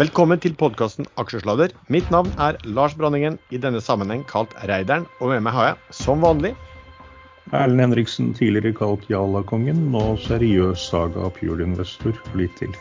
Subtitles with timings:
[0.00, 1.68] Velkommen til podkasten Aksjesladder.
[1.92, 5.04] Mitt navn er Lars Branningen, i denne sammenheng kalt Reideren.
[5.20, 6.54] Og med meg har jeg, som vanlig
[7.52, 12.72] Erlend Henriksen, tidligere kalt Jala-kongen, nå seriøs Saga Pure-investor litt til.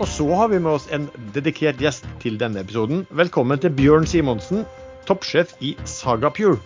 [0.00, 1.06] Og så har vi med oss en
[1.36, 3.04] dedikert gjest til denne episoden.
[3.14, 4.64] Velkommen til Bjørn Simonsen,
[5.06, 6.58] toppsjef i Saga Pure.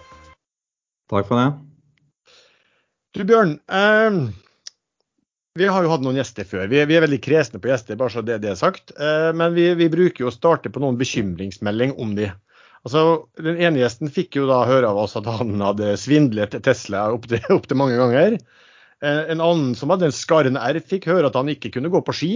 [1.12, 1.50] Takk for det.
[3.12, 4.22] Du Bjørn, eh,
[5.54, 6.64] vi har jo hatt noen gjester før.
[6.70, 8.90] Vi, vi er veldig kresne på gjester, bare så det, det er sagt.
[8.98, 12.32] Eh, men vi, vi, bruker jo å starte på noen bekymringsmelding om de.
[12.82, 13.04] Altså,
[13.38, 17.46] Den ene gjesten fikk jo da høre av oss at han hadde svindlet Tesla opptil
[17.54, 18.40] opp til mange ganger.
[18.98, 22.02] Eh, en annen som hadde en skarren R, fikk høre at han ikke kunne gå
[22.02, 22.32] på ski.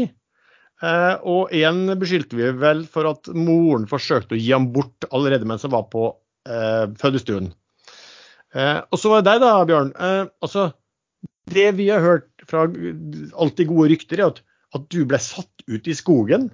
[0.78, 5.48] Eh, og en beskyldte vi vel for at moren forsøkte å gi ham bort allerede
[5.48, 6.12] mens han var på
[6.46, 7.50] eh, fødestuen.
[8.54, 9.90] Eh, og så var det deg da, Bjørn.
[9.98, 10.70] Eh, altså,
[11.50, 14.40] det vi har hørt fra alltid gode rykter, er at,
[14.76, 16.48] at, du ble satt ut i skogen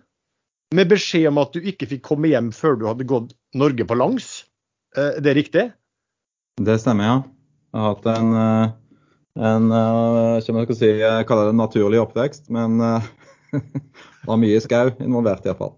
[0.74, 3.98] med beskjed om at du ikke fikk komme hjem før du hadde gått Norge på
[3.98, 4.44] langs.
[4.98, 5.68] Er det riktig?
[6.62, 7.20] Det stemmer, ja.
[7.74, 8.74] Jeg har hatt en, eh,
[9.42, 13.08] en eh, jeg si, jeg kaller det en naturlig oppvekst, men eh,
[13.58, 15.74] det var mye skau involvert iallfall.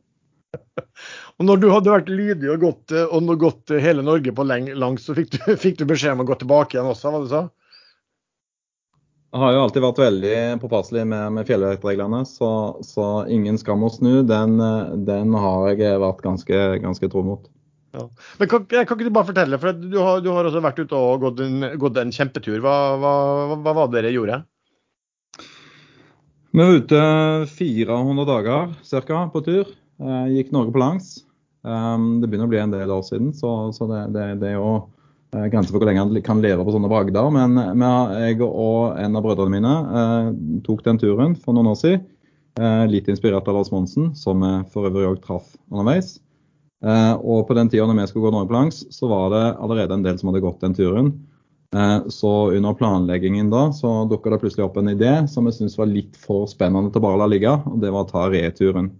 [1.36, 5.16] Og når du hadde vært lydig og gått, og gått hele Norge på langs, så
[5.16, 7.42] fikk du, fikk du beskjed om å gå tilbake igjen også, hva du sa?
[9.34, 12.48] Jeg har jo alltid vært veldig påpasselig med, med fjellvettreglene, så,
[12.86, 14.56] så, ingen skam å snu, den,
[15.08, 17.48] den, har jeg vært ganske, ganske tro mot.
[17.96, 18.06] Ja.
[18.38, 20.96] Men kan, kan, ikke du bare fortelle, for du har, du har også vært ute
[20.96, 22.60] og gått en, gått en kjempetur.
[22.64, 23.12] Hva, hva,
[23.56, 24.40] hva, var det dere gjorde?
[26.56, 27.04] Vi var ute
[27.58, 28.74] 400 dager
[29.10, 29.22] ca.
[29.32, 29.76] på tur.
[30.00, 31.16] Eh, gikk Norge på langs.
[31.66, 34.60] Um, det begynner å bli en del år siden, så, så det, det, det er
[34.60, 34.95] jo Eh,
[35.52, 37.30] grenser for hvor lenge han kan leve på sånne bragder.
[37.34, 37.56] Men
[38.20, 40.28] jeg og en av brødrene mine eh,
[40.66, 42.04] tok den turen for noen år siden.
[42.56, 46.16] Eh, litt inspirert av Lars Monsen, som vi for øvrig òg traff underveis.
[46.84, 49.44] Eh, og på den tida når vi skulle gå Norge på langs, så var det
[49.64, 51.10] allerede en del som hadde gått den turen.
[51.76, 55.76] Eh, så under planleggingen da, så dukka det plutselig opp en idé som jeg syntes
[55.76, 58.94] var litt for spennende til bare å la ligge, og det var å ta returen.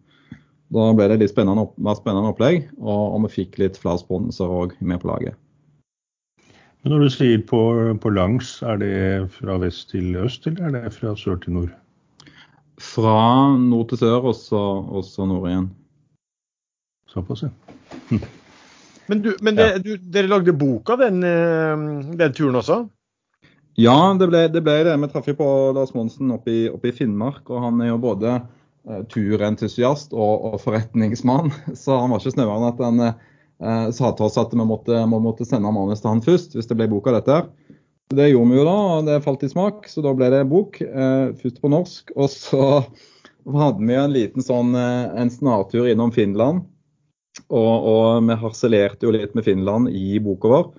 [0.75, 4.79] Da ble det litt spennende, spennende opplegg, og, og vi fikk litt flere sponsorer òg
[4.85, 5.39] med på laget.
[6.87, 7.61] Men når du sier på,
[7.99, 8.91] på, langs, er det
[9.35, 11.73] fra vest til øst, eller er det fra sør til nord?
[12.79, 15.67] Fra nord til sør, og så nord igjen.
[17.11, 17.51] Såpass, ja.
[18.13, 18.23] Hm.
[19.11, 21.83] Men, du, men det, du, dere lagde bok av den, eh,
[22.19, 22.81] den, turen også?
[23.79, 24.63] Ja, det ble det.
[24.67, 24.97] Ble det.
[24.99, 28.41] Vi traff på Lars Monsen oppe i, oppe i, Finnmark, og han er jo både
[28.41, 31.51] uh, turentusiast og, og, forretningsmann.
[31.83, 33.23] Så han var ikke snauere enn at han eh,
[33.57, 36.77] sa til oss at vi måtte, vi måtte sende manus til han først, hvis det
[36.77, 37.39] ble bok av dette.
[38.15, 40.79] Det gjorde vi jo da, og det falt i smak, så da ble det bok.
[40.79, 42.13] Eh, først på norsk.
[42.15, 42.63] Og så
[43.57, 46.63] hadde vi en liten sånn eh, en snartur innom Finland.
[47.51, 50.71] Og, og vi harselerte jo litt med Finland i boka vår.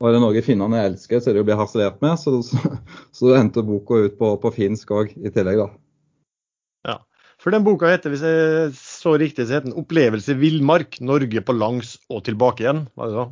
[0.00, 2.16] Og er det noe finnene elsker, så er det å bli harselert med.
[2.22, 2.72] Så, så,
[3.12, 5.68] så endte boka ut på, på finsk òg i tillegg, da.
[7.40, 11.00] For den boka heter, hvis jeg så riktig, så heter den 'Opplevelse villmark.
[11.00, 12.86] Norge på langs og tilbake igjen'.
[12.96, 13.26] Var det så?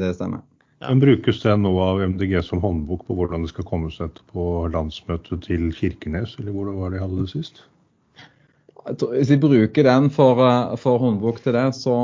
[0.00, 0.40] Det stemmer.
[0.80, 0.88] Ja.
[0.88, 4.66] Men Brukes det nå av MDG som håndbok på hvordan det skal komme seg på
[4.72, 7.62] landsmøtet til Kirkenes, eller var det de hadde det sist?
[8.84, 11.96] Hvis vi bruker den for, eh, for håndbok til det, så,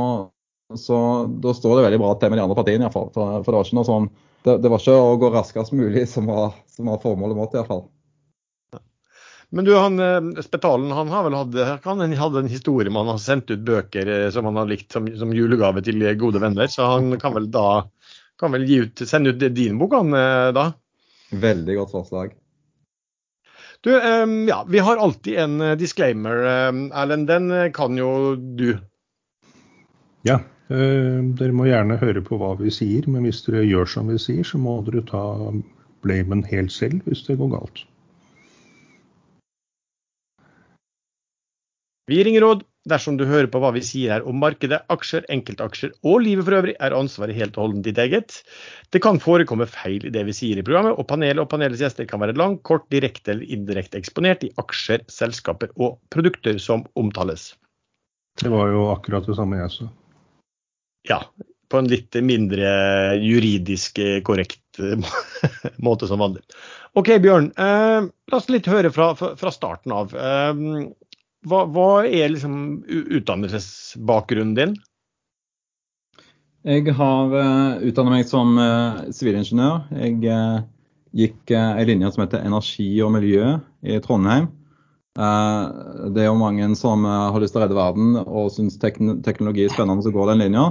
[0.76, 0.98] så,
[1.40, 3.10] da står det veldig bra til med de andre partiene iallfall.
[3.12, 4.10] For, for det var ikke noe sånn
[4.44, 7.84] det, det, var ikke å gå raskest mulig som var, som var formålet vårt iallfall.
[9.50, 13.14] Men du, han, eh, Spetalen han har vel hatt, han hadde en historie med han
[13.16, 16.70] har sendt ut bøker eh, som han har likt som, som, julegave til gode venner.
[16.70, 17.82] Så han kan vel da
[18.40, 20.70] kan vel ut, sende ut din bok, han eh, da?
[21.34, 22.36] Veldig godt forslag.
[23.80, 26.42] Du, ja, vi har alltid en disclaimer,
[26.92, 27.30] Erlend.
[27.30, 28.74] Den kan jo du.
[30.26, 30.36] Ja,
[30.68, 34.44] dere må gjerne høre på hva vi sier, men hvis dere gjør som vi sier,
[34.44, 35.22] så må dere ta
[36.04, 37.86] blamen helt selv hvis det går galt.
[42.10, 42.66] Vi gir ingen råd.
[42.90, 46.56] Dersom du hører på hva vi sier her om markedet, aksjer, enkeltaksjer og livet for
[46.56, 48.38] øvrig, er ansvaret helt og holdent ditt eget.
[48.90, 52.08] Det kan forekomme feil i det vi sier i programmet, og panelet og panelets gjester
[52.10, 57.52] kan være lang, kort, direkte eller indirekte eksponert i aksjer, selskaper og produkter som omtales.
[58.40, 59.90] Det var jo akkurat det samme jeg sa.
[61.12, 61.20] Ja,
[61.70, 62.72] på en litt mindre
[63.20, 64.80] juridisk korrekt
[65.86, 66.42] måte som vanlig.
[66.98, 67.52] OK, Bjørn.
[67.54, 70.16] Eh, la oss litt høre fra, fra starten av.
[70.16, 70.64] Eh,
[71.48, 72.54] hva, hva er liksom
[72.86, 74.74] utdannelsesbakgrunnen din?
[76.68, 79.86] Jeg har uh, utdannet meg som uh, sivilingeniør.
[79.88, 80.58] Uh, jeg uh,
[81.16, 84.50] gikk uh, en linje som heter energi og miljø i Trondheim.
[85.20, 89.72] Det er jo mange som har lyst til å redde verden og syns teknologi er
[89.72, 90.68] spennende, så går den linja.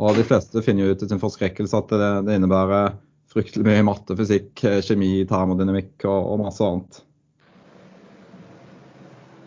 [0.00, 2.96] Og de fleste finner jo ut til sin forskrekkelse at det, det innebærer
[3.30, 7.02] fryktelig mye matte, fysikk, kjemi, termodynamikk og, og masse annet.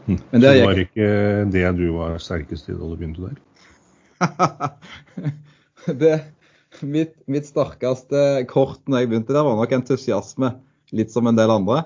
[0.08, 0.22] Hm.
[0.32, 1.12] Men det, så var ikke
[1.52, 3.44] det du var sterkest i da du begynte der?
[6.02, 6.14] det,
[6.82, 10.56] mitt, mitt, sterkeste kort når jeg begynte der, var nok entusiasme.
[10.96, 11.84] Litt som en del andre.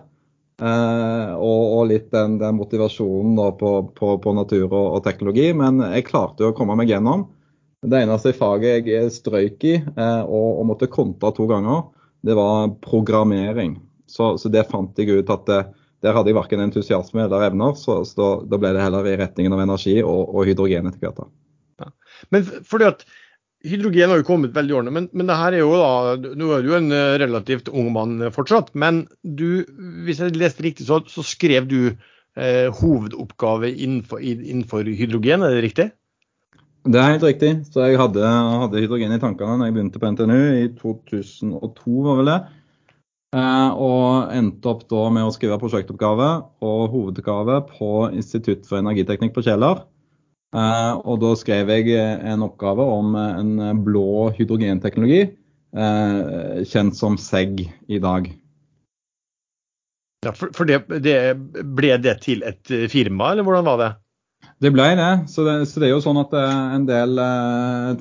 [0.62, 5.50] Eh, og, og, litt den, den motivasjonen på, på, på, natur og, og, teknologi.
[5.58, 7.26] Men jeg klarte jo å komme meg gjennom.
[7.82, 11.88] Det eneste faget jeg strøyk i eh, og, og, måtte konta to ganger,
[12.22, 13.80] det var programmering.
[14.06, 15.62] Så, så det fant jeg ut at det,
[16.02, 19.54] der hadde jeg verken entusiasme eller evner, så, så da, ble det heller i retningen
[19.56, 21.28] av energi og, og hydrogen etter hvert.
[21.82, 21.92] Ja.
[22.34, 23.06] Men fordi at
[23.62, 26.48] Hydrogen har jo kommet veldig ordentlig, årene, men, men det her er jo da, nå
[26.56, 28.72] er du en eh, relativt ung mann fortsatt.
[28.74, 29.62] Men du,
[30.08, 35.66] hvis jeg leste riktig, så, så skrev du eh, hovedoppgave innenfor, innenfor, hydrogen, er det
[35.68, 35.88] riktig?
[36.90, 37.52] Det er helt riktig.
[37.70, 38.34] Så jeg hadde,
[38.64, 42.40] hadde hydrogen i tankene når jeg begynte på NTNU i 2002, var vel det.
[43.32, 46.28] Eh, og endte opp da med å skrive prosjektoppgave
[46.68, 49.86] og hovedoppgave på Institutt for energiteknikk på Kjeller.
[50.52, 51.94] Uh, og da skrev jeg
[52.28, 53.52] en oppgave om en
[53.86, 55.22] blå hydrogenteknologi,
[55.80, 58.28] uh, kjent som SEG i dag.
[60.28, 61.16] Ja, For, det, det,
[61.72, 63.90] ble det til et firma, eller hvordan var det?
[64.60, 65.14] Det ble det.
[65.32, 67.24] Så det, så det er jo sånn at en del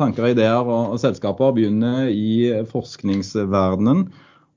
[0.03, 4.09] tanker ideer og, og, selskaper begynner i forskningsverdenen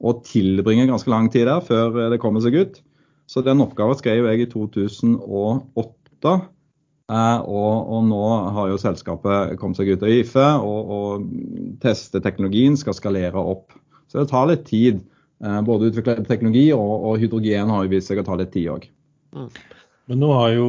[0.03, 2.81] og tilbringer ganske lang tid der før det kommer seg ut.
[3.29, 6.33] Så den oppgaven skrev jeg i 2008.
[7.11, 8.23] Eh, og, og, nå
[8.55, 13.75] har jo selskapet kommet seg ut av IFE og, og tester teknologien, skal skalere opp.
[14.11, 15.03] Så det tar litt tid.
[15.43, 18.71] Eh, både utvikle teknologi og, og, hydrogen har jo vist seg å ta litt tid
[18.75, 18.89] òg.
[19.35, 19.49] Mm.
[20.11, 20.67] Men nå har jo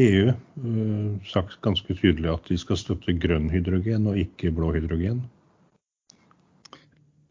[0.00, 0.34] EU eh,
[0.64, 5.22] e sagt ganske tydelig at de skal støtte grønn hydrogen og ikke blå hydrogen.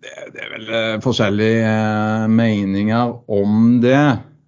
[0.04, 0.72] Det, det er vel
[1.04, 1.76] forskjellige
[2.34, 4.02] meninger om det.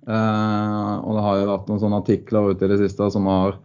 [0.06, 3.56] Uh, og det har jo vært noen sånne artikler ute i det siste som har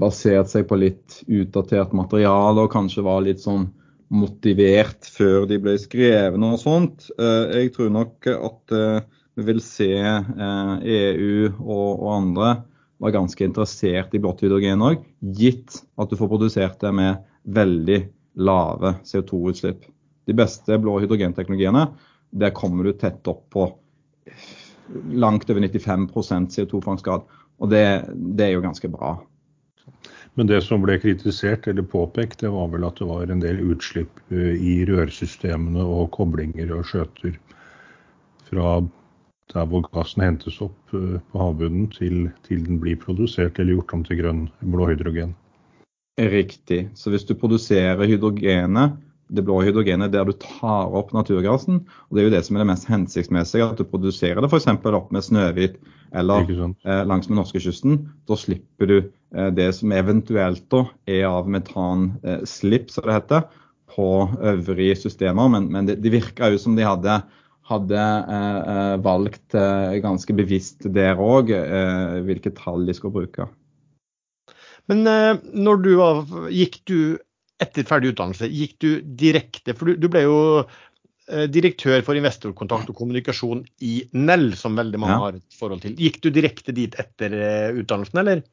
[0.00, 3.68] basert seg på litt utdatert materiale og kanskje var litt sånn
[4.10, 7.06] motivert før de ble skrevet og sånt.
[7.16, 8.74] Jeg tror nok at
[9.38, 12.50] vi vil se EU e og, andre
[13.00, 15.06] var ganske interessert i blått hydrogen òg,
[15.38, 18.00] gitt at du får produsert det med veldig
[18.44, 19.86] lave CO2-utslipp.
[20.28, 21.86] De beste blå hydrogenteknologiene,
[22.30, 23.66] der kommer du tett opp på
[25.12, 27.26] langt over 95% CO2-fangstgrad.
[27.60, 27.84] Og det,
[28.14, 29.16] det, er jo ganske bra.
[30.38, 33.60] Men det som ble kritisert eller påpekt, det var vel at det var en del
[33.72, 37.36] utslipp eh, i rørsystemene og koblinger og skjøter
[38.50, 38.78] fra
[39.50, 43.94] der hvor gassen hentes opp eh, på havbunnen til, til den blir produsert eller gjort
[43.98, 45.34] om til grønn blåhydrogen.
[46.20, 46.90] Riktig.
[46.94, 48.98] Så hvis du produserer hydrogenet
[49.30, 51.84] det blå hydrogenet der du tar opp naturgassen.
[52.08, 54.68] og Det er jo det som er det mest hensiktsmessige, at du produserer det f.eks.
[54.68, 55.78] opp med Snøhvit
[56.16, 57.98] eller eh, langs med norskekysten.
[58.26, 63.46] Da slipper du eh, det som eventuelt da er av metanslipp, eh, som det heter,
[63.90, 64.08] på
[64.40, 65.50] øvrige systemer.
[65.50, 67.20] Men, men det, det virka jo som de hadde,
[67.70, 71.52] hadde eh, eh, valgt eh, ganske bevisst der òg
[72.26, 73.50] hvilke tall de skulle bruke.
[74.90, 75.04] Men
[75.54, 77.00] når du var, gikk du
[77.60, 78.88] etter ferdig utdannelse, gikk du
[79.20, 84.78] direkte For du, du ble jo eh, direktør for investorkontakt og kommunikasjon i Nell, som
[84.78, 85.24] veldig mange ja.
[85.26, 85.96] har et forhold til.
[86.00, 88.44] Gikk du direkte dit etter eh, utdannelsen, eller?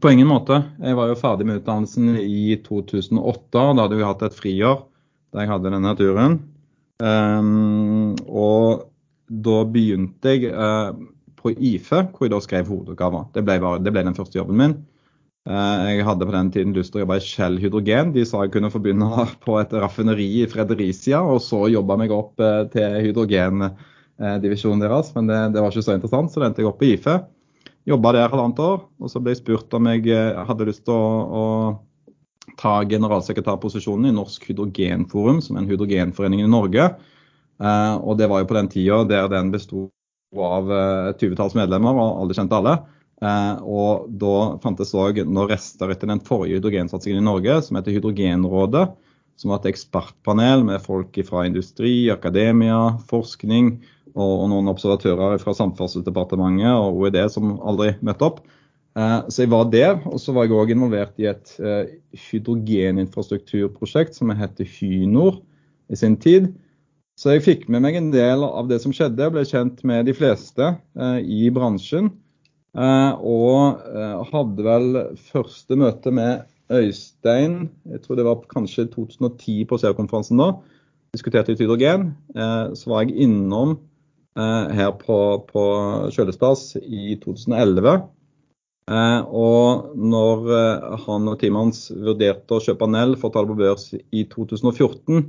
[0.00, 0.60] På ingen måte.
[0.82, 3.44] Jeg var jo ferdig med utdannelsen i 2008.
[3.52, 4.82] Da hadde vi hatt et friår
[5.34, 6.38] da jeg hadde denne turen.
[7.02, 8.84] Um, og
[9.26, 10.94] da begynte jeg uh,
[11.40, 13.26] på IFE, hvor jeg da skrev hovedoppgaver.
[13.34, 14.76] Det, det ble den første jobben min.
[15.44, 18.14] Eh, jeg hadde på den tiden lyst til å jobbe i Shell Hydrogen.
[18.14, 22.14] De sa jeg kunne få begynne på et raffineri i Fredericia, og så jobbe meg
[22.16, 25.12] opp eh, til hydrogendivisjonen deres.
[25.16, 27.18] Men det, det, var ikke så interessant, så det endte jeg opp på IFE.
[27.92, 30.96] Jobba der halvannet år, og så ble jeg spurt om jeg eh, hadde lyst til
[30.96, 36.88] å, å ta generalsekretærposisjonen i Norsk Hydrogenforum, som er en hydrogenforening i Norge.
[37.64, 39.86] Og det var jo på den tida der den besto
[40.34, 42.74] av et tyvetalls medlemmer, og alle kjente alle.
[43.22, 47.94] Eh, og da fantes òg noen rester etter den forrige hydrogensatsingen i Norge, som heter
[47.94, 48.86] Hydrogenrådet.
[49.38, 53.82] Som var et ekspertpanel med folk fra industri, akademia, forskning
[54.14, 58.38] og, noen observatører fra Samferdselsdepartementet og OED som aldri møtte opp.
[58.94, 61.84] Eh, så jeg var der, og så var jeg òg involvert i et eh,
[62.28, 65.34] hydrogeninfrastrukturprosjekt som heter Hynor
[65.90, 66.52] i sin tid.
[67.18, 70.14] Så jeg fikk med meg en del av det som skjedde, ble kjent med de
[70.18, 70.72] fleste
[71.22, 72.10] i bransjen.
[72.74, 75.00] Og hadde vel
[75.30, 80.48] første møte med Øystein, jeg tror det var kanskje 2010 på CO-konferansen da,
[81.14, 82.08] diskuterte litt hydrogen.
[82.74, 83.76] Så var jeg innom
[84.34, 85.64] her på, på
[86.14, 88.08] Kjølesplass i 2011.
[89.28, 90.50] Og når
[91.04, 94.24] han og teamet hans vurderte å kjøpe Nell for å ta det på børs i
[94.32, 95.28] 2014,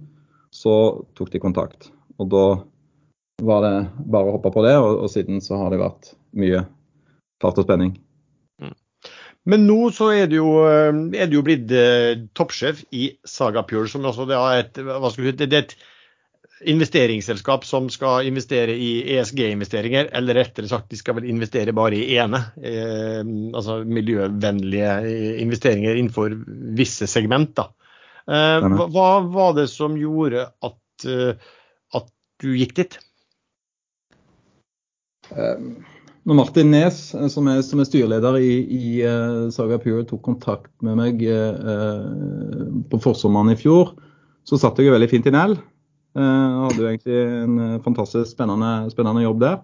[0.56, 0.76] så
[1.20, 1.92] tok de kontakt.
[2.20, 2.46] Og da
[3.44, 3.76] var det
[4.08, 6.64] bare å hoppe på det, og, og siden så har det vært mye
[7.44, 7.96] fart og spenning.
[9.46, 13.90] Men nå så er du jo, er du jo blitt eh, toppsjef i Saga Pure,
[13.92, 15.76] som også det er et, hva skal vi, det er et
[16.72, 22.18] investeringsselskap som skal investere i ESG-investeringer, eller rettere sagt de skal vel investere bare i
[22.18, 22.42] ene.
[22.58, 23.22] Eh,
[23.54, 24.94] altså miljøvennlige
[25.44, 26.34] investeringer innenfor
[26.80, 27.62] visse segment.
[28.26, 31.52] Eh, hva var det som gjorde at, eh,
[31.94, 32.10] at
[32.42, 32.98] du gikk dit?
[35.30, 35.86] Um
[36.26, 40.24] når Martin Nes, eh, som er, som er styreleder i, i uh, Saga Pure, tok
[40.26, 43.94] kontakt med meg uh, på forsommeren i fjor,
[44.46, 45.58] så satt jeg veldig fint i Nell.
[46.18, 49.64] Uh, hadde jo egentlig en fantastisk spennende, spennende jobb der.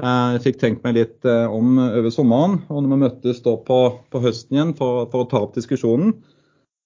[0.00, 3.78] Jeg fikk tenkt meg litt om over sommeren, og når vi møttes da på,
[4.12, 6.12] på høsten igjen for, for, å ta opp diskusjonen,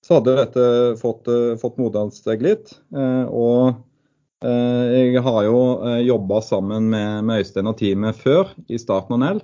[0.05, 0.65] så hadde dette
[1.03, 1.29] fått,
[1.61, 2.73] fått modnet seg litt.
[2.97, 3.85] og Eh,
[4.45, 9.41] jeg har jo eh, jobba sammen med, Øystein og teamet før, i starten av Nell.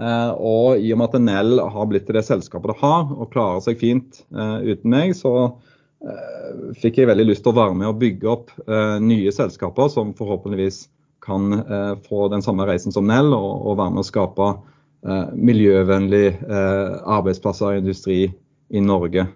[0.00, 3.64] Eh, og i og med at Nell har blitt det selskapet det har, og klarer
[3.64, 5.52] seg fint uten meg, så
[6.80, 8.52] fikk jeg veldig lyst til å være med og bygge opp
[9.04, 10.86] nye selskaper som forhåpentligvis
[11.20, 11.52] kan
[12.06, 14.46] få den samme reisen som Nell, og, og være med å skape
[15.36, 16.56] miljøvennlige
[17.04, 19.26] arbeidsplasser og industri i Norge.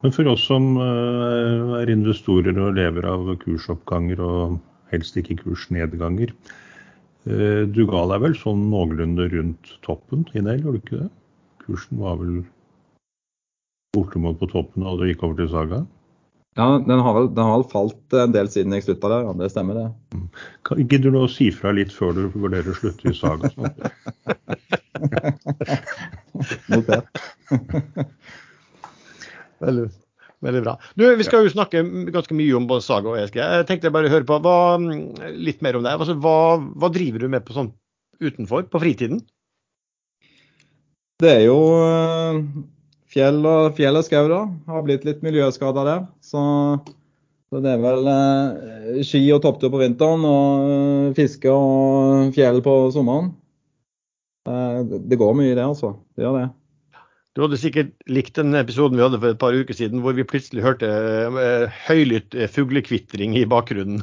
[0.00, 4.58] Men for oss som eh, er investorer og lever av kursoppganger og
[4.94, 6.32] helst ikke kursnedganger.
[7.24, 11.10] Dugal du ga deg vel sånn noenlunde rundt toppen i Nell, gjorde du ikke det?
[11.66, 12.38] Kursen var vel
[13.92, 15.82] bortimot på toppen da du gikk over til Saga?
[16.58, 19.28] Ja, den har, vel, den har falt en del siden jeg slutta der.
[19.28, 19.84] Ja, det stemmer, det.
[20.16, 20.26] Mm.
[20.80, 23.52] Gidder du å si fra litt før du vurderer å slutte i Saga?
[26.72, 27.20] Notert.
[29.60, 29.88] Veldig,
[30.46, 30.76] veldig bra.
[30.96, 31.82] Du, vi skal jo snakke
[32.14, 33.40] ganske mye om både Saga og ESG.
[33.42, 34.56] Jeg tenkte bare å høre på hva,
[35.36, 35.92] litt mer om det.
[35.96, 37.72] Altså, hva, hva, driver du med på sånn
[38.20, 39.20] utenfor, på fritiden?
[41.20, 42.38] Det er jo eh,
[43.12, 44.40] fjell og, fjell og skau, da.
[44.70, 46.06] Har blitt litt miljøskada der.
[46.24, 46.40] Så,
[47.50, 52.62] så, det er vel eh, ski og topptur på vinteren og eh, fiske og fjell
[52.64, 53.34] på sommeren.
[54.48, 55.98] Eh, det går mye i det, altså.
[56.16, 56.48] Det gjør det.
[57.38, 60.26] Du hadde sikkert likt den episoden vi hadde for et par uker siden, hvor vi
[60.26, 64.02] plutselig hørte uh, høylytt uh, fuglekvitring i bakgrunnen.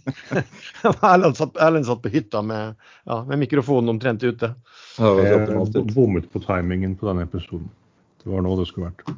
[0.84, 2.76] Erlend, satt, Erlend satt på hytta med,
[3.08, 4.52] ja, med mikrofonen omtrent ute.
[5.00, 7.72] Jeg bommet på timingen på denne episoden.
[8.20, 9.16] Det var nå det skulle vært.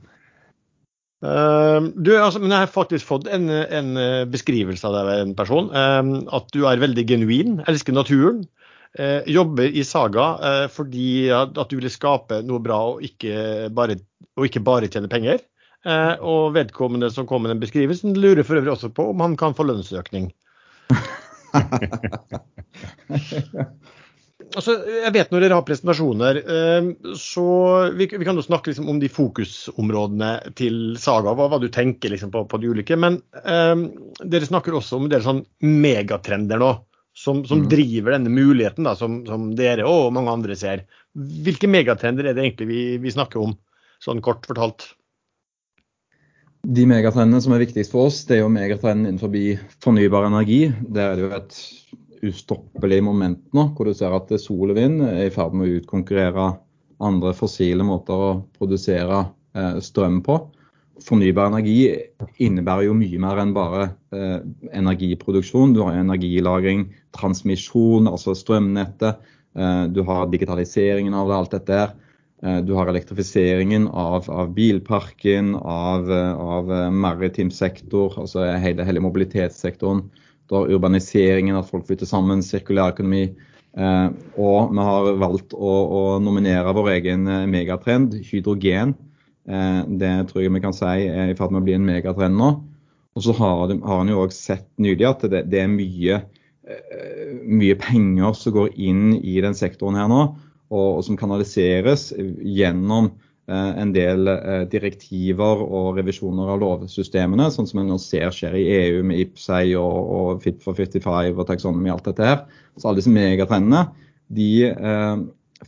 [1.27, 3.93] Uh, du, altså, men Jeg har faktisk fått en, en
[4.31, 5.75] beskrivelse av deg en person.
[5.75, 8.45] at du er veldig genuin, elsker naturen.
[8.99, 13.97] Eh, jobber i Saga eh, fordi at, du ville skape noe bra og ikke bare,
[14.37, 15.41] og ikke bare tjene penger.
[15.83, 19.37] Eh, og vedkommende som kom med den beskrivelsen, lurer for øvrig også på om han
[19.41, 20.29] kan få lønnsøkning.
[24.59, 26.35] altså, jeg vet når dere har presentasjoner,
[27.17, 27.49] så
[27.97, 32.13] vi, vi kan jo snakke liksom om de fokusområdene til Saga, hva, hva du tenker
[32.13, 32.97] liksom på, på, de ulike.
[33.01, 33.89] Men um,
[34.21, 36.73] dere snakker også om en del sånn megatrender nå
[37.23, 37.69] som, som mm.
[37.71, 40.85] driver denne muligheten da, som, som, dere og mange andre ser.
[41.15, 43.55] Hvilke megatrender er det egentlig vi, vi snakker om,
[44.03, 44.89] sånn kort fortalt?
[46.63, 50.65] De megatrendene som er viktigst for oss, det er jo megatrenden innenfor fornybar energi.
[50.95, 51.61] Der er det jo et
[52.33, 55.81] ustoppelig moment nå, hvor du ser at sol og vind er i ferd med å
[55.81, 56.53] utkonkurrere
[57.03, 59.25] andre fossile måter å produsere
[59.59, 60.39] eh, strøm på
[61.07, 61.77] fornybar energi
[62.43, 64.39] innebærer jo mye mer enn bare eh,
[64.77, 65.75] energiproduksjon.
[65.77, 69.21] Du har energilagring, transmisjon, altså strømnettet.
[69.57, 71.95] Eh, du har digitaliseringen av det, alt dette her.
[72.43, 80.05] Eh, du har elektrifiseringen av, av bilparken, av, av, maritim sektor, altså hele, hele mobilitetssektoren.
[80.51, 83.25] Du har urbaniseringen, at folk flytter sammen, sirkulærøkonomi.
[83.73, 89.09] Eh, og vi har valgt å, å nominere vår egen eh, megatrend, hydrogen Eh,
[89.43, 92.51] det tror jeg vi kan si er i ferd med å bli en megatrend nå.
[93.13, 96.23] Og så har, han jo òg sett nylig at det, det er mye,
[96.65, 100.23] eh, mye, penger som går inn i den sektoren her nå,
[100.73, 103.11] og, og som kanaliseres gjennom
[103.51, 104.31] eh, en del
[104.73, 109.77] direktiver og revisjoner av lovsystemene, sånn som en nå ser skjer i EU med IPSEI
[109.77, 112.43] og, og Fit for 55 og taksonomi og alt dette her.
[112.79, 113.91] Så alle disse megatrendene
[114.33, 115.17] de eh,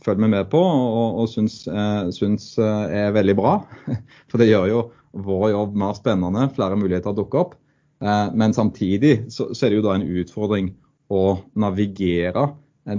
[0.03, 3.59] følger vi med på og, og syns, eh, syns er veldig bra.
[4.31, 4.81] For det gjør jo
[5.25, 7.53] vår jobb mer spennende, flere muligheter dukker opp.
[8.35, 10.65] Men samtidig så, så er det jo da en utfordring
[11.07, 11.21] å
[11.55, 12.43] navigere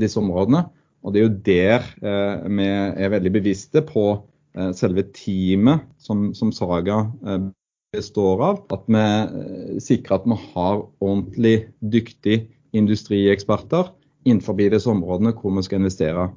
[0.00, 0.62] disse områdene.
[1.04, 1.84] Og det er jo der
[2.48, 2.68] vi
[3.04, 4.06] er veldig bevisste på
[4.74, 7.02] selve teamet som, som Saga
[7.96, 8.62] består av.
[8.74, 13.92] At vi eh, sikrer at vi har ordentlig dyktige industrieksperter
[14.26, 16.28] innenfor disse områdene hvor vi skal investere.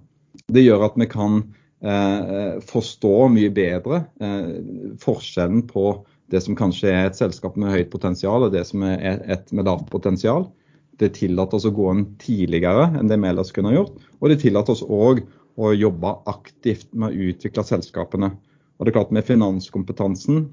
[0.49, 1.41] Det gjør at vi kan
[1.85, 5.91] eh, forstå mye bedre eh, forskjellen på
[6.29, 9.69] det som kanskje er et selskap med høyt potensial og det som er et med
[9.69, 10.47] lavt potensial.
[10.99, 13.95] Det tillater oss å gå inn tidligere enn det vi ellers kunne gjort.
[14.19, 15.23] Og det tillater oss òg
[15.59, 18.33] å jobbe aktivt med å utvikle selskapene.
[18.77, 20.49] Og det er klart Med finanskompetansen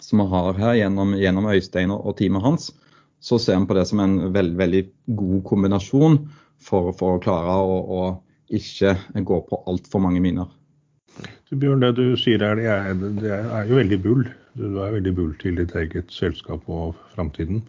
[0.00, 2.70] som vi har her gjennom, gjennom Øystein og, teamet hans,
[3.20, 4.82] så ser vi på det som en veld, veldig
[5.18, 6.18] god kombinasjon
[6.62, 8.00] for, for å klare å, å
[8.54, 8.94] ikke
[9.28, 10.48] gå på altfor mange miner.
[11.48, 14.24] Du, Bjørn, det du sier her, det er, det er, jo veldig bull.
[14.58, 17.62] Du er veldig bull til ditt eget selskap og framtiden.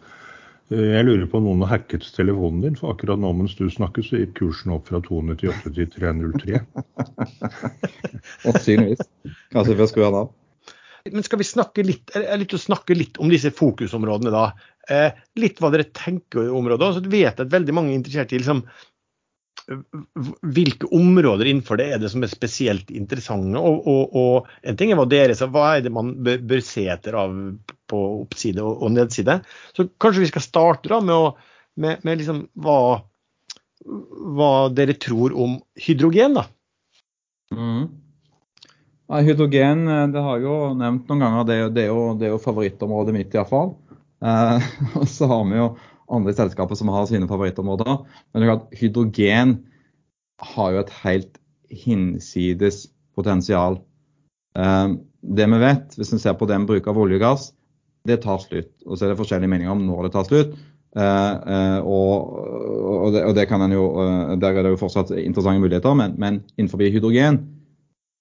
[0.70, 4.04] Jeg lurer på om noen har hacket telefonen din, for akkurat nå mens du snakker,
[4.06, 6.60] så gikk kursen opp fra 298 til 303.
[8.44, 9.02] Sannsynligvis.
[9.50, 10.30] Kanskje vi skru den av.
[11.10, 14.44] Men skal vi snakke litt, litt, snakke litt om disse fokusområdene, da?
[14.90, 16.92] Eh, litt hva dere tenker i området.
[16.96, 18.62] Så vet jeg at veldig mange er interessert i liksom,
[20.56, 23.60] hvilke områder innenfor det er det som er spesielt interessante.
[23.60, 26.86] Og, og, og en ting er hva dere sier, hva er det man bør, se
[26.90, 27.36] etter av
[27.90, 29.40] på oppside og, og, nedside.
[29.76, 32.78] Så kanskje vi skal starte da med, å, med, med liksom hva,
[33.86, 36.46] hva, dere tror om hydrogen, da.
[37.54, 37.86] Mm.
[39.10, 42.28] Ja, hydrogen eh, det har jeg jo nevnt noen ganger, det, det, er, jo, det
[42.28, 43.74] er jo favorittområdet mitt iallfall.
[44.22, 44.68] Eh,
[45.00, 45.70] og så har vi jo
[46.10, 48.00] andre selskaper som har sine favorittområder.
[48.32, 49.58] Men det hydrogen
[50.54, 51.38] har jo et helt
[51.70, 53.80] hinsides potensial.
[54.58, 57.50] Eh, det vi vet, hvis vi ser på den bruk av olje og gass,
[58.08, 58.72] det tar slutt.
[58.86, 60.58] Og så er det forskjellige meninger om når det tar slutt.
[60.90, 62.30] Uh, uh, og,
[62.82, 66.40] og, det, og det jo, uh, Der er det jo fortsatt interessante muligheter, men, men
[66.56, 67.38] innenfor hydrogen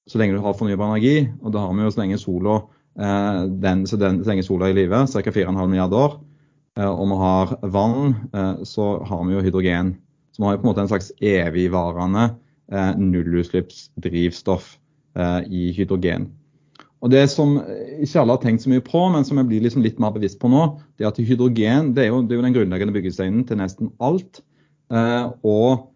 [0.10, 2.56] så lenge du har fornybar energi, og det har vi jo så lenge sola,
[3.00, 5.34] eh, den, så, den, så lenge sola er i live, ca.
[5.36, 6.29] 4,5 milliarder år, eh,
[6.78, 9.96] og vi har vann, eh, så har vi jo hydrogen.
[10.32, 12.26] Så vi har jo på en måte en slags evigvarende
[12.72, 14.76] eh, nullutslippsdrivstoff
[15.18, 16.30] eh, i hydrogen.
[17.00, 17.56] Og Det som
[18.04, 20.40] ikke alle har tenkt så mye på, men som jeg blir liksom litt mer bevisst
[20.42, 20.66] på nå,
[21.00, 23.94] det er at hydrogen det er jo, det er jo den grunnleggende byggesteinen til nesten
[24.04, 24.42] alt.
[24.92, 25.88] Eh, og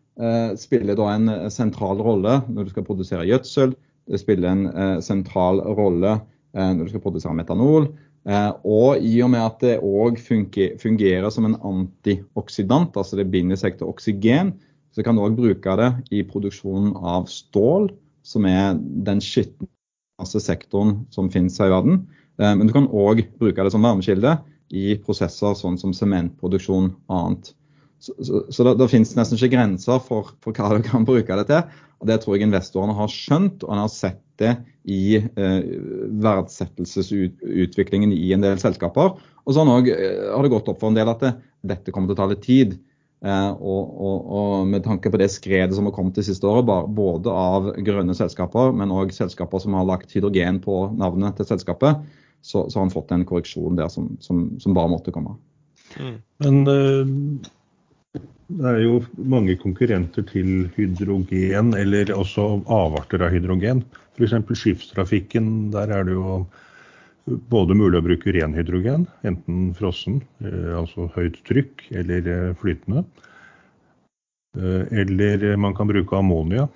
[0.61, 3.71] spiller da en sentral rolle når du skal produsere gjødsel,
[4.09, 7.91] det spiller en eh, sentral rolle eh, når du skal produsere metanol.
[8.23, 13.59] Eh, og i og med at det òg fungerer som en antioksidant, altså det binder
[13.59, 14.53] seg til oksygen,
[14.93, 17.89] så kan du òg bruke det i produksjonen av stål,
[18.23, 22.03] som er den skitneste sektoren som finnes her i verden.
[22.39, 24.37] Men du kan òg bruke det som varmekilde
[24.73, 27.51] i prosesser sånn som sementproduksjon og annet.
[28.03, 31.37] Så, så, så det, det, finnes nesten ikke grenser for, for, hva du kan bruke
[31.39, 31.81] det til.
[32.01, 35.59] Og Det tror jeg investorene har skjønt, og en har sett det i eh,
[36.23, 39.13] verdsettelsesutviklingen i en del selskaper.
[39.43, 41.33] Og så har, eh, har det gått opp for en del at det,
[41.73, 42.75] dette kommer til å ta litt tid.
[43.23, 46.67] Eh, og, og, og, med tanke på det skredet som har kommet det siste året,
[46.97, 52.03] både av grønne selskaper, men òg selskaper som har lagt hydrogen på navnet til selskapet,
[52.43, 55.37] så, så har han fått en korreksjon der som, som, som bare måtte komme.
[55.95, 56.17] Mm.
[56.43, 57.51] Men uh
[58.53, 63.81] det er jo mange konkurrenter til hydrogen, eller også avarter av hydrogen.
[64.17, 64.35] F.eks.
[64.59, 65.71] skipstrafikken.
[65.73, 66.43] Der er det jo
[67.51, 73.05] både mulig å bruke ren hydrogen, enten frossen, eh, altså høyt trykk, eller eh, flytende.
[74.59, 76.69] Eh, eller man kan bruke ammonia,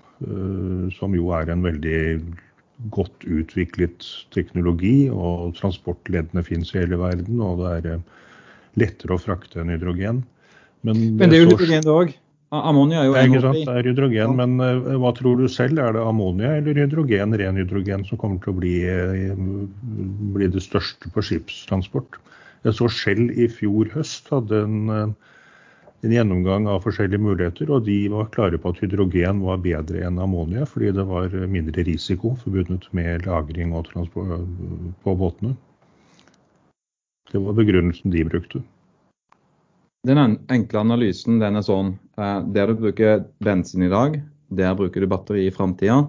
[0.97, 1.99] som jo er en veldig
[2.89, 4.01] godt utviklet
[4.33, 5.11] teknologi.
[5.13, 7.99] Og transportleddene fins i hele verden, og det er
[8.81, 10.23] lettere å frakte enn hydrogen.
[10.81, 12.15] Men, men, det er jo hydrogen òg.
[12.55, 15.81] Ammonia er jo en sant, Det er hydrogen, men uh, hva tror du selv?
[15.83, 19.33] Er det ammonia eller hydrogen, ren hydrogen, som kommer til å bli, uh,
[20.35, 22.15] bli det største på skipstransport?
[22.63, 25.35] Jeg så Shell i fjor høst hadde en, uh,
[26.05, 30.23] en, gjennomgang av forskjellige muligheter, og de var klare på at hydrogen var bedre enn
[30.23, 34.47] ammonia, fordi det var mindre risiko forbundet med lagring og transport
[35.03, 35.57] på båtene.
[37.27, 38.63] Det var begrunnelsen de brukte.
[40.05, 41.95] Den enkle analysen den er sånn.
[42.19, 44.19] Eh, der du bruker bensin i dag,
[44.53, 46.03] der bruker du batteri i framtida.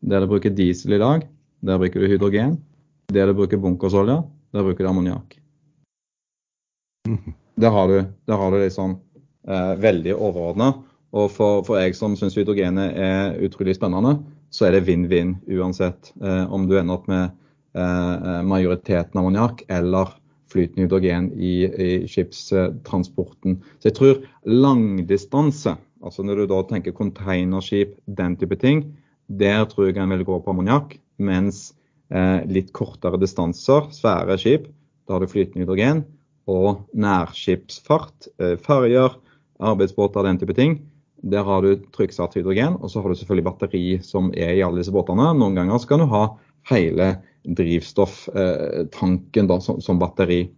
[0.00, 1.26] Der du bruker diesel i dag,
[1.64, 2.58] der bruker du hydrogen.
[3.12, 4.20] Der du bruker bunkersolje,
[4.54, 5.36] der bruker du ammoniakk.
[7.60, 8.94] Der har du, der har du liksom
[9.44, 10.70] eh, veldig overordna.
[11.12, 14.14] Og for, for jeg som syns hydrogenet er utrolig spennende,
[14.48, 16.12] så er det vinn-vinn uansett.
[16.22, 17.34] Eh, om du ender opp med
[17.76, 20.14] eh, majoriteten ammoniakk eller
[20.50, 23.60] flytende hydrogen i, i skipstransporten.
[23.78, 28.84] Så jeg tror langdistanse, altså når du da tenker containerskip, den type ting,
[29.30, 30.96] der tror jeg en vil gå på ammoniakk.
[31.20, 31.70] Mens
[32.10, 34.70] eh, litt kortere distanser, svære skip,
[35.06, 36.04] da har du flytende hydrogen.
[36.50, 39.14] Og nærskipsfart, eh, ferjer,
[39.60, 40.80] arbeidsbåter, den type ting,
[41.22, 44.80] der har du trykksatt hydrogen, og så har du selvfølgelig batteri som er i alle
[44.80, 45.30] disse båtene.
[45.36, 46.24] Noen ganger skal du ha
[46.70, 47.10] hele
[47.44, 50.50] drivstofftanken da, som, som, batteri.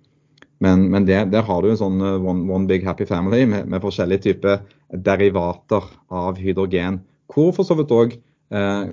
[0.63, 3.69] Men, men det, der har du en sånn eh, one, one big happy family med,
[3.71, 4.61] med, forskjellige typer
[4.93, 7.01] derivater av hydrogen.
[7.33, 8.85] Hvor for så vidt òg eh,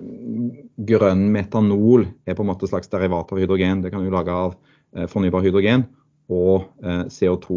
[0.90, 3.82] grønn metanol er på en måte slags derivat av hydrogen.
[3.86, 4.52] Det kan du lage av
[4.96, 5.82] eh, fornybar hydrogen
[6.30, 7.48] og eh, CO2.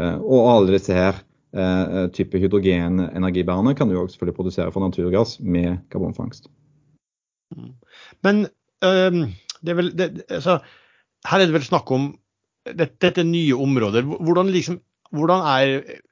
[0.00, 1.14] Eh, og alle disse her
[1.56, 6.50] Eh, eh, type hydrogenenergibærende kan du òg selvfølgelig produsere for naturgass med karbonfangst.
[7.56, 7.72] Mm.
[8.22, 8.46] Men
[8.84, 10.58] øh, det er vel, det, altså,
[11.26, 12.10] her er det vel snakk om
[12.66, 14.06] dette, dette nye områder.
[14.06, 14.80] Hvordan, liksom,
[15.14, 16.02] hvordan, er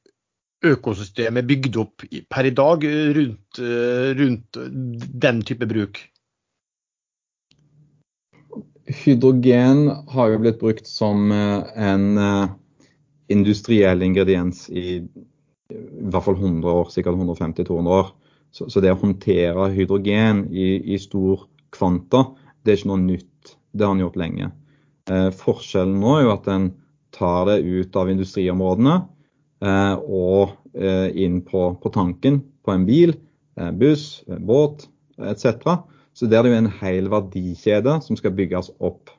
[0.65, 2.85] økosystemet bygd opp per i dag
[3.19, 3.59] rundt,
[4.21, 4.59] rundt
[5.27, 6.01] den type bruk?
[8.89, 9.83] Hydrogen
[10.15, 12.07] har jo blitt brukt som en
[13.29, 15.03] industriell ingrediens i
[15.73, 18.11] i hvert fall 100 år, sikkert 150-200 år.
[18.55, 22.27] Så, så, det å håndtere hydrogen i, i, stor kvanta,
[22.63, 23.34] det er ikke noe nytt.
[23.75, 24.51] Det har en gjort lenge.
[25.11, 26.71] Eh, forskjellen nå er jo at en
[27.15, 28.95] tar det ut av industriområdene
[29.67, 33.17] eh, og eh, inn på, på, tanken på en bil,
[33.61, 34.87] eh, buss, båt
[35.19, 35.77] etc.
[36.15, 39.13] Så det er det jo en hel verdikjede som skal bygges opp.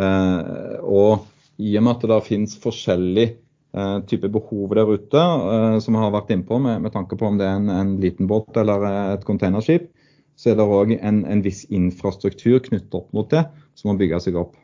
[0.00, 1.26] Eh, og
[1.60, 3.32] i og med at det finnes forskjellig
[3.74, 7.26] Eh, type behov der ute, eh, som vi har vært innpå med, med tanke på
[7.26, 8.84] om det er en, en liten båt eller
[9.16, 9.88] et containerskip,
[10.38, 13.42] så er det òg en, en, viss infrastruktur knyttet opp mot det
[13.78, 14.56] som må bygge seg opp.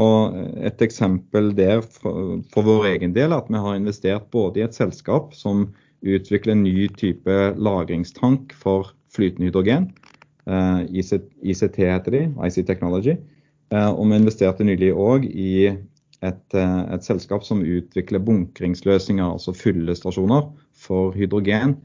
[0.00, 4.64] Og Et eksempel der for, vår egen del er at vi har investert både i
[4.64, 5.68] et selskap som
[6.00, 9.90] utvikler en ny type lagringstank for flytende hydrogen.
[10.48, 13.18] Uh, ICT heter de, IC Technology.
[13.70, 15.74] Uh, og vi investerte nylig òg i
[16.20, 21.78] et, eh, et, selskap som utvikler bunkringsløsninger, altså fyllestasjoner for hydrogen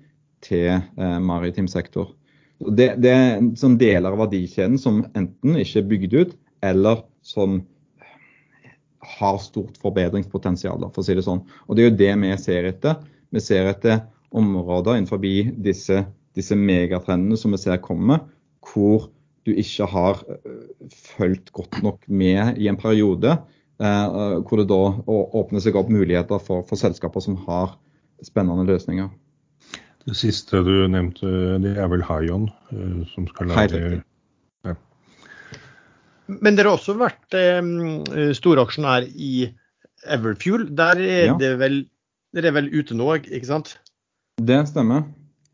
[0.45, 2.11] til eh, maritim sektor.
[2.59, 7.61] Det, det er som deler av verdikjeden som enten ikke er bygd ut, eller som
[9.05, 11.43] har stort forbedringspotensial, for å si det sånn.
[11.67, 13.01] Og Det er jo det vi ser etter.
[13.33, 16.03] Vi ser etter områder innenfor disse,
[16.35, 18.19] disse megatrendene som vi ser komme,
[18.65, 19.09] hvor
[19.45, 23.37] du ikke har eh, fulgt godt nok med i en periode.
[23.77, 27.75] Eh, hvor det da åpner seg opp muligheter for, for, selskaper som har
[28.25, 29.11] spennende løsninger.
[30.05, 31.27] Det siste du nevnte,
[31.61, 32.49] det er vel Hyon,
[33.13, 34.03] som skal lage.
[36.27, 39.49] Men dere har også vært eh, storaksjonær i
[40.11, 40.67] Everfuel.
[40.77, 41.37] Der er ja.
[41.41, 41.83] det vel,
[42.35, 43.75] dere er vel ute nå, ikke sant?
[44.41, 45.05] Det stemmer.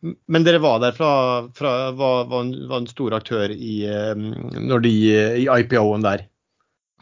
[0.01, 1.13] Men dere var der fra,
[1.53, 4.93] fra var, var, en, var, en, stor aktør i, de,
[5.43, 6.25] i IPO-en der?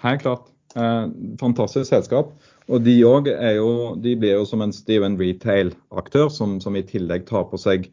[0.04, 0.50] Helt klart.
[0.76, 1.06] Eh,
[1.40, 2.34] fantastisk selskap.
[2.70, 3.32] Og de òg
[4.04, 7.88] de blir jo som en Steven Retail-aktør, som, som, i tillegg tar på seg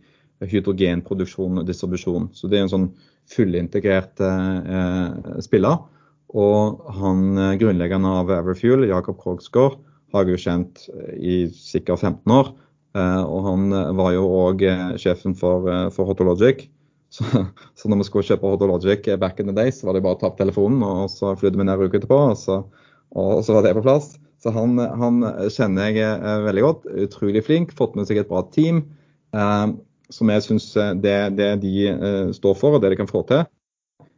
[0.45, 2.29] hydrogenproduksjon og distribusjon.
[2.37, 2.91] Så det er en sånn
[3.33, 5.83] fullintegrert eh, spiller.
[6.37, 9.79] Og han eh, grunnleggeren av Everfuel, Jakob Krogsgaard,
[10.15, 12.53] har jeg jo kjent eh, i sikkert 15 år.
[12.97, 14.65] Eh, og han var jo òg
[15.03, 16.67] sjefen for, for Hotologic.
[17.17, 17.23] Så,
[17.79, 20.21] så, når vi skulle kjøpe Hotologic back in the day, så var det bare å
[20.21, 22.57] ta opp telefonen, og så flydde vi ned uka etterpå, og så,
[23.15, 24.09] og så, var det på plass.
[24.43, 25.23] Så han, han
[25.55, 26.89] kjenner jeg eh, veldig godt.
[27.07, 28.83] Utrolig flink, fått med seg et bra team.
[29.33, 29.65] Eh,
[30.13, 33.25] som jeg syns eh, det, det, de eh, står for, og det de kan få
[33.29, 33.45] til,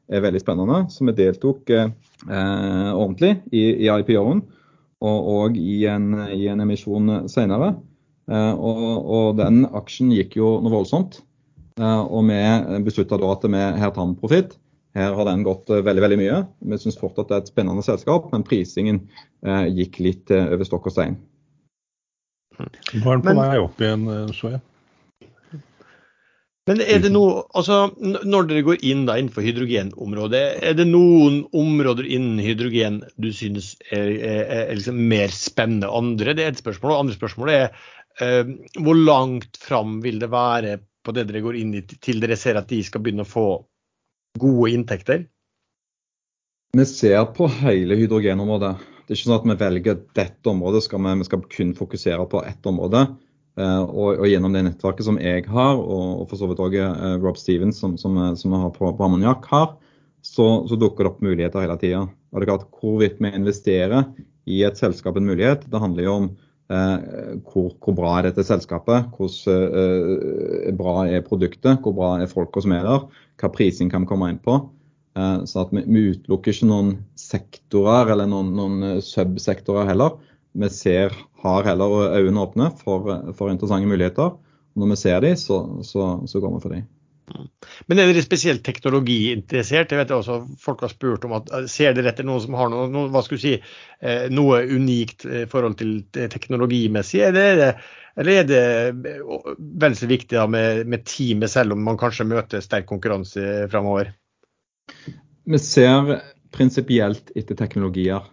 [0.09, 0.85] er veldig spennende.
[0.93, 1.91] Så vi deltok eh,
[2.29, 4.43] ordentlig i, i IPO-en,
[4.99, 7.75] og, og i, en, i, en, emisjon senere.
[8.29, 8.85] Eh, og,
[9.19, 11.21] og den aksjen gikk jo noe voldsomt.
[11.79, 14.57] Eh, og vi beslutta da at vi her tar vi profitt.
[14.97, 16.39] Her har den gått eh, veldig veldig mye.
[16.73, 19.05] Vi syns fortsatt det er et spennende selskap, men prisingen
[19.47, 21.21] eh, gikk litt over stokk og stein.
[22.59, 24.65] Var den på vei opp igjen, så jeg.
[26.69, 31.41] Men er det noe, altså Når dere går inn da innenfor hydrogenområdet, er det noen
[31.57, 36.37] områder innen hydrogen du synes er, er, er liksom mer spennende andre?
[36.37, 36.93] Det er et spørsmål.
[36.93, 37.65] Og andre spørsmål er
[38.21, 42.37] eh, hvor langt fram vil det være på det dere går inn i, til dere
[42.37, 43.49] ser at de skal begynne å få
[44.39, 45.25] gode inntekter?
[46.77, 48.75] Vi ser på hele hydrogenområdet.
[49.09, 52.29] Det er ikke sånn at vi velger dette området, skal vi, vi skal kun fokusere
[52.29, 53.07] på ett område.
[53.59, 56.77] Eh, og, og, gjennom det nettverket som jeg har, og, og for så vidt òg
[56.79, 59.73] uh, Rob Stevens, som, som, som har på, på Ammoniak, har,
[60.23, 62.05] så, så, dukker det opp muligheter hele tida.
[62.35, 64.05] Hvorvidt vi investerer
[64.49, 66.29] i et selskap en mulighet, det handler jo om
[66.71, 67.09] eh,
[67.49, 69.33] hvor, hvor, bra er dette selskapet, hvor
[70.79, 73.07] bra er produktet, hvor bra er folka som er der,
[73.41, 74.61] hva prising kan vi komme inn på.
[75.19, 80.19] så at vi, vi, utelukker ikke noen sektorer eller noen, noen subsektorer heller.
[80.59, 84.37] Vi ser, har heller øynene åpne for, for interessante muligheter.
[84.75, 86.87] Og når vi ser dem, så, så, så går vi for dem.
[87.89, 89.93] Men er dere spesielt teknologiinteressert?
[89.93, 92.87] Jeg vet også Folk har spurt om at ser dere etter noen som har noe,
[92.93, 93.55] noe, hva skulle si,
[94.01, 95.99] eh, noe unikt i forhold til
[96.33, 97.21] teknologimessig?
[97.29, 97.69] Er det,
[98.19, 98.63] eller er det
[99.83, 104.15] vel så viktig med, med teamet, selv om man kanskje møter sterk konkurranse framover?
[105.49, 106.17] Vi ser
[106.53, 108.25] prinsipielt etter teknologier.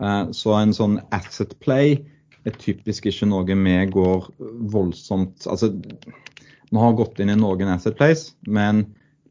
[0.00, 1.98] Eh, så en sånn asset play
[2.46, 4.26] er typisk ikke noe vi går
[4.72, 5.70] voldsomt Altså,
[6.72, 8.86] vi har gått inn i noen asset plays, men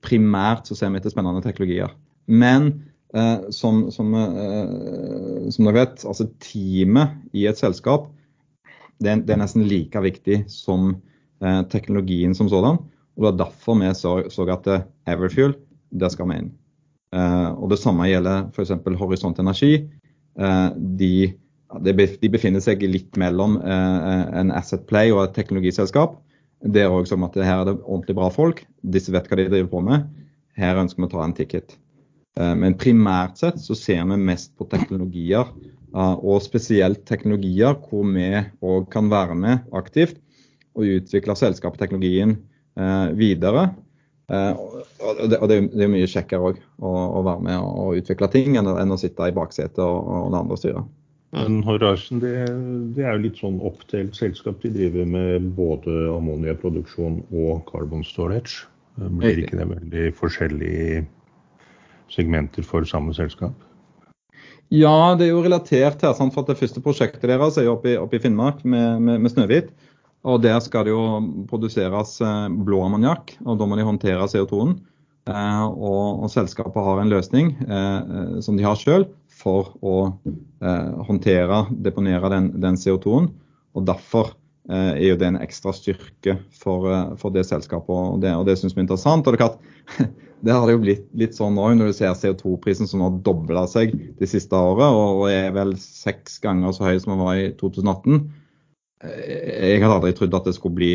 [0.06, 1.92] primært så ser vi etter spennende teknologier.
[2.30, 2.72] Men
[3.18, 8.10] eh, som, som, eh, som, dere vet, altså teamet i et selskap
[9.02, 10.94] det er, det er nesten like viktig som
[11.42, 12.78] eh, teknologien som sådan.
[13.18, 14.70] Og Det er derfor vi så, så at
[15.10, 15.56] Everfuel,
[15.92, 16.52] det skal vi inn.
[17.12, 18.72] Og Det samme gjelder f.eks.
[19.02, 19.90] Horisont Energi.
[20.40, 21.14] Eh, de,
[21.84, 26.18] de, befinner seg litt mellom eh, en Asset Play og et teknologiselskap.
[26.62, 28.64] Det er også som at her er det ordentlig bra folk.
[28.82, 30.10] Disse vet hva de driver på med.
[30.60, 31.78] Her ønsker vi å ta en ticket.
[32.40, 35.54] Eh, men primært sett så ser vi mest på teknologier,
[35.92, 38.30] og spesielt teknologier hvor vi
[38.64, 40.22] òg kan være med aktivt
[40.72, 42.38] og utvikle selskapsteknologien
[43.20, 43.66] videre.
[44.32, 48.58] Og det, og det er mye kjekkere òg å, å, være med og utvikle ting
[48.60, 50.92] enn, enn å sitte i baksetet og, og det andre styret.
[51.32, 52.34] Men Horizon det,
[52.96, 54.60] det, er jo litt sånn oppdelt selskap.
[54.64, 58.66] De driver med både ammoniaproduksjon og carbon storage.
[59.00, 61.06] Blir ikke det veldig forskjellige
[62.12, 63.56] segmenter for samme selskap?
[64.72, 66.14] Ja, det er jo relatert her.
[66.16, 66.36] Sant?
[66.36, 69.24] for at Det første prosjektet deres er jo oppe i, oppe i Finnmark med, med,
[69.24, 69.72] med Snøhvit.
[70.28, 71.04] Og Der skal det jo
[71.50, 74.76] produseres eh, blå ammoniakk, og da må de håndtere CO2-en.
[75.30, 79.08] Eh, og, og, selskapet har en løsning eh, som de har sjøl
[79.42, 79.96] for å
[81.08, 83.32] håndtere, deponere den, den CO2-en.
[83.74, 84.36] og Derfor
[84.70, 86.86] er jo det en ekstra styrke for,
[87.18, 89.26] for det selskapet, og det, og det syns vi er interessant.
[89.26, 89.58] og Det, klart,
[90.46, 93.66] det har det jo blitt litt sånn òg, når du ser CO2-prisen som har dobla
[93.72, 97.50] seg de siste året, og er vel seks ganger så høy som den var i
[97.58, 98.22] 2018
[99.02, 100.92] jeg hadde aldri trodd at det skulle bli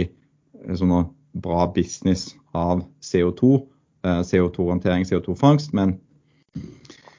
[0.79, 0.95] sånn
[1.37, 3.59] bra business av CO2.
[4.07, 5.73] Eh, CO2-håndtering, CO2-fangst.
[5.77, 6.01] Men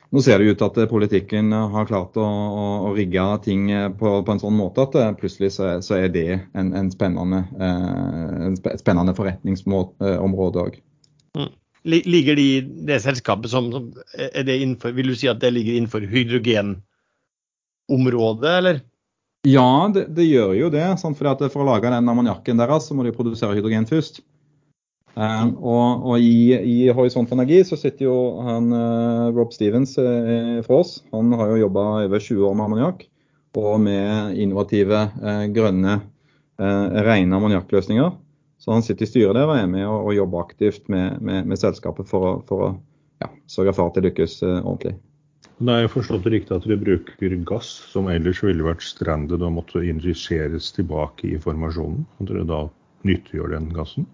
[0.10, 3.62] nå ser det ut til at politikken har klart å, å, å rigge ting
[4.00, 7.40] på, på, en sånn måte at eh, plutselig så, så er det en, en spennende,
[7.60, 10.74] eh, spennende forretningsområde òg.
[11.38, 11.52] Mm.
[11.88, 13.64] Ligger de det selskapet som,
[14.18, 18.76] er det innenfor, Vil du si at det ligger innenfor hydrogenområdet, eller?
[19.46, 20.88] Ja, det, det, gjør jo det.
[21.02, 21.18] Sant?
[21.20, 24.24] Fordi For å lage den ammoniakken deres, så må de produsere hydrogen først.
[25.18, 30.60] Um, og, og i, i, Horisont Energi så sitter jo han uh, Rob Stevens uh,
[30.66, 31.00] fra oss.
[31.10, 33.08] Han har jo jobba over 20 år med ammoniakk
[33.58, 35.96] og med innovative, uh, grønne,
[36.58, 38.12] rene ammoniakkløsninger.
[38.62, 41.50] Så han sitter i styret der og er med og, og jobber aktivt med, med,
[41.50, 42.70] med selskapet for å, for å
[43.22, 44.96] ja, sørge for at det lykkes ordentlig.
[45.58, 49.56] Det er jo forstått riktig at dere bruker gass som ellers ville vært strandet og
[49.56, 52.04] måtte injiseres tilbake i formasjonen.
[52.22, 52.60] At dere da
[53.10, 54.06] nyttiggjør den gassen?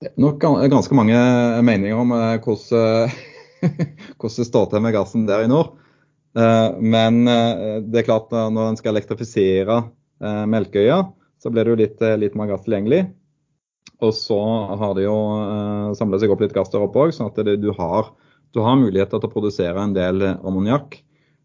[0.00, 0.40] Det er nok
[0.72, 1.18] ganske mange
[1.68, 3.12] meninger om eh, hvordan,
[4.22, 5.76] det står til med gassen der i nord.
[6.40, 9.82] Eh, men eh, det er klart når en skal elektrifisere
[10.22, 11.02] Melkøya,
[11.42, 13.04] så blir det jo litt, litt mer gass tilgjengelig.
[14.06, 14.38] Og så
[14.78, 15.16] har det jo
[15.98, 18.12] samlet seg opp litt gass der oppe òg, sånn at det, du har
[18.52, 20.98] du har muligheter til å produsere en del ammoniakk.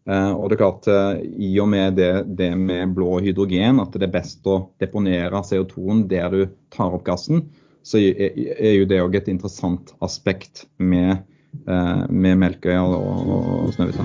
[0.08, 3.92] Eh, og det er klart, eh, I og med det, det, med blå hydrogen, at
[3.92, 7.44] det er best å deponere CO2-en der du tar opp gassen,
[7.84, 11.24] så er jo det òg et interessant aspekt med,
[11.64, 14.04] eh, med Melkøya og, og Snøhvita.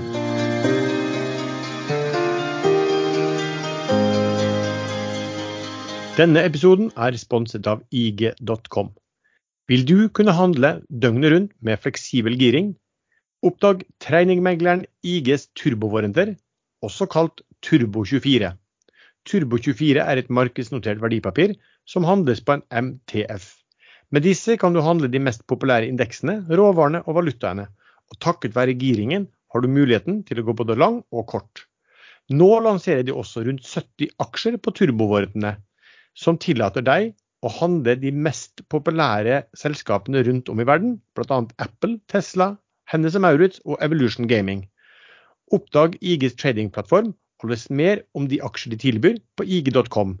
[6.14, 8.92] Denne episoden er sponset av IG.com.
[9.72, 12.74] Vil du kunne handle døgnet rundt med fleksibel giring,
[13.44, 16.30] Oppdag treningmegleren IGs turbovarenter,
[16.80, 18.54] også kalt Turbo24.
[19.28, 21.52] Turbo24 er et markedsnotert verdipapir
[21.84, 23.44] som handles på en MTF.
[24.08, 27.68] Med disse kan du handle de mest populære indeksene, råvarene og valutaene.
[28.08, 31.66] Og takket være giringen har du muligheten til å gå både lang og kort.
[32.32, 35.58] Nå lanserer de også rundt 70 aksjer på turbovordene,
[36.16, 37.12] som tillater deg
[37.44, 41.44] å handle de mest populære selskapene rundt om i verden, bl.a.
[41.60, 42.54] Apple, Tesla,
[42.92, 44.66] Hennes Maurits og Evolution Gaming.
[45.52, 50.18] Oppdag IGs tradingplattform og les mer om de aksjer de tilbyr på ig.com.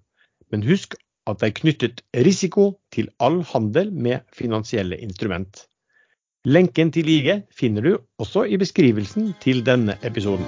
[0.52, 0.96] Men husk
[1.28, 5.66] at det er knyttet risiko til all handel med finansielle instrument.
[6.44, 10.44] Lenken til IG finner du også i beskrivelsen til denne episoden.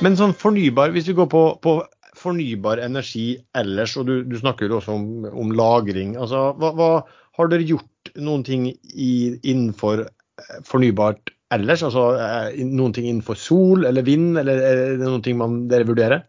[0.00, 1.74] Men sånn fornybar, hvis vi går på, på
[2.20, 6.16] fornybar energi ellers, og du, du snakker jo også om, om lagring.
[6.20, 6.90] Altså, hva, hva,
[7.38, 11.84] har dere gjort noen ting i, innenfor eh, fornybart ellers?
[11.86, 15.88] Altså eh, noen ting innenfor sol eller vind, eller er det noen ting man, dere
[15.88, 16.26] vurderer?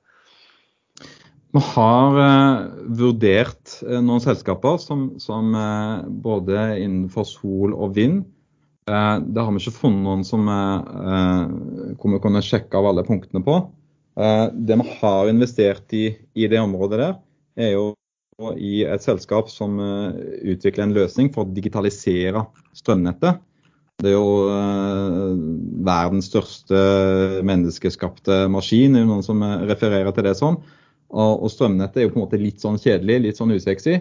[1.52, 2.68] Vi har eh,
[3.02, 8.24] vurdert eh, noen selskaper som, som eh, både innenfor sol og vind
[8.90, 13.44] Eh, det har vi ikke funnet noen som hvor vi kunne sjekke av alle punktene
[13.46, 13.60] på.
[14.20, 17.16] Eh, det vi har investert i i det området der,
[17.58, 17.86] er jo
[18.58, 22.42] i et selskap som utvikler en løsning for å digitalisere
[22.74, 23.38] strømnettet.
[24.02, 24.48] Det er jo
[25.86, 26.80] verdens største
[27.46, 30.58] menneskeskapte maskin, det er noen som refererer til det sånn.
[31.12, 34.00] Og, strømnettet er jo på en måte litt sånn kjedelig, litt sånn usexy.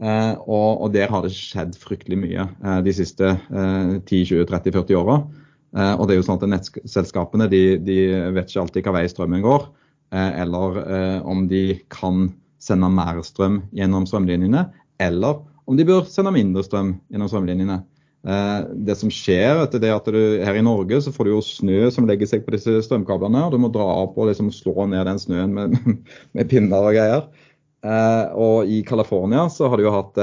[0.00, 5.20] Eh, og, der har det skjedd fryktelig mye eh, de siste 10-20-30-40 åra.
[5.76, 7.98] Eh, og det er jo sånn at Nettselskapene de, de
[8.34, 9.68] vet ikke alltid hva vei strømmen går,
[10.10, 10.78] eller
[11.22, 12.24] om de kan
[12.58, 14.64] sende mer strøm gjennom strømlinjene,
[14.98, 15.36] eller
[15.70, 17.76] om de bør sende mindre strøm gjennom strømlinjene.
[18.74, 21.84] Det som skjer etter det at du, Her i Norge så får du jo snø
[21.94, 23.44] som legger seg på disse strømkablene.
[23.46, 25.78] og Du må dra opp og liksom slå ned den snøen med,
[26.34, 27.22] med pinner og greier.
[27.86, 30.20] Eh, og i California så har de jo hatt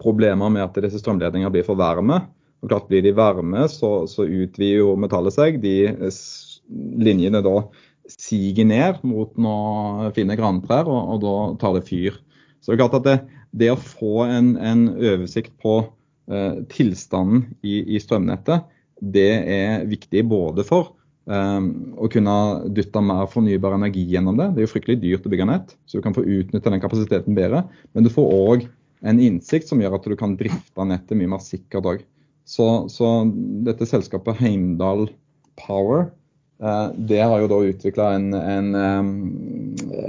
[0.00, 2.22] problemer med at disse strømledningene blir for varme.
[2.60, 5.60] Og klart Blir de varme, så, så utvider jo metallet seg.
[5.62, 5.92] De
[7.00, 7.54] linjene da
[8.10, 12.18] siger ned mot noen fine grantrær, og, og, da tar det fyr.
[12.60, 13.16] Så det er klart at det,
[13.56, 15.80] det å få en, en oversikt på
[16.30, 18.66] eh, tilstanden i, i, strømnettet,
[19.00, 20.92] det er viktig både for
[21.30, 21.62] eh,
[21.96, 22.36] å kunne
[22.76, 24.50] dytte mer fornybar energi gjennom det.
[24.52, 27.38] Det er jo fryktelig dyrt å bygge nett, så du kan få utnytte den kapasiteten
[27.38, 27.64] bedre.
[27.94, 28.68] Men du får òg
[29.00, 32.02] en innsikt som gjør at du kan drifte nettet mye mer sikkert òg.
[32.50, 33.08] Så, så,
[33.66, 35.04] dette selskapet Heimdal
[35.60, 36.08] Power
[36.62, 39.12] uh, det har jo da utvikla en, en, um,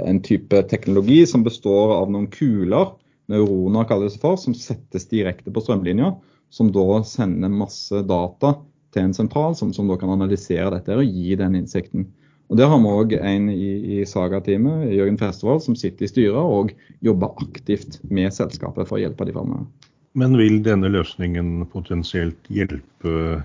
[0.02, 2.96] en, type teknologi som består av noen kuler,
[3.30, 6.16] neuroner kalles det for, som settes direkte på strømlinja.
[6.52, 8.56] Som da sender masse data
[8.92, 12.10] til en sentral som, som da kan analysere dette og gi den innsikten.
[12.50, 16.42] Og Der har vi òg en i, i Saga-teamet, Jørgen Festival, som sitter i styret
[16.42, 19.70] og jobber aktivt med selskapet for å hjelpe de framover.
[20.18, 23.40] Men vil denne løsningen potensielt hjelpe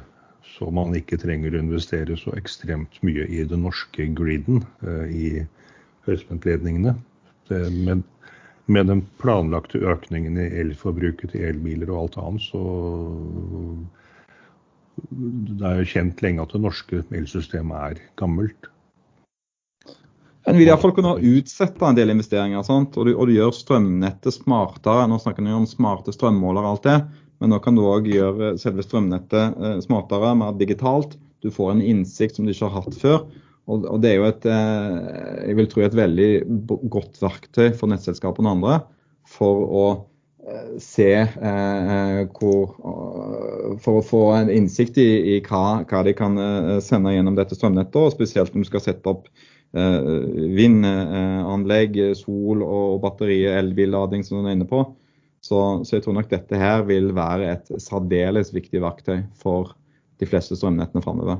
[0.58, 5.28] så man ikke trenger å investere så ekstremt mye i den norske griden, eh, i
[6.08, 6.96] høyspentledningene?
[7.48, 8.02] Med,
[8.68, 12.64] med den planlagte økningen i elforbruket til elbiler og alt annet, så
[15.08, 18.72] det er jo kjent lenge at det norske elsystemet er gammelt.
[20.48, 22.64] En vil iallfall kunne utsette en del investeringer.
[22.64, 25.08] Og du, og, du, gjør strømnettet smartere.
[25.12, 26.98] Nå snakker vi om smarte strømmålere og alt det,
[27.42, 31.18] men nå kan du òg gjøre selve strømnettet eh, smartere, mer digitalt.
[31.44, 33.26] Du får en innsikt som du ikke har hatt før.
[33.68, 36.30] Og, og det er jo et, eh, jeg vil tro et veldig
[36.96, 38.78] godt verktøy for nettselskapene og andre
[39.28, 39.88] for å
[40.48, 42.70] Eh, se eh, hvor,
[43.84, 46.40] For å få en innsikt i, i hva, hva, de kan
[46.84, 49.28] sende gjennom dette strømnettet, og spesielt om du skal sette opp
[50.58, 54.80] vindanlegg, sol og batterier, elbillading som du er inne på.
[55.44, 59.76] Så, så, jeg tror nok dette her vil være et særdeles viktig verktøy for
[60.20, 61.38] de fleste strømnettene framover.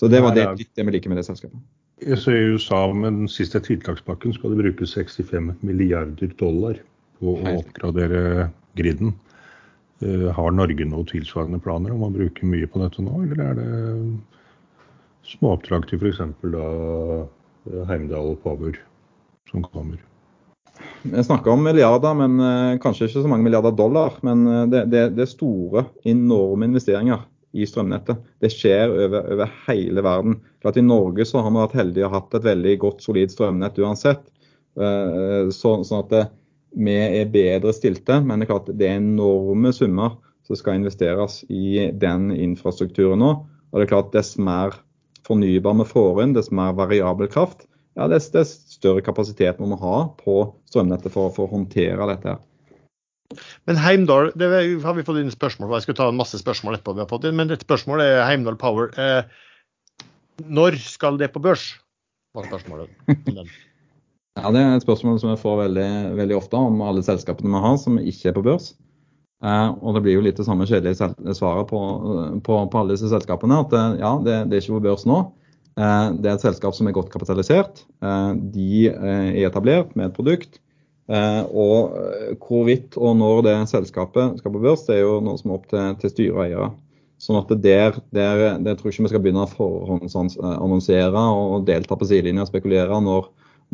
[0.00, 1.58] Så det var det, det vi liker med det selskapet.
[2.16, 6.78] Så I USA med den siste tiltakspakken skal det brukes 65 milliarder dollar
[7.20, 9.12] på å oppgradere griden.
[10.00, 13.58] Eh, har Norge noen tilsvarende planer om å bruke mye på dette nå, eller er
[13.58, 13.68] det
[15.28, 16.22] småoppdrag til f.eks.
[16.54, 16.68] da
[17.88, 18.78] Heimdal Power
[19.50, 20.00] som kommer?
[21.02, 24.16] Vi snakker om milliarder, men uh, kanskje ikke så mange milliarder dollar.
[24.26, 28.20] Men uh, det, det, det, er store, enorme investeringer i strømnettet.
[28.40, 30.38] Det skjer over, over hele verden.
[30.62, 33.80] Klart I Norge så har vi vært heldige og hatt et veldig godt, solid strømnett
[33.80, 34.22] uansett.
[34.78, 36.26] Uh, så, sånn at det,
[36.78, 40.14] vi er bedre stilte, men det er klart det er enorme summer
[40.46, 43.32] som skal investeres i den infrastrukturen nå.
[43.70, 44.76] Og det er klart Dess mer
[45.30, 47.68] fornybar vi får inn, dess mer variabel kraft,
[47.98, 52.34] ja, dess, dess større kapasitet må vi ha på strømnettet for, for, å håndtere dette.
[52.34, 52.46] her.
[53.68, 54.48] Men Heimdal, det
[54.82, 55.72] har vi fått inn spørsmål.
[55.76, 56.96] Jeg skulle ta en masse spørsmål etterpå.
[56.96, 58.90] vi har fått inn, Men dette spørsmålet er Heimdal Power.
[58.98, 59.22] Eh,
[60.50, 61.74] når skal det på børs?
[62.34, 62.90] var spørsmålet.
[64.38, 67.62] ja, Det er et spørsmål som jeg får veldig, veldig, ofte om alle selskapene vi
[67.66, 68.72] har som ikke er på børs.
[69.40, 71.80] Eh, og Det blir jo litt det samme kjedelige svaret på,
[72.44, 73.62] på, på, alle disse selskapene.
[73.64, 75.20] At eh, ja, det, det, er ikke på børs nå.
[75.80, 77.84] Eh, det er et selskap som er godt kapitalisert.
[78.00, 80.60] De er etablert med et produkt.
[81.10, 81.96] Og
[82.38, 85.66] hvorvidt og når det selskapet skal på børs, det er jo noe som er opp
[85.72, 86.68] til, til styre og eiere.
[87.20, 91.98] Sånn at der, der, der tror jeg ikke vi skal begynne å forhåndsannonsere og delta
[91.98, 93.26] på sidelinja og spekulere når,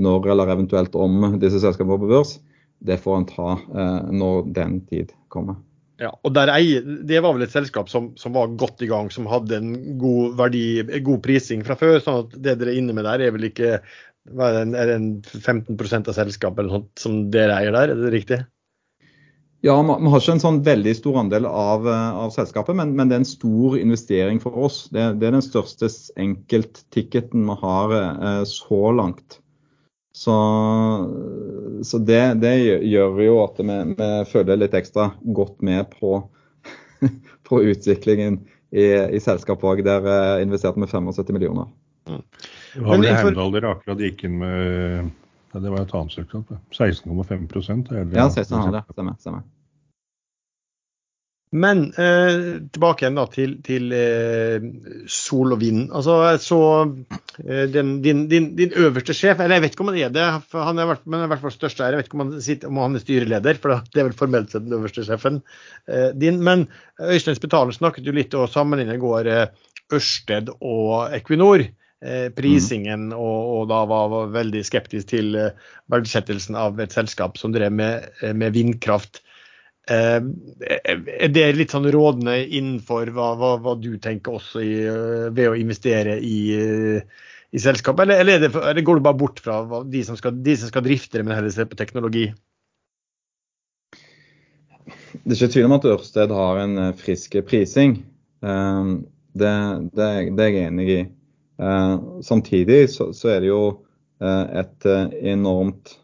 [0.02, 2.32] når, eller eventuelt om disse selskapene går på børs.
[2.78, 5.60] Det får han ta eh, når den tid kommer.
[5.96, 9.28] Ja, og ei, Det var vel et selskap som, som, var godt i gang, som
[9.30, 12.02] hadde en god verdi, god prising fra før.
[12.04, 13.78] sånn at Det dere er inne med der, er vel ikke
[14.26, 18.00] er det, er det en 15 av selskapet eller sånt som dere eier der, er
[18.00, 18.40] det riktig?
[19.64, 23.08] Ja, Vi har ikke en sånn veldig stor andel av, eh, av selskapet, men, men,
[23.08, 24.84] det er en stor investering for oss.
[24.92, 25.88] Det, det er den største
[26.20, 29.40] enkeltticketen vi har eh, så langt.
[30.16, 30.34] Så,
[31.84, 32.54] så det, det,
[32.88, 36.22] gjør jo at vi, vi, føler litt ekstra godt med på,
[37.48, 38.38] på utviklingen
[38.72, 39.82] i, i selskapet òg.
[39.84, 41.68] Der eh, investerte vi 75 millioner.
[42.08, 42.22] Mm.
[42.86, 44.56] Vel Heimdal akkurat gikk inn med
[45.52, 46.56] ja, Det var et annet søknad.
[46.72, 47.44] 16,5
[48.16, 49.20] Ja, 16, det stemmer.
[49.20, 49.44] stemmer.
[51.54, 54.64] Men eh, tilbake igjen da til, til eh,
[55.06, 55.84] sol og vind.
[55.94, 56.58] Altså, så
[57.44, 60.26] eh, den, din, din, din, øverste sjef, eller jeg vet ikke om han er det,
[60.52, 62.80] han er, men i hvert fall største her, Jeg vet ikke om han, sitter, om
[62.82, 65.38] han, er styreleder, for det er vel formelt sett den øverste sjefen
[65.86, 66.42] eh, din.
[66.42, 66.66] Men
[66.98, 69.46] Øystein Spetalen snakket jo litt og sammenlignet i går eh,
[69.94, 71.62] Ørsted og Equinor.
[72.06, 75.38] Eh, prisingen og, og, da var, var veldig skeptisk til
[75.94, 79.22] verdsettelsen av et selskap som drev med, med vindkraft.
[79.86, 80.18] Eh,
[80.66, 85.52] er det litt sånn rådende innenfor hva, hva, hva du tenker også i, eh, ved
[85.52, 89.60] å investere i, eh, i selskap, eller, eller, det, eller, går du bare bort fra
[89.86, 92.26] de som skal, de som skal drifte det, men heller se på teknologi?
[95.22, 97.96] Det er ikke tvil om at Ørsted har en frisk prising.
[98.42, 99.52] Det,
[99.96, 100.98] det, det er jeg enig i.
[102.22, 103.62] Samtidig så, så er det jo
[104.20, 104.86] et
[105.32, 105.96] enormt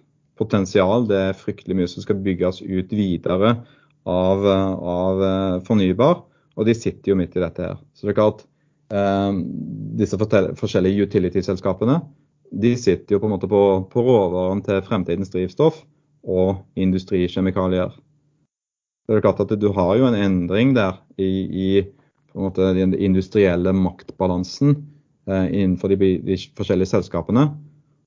[0.43, 1.07] potensial.
[1.09, 3.57] Det er fryktelig mye som skal bygges ut videre
[4.05, 6.25] av, av eh, fornybar,
[6.59, 7.79] og de sitter jo midt i dette her.
[7.95, 8.45] Så det er klart,
[8.93, 9.31] eh,
[10.03, 12.03] disse forskjellige utility-selskapene
[12.53, 15.81] de sitter jo på en måte på, på råvaren til fremtidens drivstoff
[16.23, 17.95] og industrikjemikalier.
[19.03, 21.69] Så det er klart at Du har jo en endring der i, i
[22.35, 24.77] måte, den industrielle maktbalansen
[25.29, 27.49] eh, innenfor de, de, forskjellige selskapene.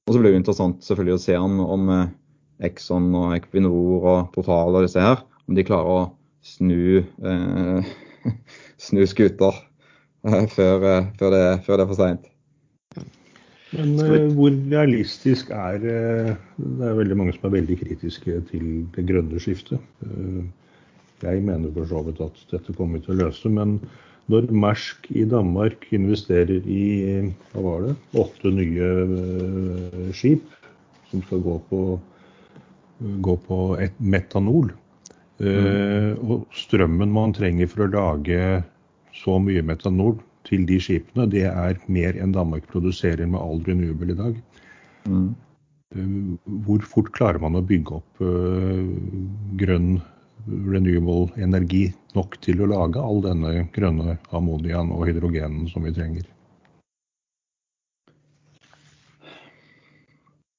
[0.06, 2.08] Og så blir det jo interessant selvfølgelig å se om, om eh,
[2.64, 6.04] Exxon og Equinor og Total og disse her, om de klarer å
[6.46, 7.90] snu, eh,
[8.88, 9.58] snu skuter
[10.28, 12.32] eh, før, eh, før, det, før, det, er for seint.
[13.76, 18.68] Men eh, hvor realistisk er eh, Det er veldig mange som er veldig kritiske til
[18.96, 19.82] det grønne skiftet.
[21.24, 23.80] Jeg mener for så vidt at dette kommer til å løse, men
[24.32, 26.84] når Mersk i Danmark investerer i
[27.54, 28.90] hva var det, åtte nye
[30.18, 30.46] skip
[31.12, 31.82] som skal gå på
[33.00, 34.74] gå på et metanol.
[35.36, 36.16] Mm.
[36.24, 38.62] og strømmen man trenger for å lage
[39.20, 40.14] så mye metanol
[40.48, 44.38] til de skipene, det er mer enn Danmark produserer med all renewable i dag.
[45.12, 45.36] Mm.
[46.66, 48.88] hvor fort klarer man å bygge opp uh,
[49.60, 50.00] grønn
[50.48, 56.26] renewable energi nok til å lage all denne grønne ammoniaen og hydrogenen som vi trenger?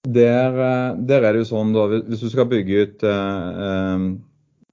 [0.06, 4.04] Der, eh, der, er det jo sånn da, Hvis du skal bygge ut eh, eh,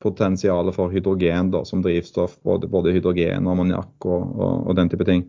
[0.04, 5.08] potensialet for hydrogen da, som drivstoff, både, både hydrogen, ammoniakk og, og, og, den type
[5.08, 5.24] ting,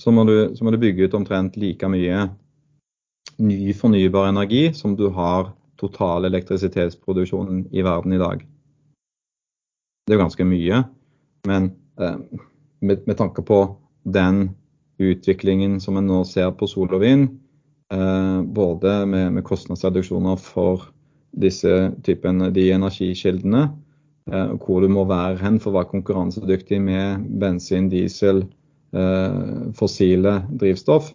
[0.00, 2.28] så må, du, så må, du, bygge ut omtrent like mye
[3.40, 5.50] ny fornybar energi som du har
[5.80, 8.44] total elektrisitetsproduksjonen i verden i dag.
[10.06, 10.82] Det er jo ganske mye,
[11.48, 12.16] men eh,
[12.80, 13.60] med, med tanke på
[14.04, 14.50] den
[15.00, 17.30] utviklingen som en nå ser på sol og vind,
[17.90, 20.88] både med, med, kostnadsreduksjoner for
[21.42, 23.64] disse typen, de energikildene,
[24.30, 28.44] eh, hvor du må være hen for å være konkurransedyktig med bensin, diesel,
[28.94, 31.12] eh, fossile drivstoff,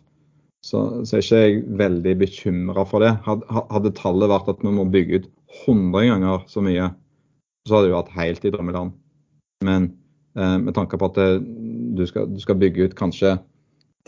[0.66, 3.14] så, så er ikke jeg veldig bekymra for det.
[3.24, 5.28] Hadde tallet vært at vi må bygge ut
[5.68, 6.90] 100 ganger så mye,
[7.68, 8.96] så hadde det vært helt i drømmeland.
[9.64, 9.94] Men
[10.36, 11.20] med tanke på at
[11.96, 13.38] du, skal, du skal bygge ut kanskje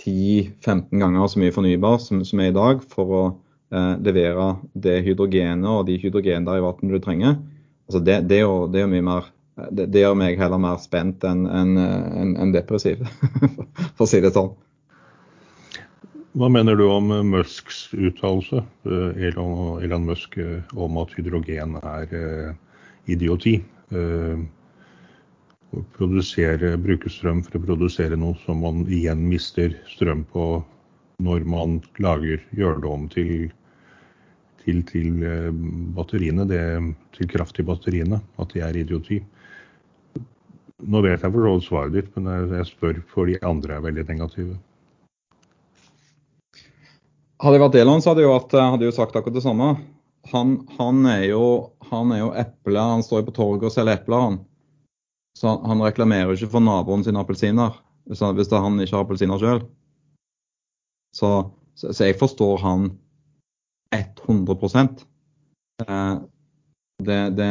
[0.04, 3.24] 10-15 ganger så mye fornybar som, som er i dag, for å
[3.74, 7.40] eh, levere det hydrogenet og de hydrogenderivatene du trenger,
[7.90, 9.32] altså det, det, er jo, det, er mye mer
[9.72, 13.02] det, det, gjør meg heller mer spent enn en, en, en depressiv,
[13.98, 14.54] for å si det sånn.
[16.38, 20.36] Hva mener du om Musks uttalelse, Elon, Elon Musk,
[20.78, 22.14] om at hydrogen er
[23.10, 23.56] idioti?
[23.90, 24.04] Å
[25.98, 30.48] produsere, bruke strøm for å produsere noe som man igjen mister strøm på
[31.24, 33.32] når man lager, gjør det om til,
[34.64, 35.26] til, til
[35.98, 36.62] batteriene, det,
[37.18, 39.20] til kraft i batteriene, at det er idioti.
[40.86, 44.58] Nå vet jeg for svaret ditt, men jeg spør for de andre er veldig negative.
[47.42, 49.46] Hadde jeg vært Elon, så hadde jeg jo, vært, hadde jeg jo sagt akkurat det
[49.46, 49.72] samme.
[50.32, 51.44] Han, han, er jo,
[51.90, 54.40] han er jo eple, han står på torget og selger epler, han.
[55.38, 57.76] Så han reklamerer jo ikke for naboen sine appelsiner
[58.08, 59.60] hvis, han ikke har appelsiner sjøl.
[61.16, 61.30] Så,
[61.76, 62.88] så, jeg forstår han
[63.94, 64.56] 100
[65.84, 66.16] eh,
[67.04, 67.50] det, det,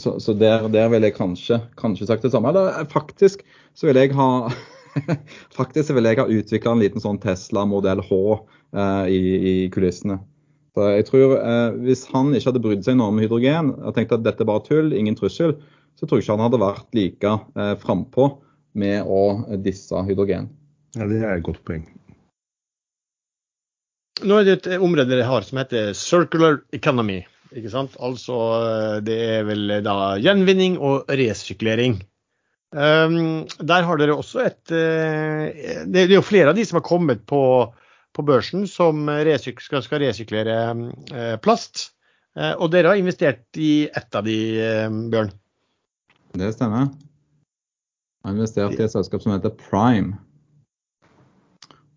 [0.00, 2.48] så, så der, der vil jeg kanskje, kanskje sagt det samme.
[2.48, 3.42] Eller eh, faktisk
[3.74, 4.30] så vil jeg ha
[5.58, 10.20] faktisk vil jeg ha utvikla en liten sånn Tesla modell H eh, i, i, kulissene.
[10.76, 14.14] Så jeg tror eh, Hvis han ikke hadde brydd seg noe om hydrogen og tenkt
[14.16, 15.56] at dette er bare tull, ingen trussel,
[15.96, 18.30] så tror jeg ikke han hadde vært like eh, frampå
[18.76, 19.20] med å
[19.64, 20.50] disse hydrogen.
[20.96, 21.86] Ja, Det er et godt poeng.
[24.24, 27.20] Nå er det et område dere har som heter circular economy.
[27.56, 27.96] Ikke sant?
[28.02, 28.36] Altså
[29.04, 31.98] det er vel da gjenvinning og resyklering.
[32.76, 36.84] Um, der har dere også et uh, Det er jo flere av de som har
[36.84, 37.40] kommet på,
[38.12, 41.92] på børsen som resyk, skal, skal, resyklere uh, plast.
[42.36, 44.38] Uh, og dere har investert i ett av de,
[45.12, 45.30] Bjørn?
[46.36, 46.90] Det stemmer.
[48.20, 50.18] Jeg har investert i et selskap som heter Prime.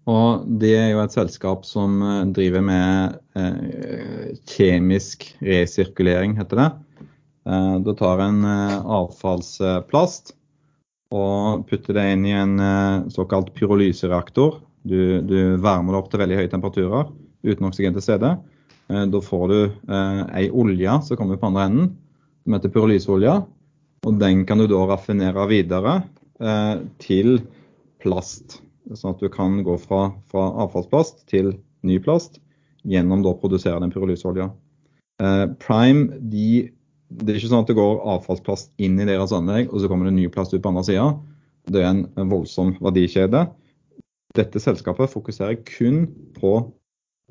[0.09, 6.69] Og Det er jo et selskap som eh, driver med eh, kjemisk resirkulering, heter det.
[7.49, 10.33] Eh, du tar en eh, avfallsplast
[11.11, 14.61] og putter det inn i en eh, såkalt pyrolysereaktor.
[14.87, 17.11] Du, du, varmer det opp til veldig høye temperaturer
[17.43, 18.37] uten oksygen til stede.
[18.87, 19.59] Eh, da får du
[19.91, 21.95] ei olje som kommer på andre enden,
[22.45, 23.39] som heter pyrolyseolje.
[24.07, 25.95] Og den kan du da raffinere videre
[27.03, 27.41] til
[27.99, 28.61] plast.
[28.95, 31.53] Sånn at du kan gå fra, fra avfallsplast til
[31.85, 32.39] ny plast
[32.87, 34.49] gjennom å produsere den pyrolyseolja.
[35.21, 36.69] Eh, Prime de,
[37.09, 40.09] det er ikke sånn at det går avfallsplast inn i deres anlegg, og så kommer
[40.09, 41.09] det ny plast ut på andre sida.
[41.69, 43.45] Det er en, voldsom verdikjede.
[44.37, 46.05] Dette selskapet fokuserer kun
[46.37, 46.53] på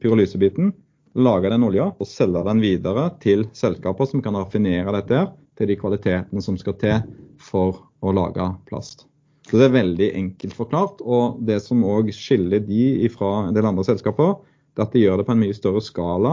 [0.02, 0.72] pyrolysebiten,
[1.18, 5.24] lager den olja og selger den videre til selskaper som kan raffinere dette
[5.58, 7.00] til de kvalitetene som skal til
[7.42, 9.06] for å lage plast.
[9.48, 11.00] Så Det er veldig enkelt forklart.
[11.00, 14.36] og Det som òg skiller de fra en del andre selskaper,
[14.76, 16.32] det er at de gjør det på en mye større skala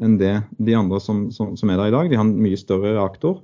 [0.00, 2.10] enn det de andre som, som, som er der i dag.
[2.10, 3.42] De har en mye større reaktor.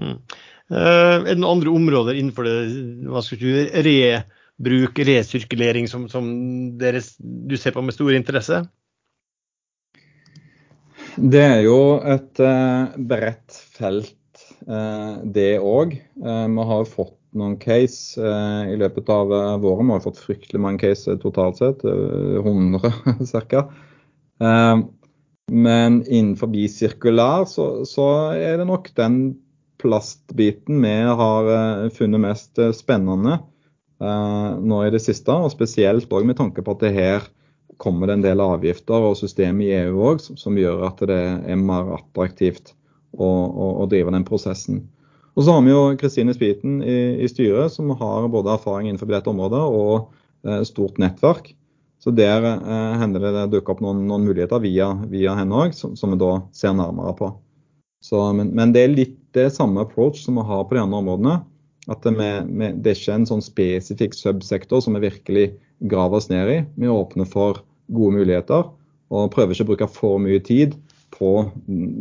[0.00, 0.18] Mm.
[0.72, 2.54] Uh, er det noen andre områder innenfor det
[3.38, 3.48] du,
[3.84, 6.26] rebruk, resirkulering, som, som
[6.80, 8.62] deres, du ser på med stor interesse?
[11.14, 15.94] Det er jo et uh, bredt felt, uh, det òg.
[16.00, 18.20] vi har fått noen case
[18.70, 19.32] i løpet av
[19.62, 19.88] våren.
[19.90, 22.92] Vi har fått fryktelig mange case totalt sett, 100
[23.50, 23.64] ca.
[24.40, 24.78] Eh,
[25.52, 29.18] men innenfor sirkulær så, så, er det nok den
[29.82, 33.42] plastbiten vi har eh, funnet mest eh, spennende
[34.04, 35.32] nå i det siste.
[35.32, 37.28] Og spesielt med tanke på at det her
[37.80, 41.20] kommer det en del avgifter og system i EU òg som, som, gjør at det
[41.48, 42.74] er mer attraktivt
[43.14, 44.82] å, å, å drive den prosessen.
[45.34, 49.10] Og så har vi jo Kristine Spiten i, i, styret, som har både erfaring innenfor
[49.10, 50.12] dette området og
[50.46, 51.50] eh, stort nettverk.
[52.02, 55.74] Så der eh, hender det det dukker opp noen, noen muligheter via, via henne òg,
[55.74, 57.32] som, som, vi da ser nærmere på.
[58.04, 61.02] Så, men, men, det er litt det samme approach som vi har på de andre
[61.02, 61.36] områdene.
[61.90, 65.48] At det, med, med, det er ikke en sånn spesifikk subsektor som vi virkelig
[65.90, 66.58] graver oss ned i.
[66.78, 68.70] Vi åpner for gode muligheter
[69.14, 70.78] og prøver ikke å bruke for mye tid
[71.14, 71.30] på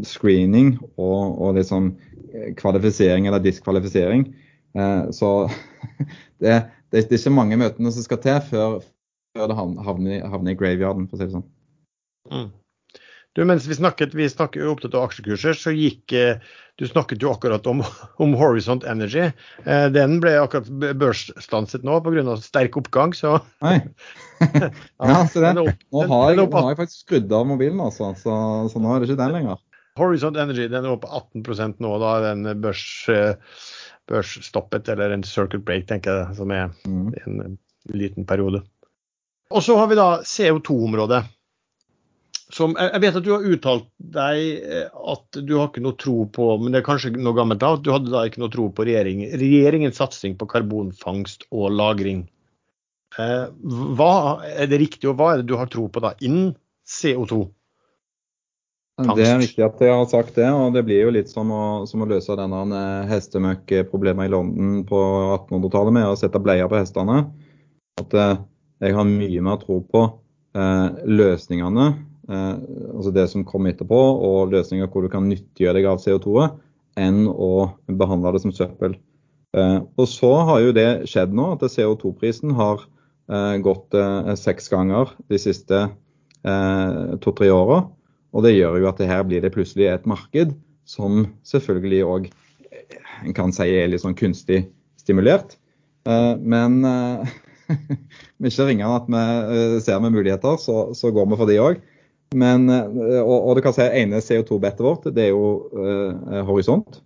[0.08, 1.94] screening og, og liksom
[2.58, 4.28] kvalifisering eller diskvalifisering.
[4.78, 5.50] Eh, så
[6.42, 6.62] det,
[6.92, 8.80] det, er ikke mange møtene som skal til før,
[9.38, 9.86] før det havner,
[10.30, 11.48] havner, i graveyarden, for å si det sånn.
[12.32, 12.50] Mm.
[13.34, 16.44] Du, mens vi snakket, vi snakket opptatt av aksjekurser, så gikk eh,
[16.78, 17.82] Du snakket jo akkurat om,
[18.24, 19.32] om Horizont Energy.
[19.66, 20.70] Eh, den ble akkurat
[21.02, 22.38] børsstanset nå pga.
[22.42, 23.80] sterk oppgang, så Nei.
[24.44, 28.36] ja, se det, nå, har jeg, nå har jeg faktisk skrudd av mobilen, altså, så,
[28.70, 29.62] så nå er det ikke den lenger.
[29.98, 32.86] Horizont Energy den er oppe 18% nå, da den børs,
[34.10, 37.14] børsstoppet, eller en circuit break, tenker jeg, som er mm.
[37.26, 37.58] en
[37.94, 38.62] liten periode.
[39.54, 41.22] Og så har vi da CO2-området.
[42.54, 46.20] Som, jeg vet at du har uttalt deg eh, at du har ikke noe tro
[46.30, 48.68] på men det er kanskje noe gammelt da, at du hadde da ikke noe tro
[48.76, 52.28] på regjering, regjeringens satsing på karbonfangst og -lagring.
[53.18, 53.48] Eh,
[53.98, 54.14] hva
[54.46, 56.54] er det riktig, og hva er det du har tro på da innen
[56.86, 57.42] CO2?
[59.02, 59.18] Fangst.
[59.18, 61.64] Det er viktig at jeg har sagt det, og det blir jo litt som å,
[61.90, 65.00] som å løse denne eh, hestemøkkproblemet i London på
[65.42, 67.24] 1800-tallet med å sette bleier på hestene.
[67.98, 70.06] At jeg har mye mer tro på
[70.54, 76.04] eh, løsningene, altså det som kommer etterpå, og løsninger hvor du kan nyttiggjøre deg av
[76.04, 76.60] CO2-et,
[77.00, 78.96] enn å behandle det som søppel.
[79.58, 83.98] Eh, og så har jo det skjedd nå, at CO2-prisen har eh, gått
[84.40, 85.88] seks ganger de siste
[87.24, 87.86] to-tre åra.
[88.36, 90.52] Og det gjør jo at det her blir det plutselig et marked
[90.84, 92.26] som selvfølgelig òg
[93.24, 94.66] en kan si er litt sånn kunstig
[95.00, 95.56] stimulert.
[96.08, 97.34] Eh, men eh,
[98.42, 101.60] vi ikke ringer at vi eh, ser med muligheter, så, så går vi for de
[101.64, 101.82] òg.
[102.34, 107.02] Men, og, og, du kan si ene CO2-bettet vårt, det er jo eh, Horisont.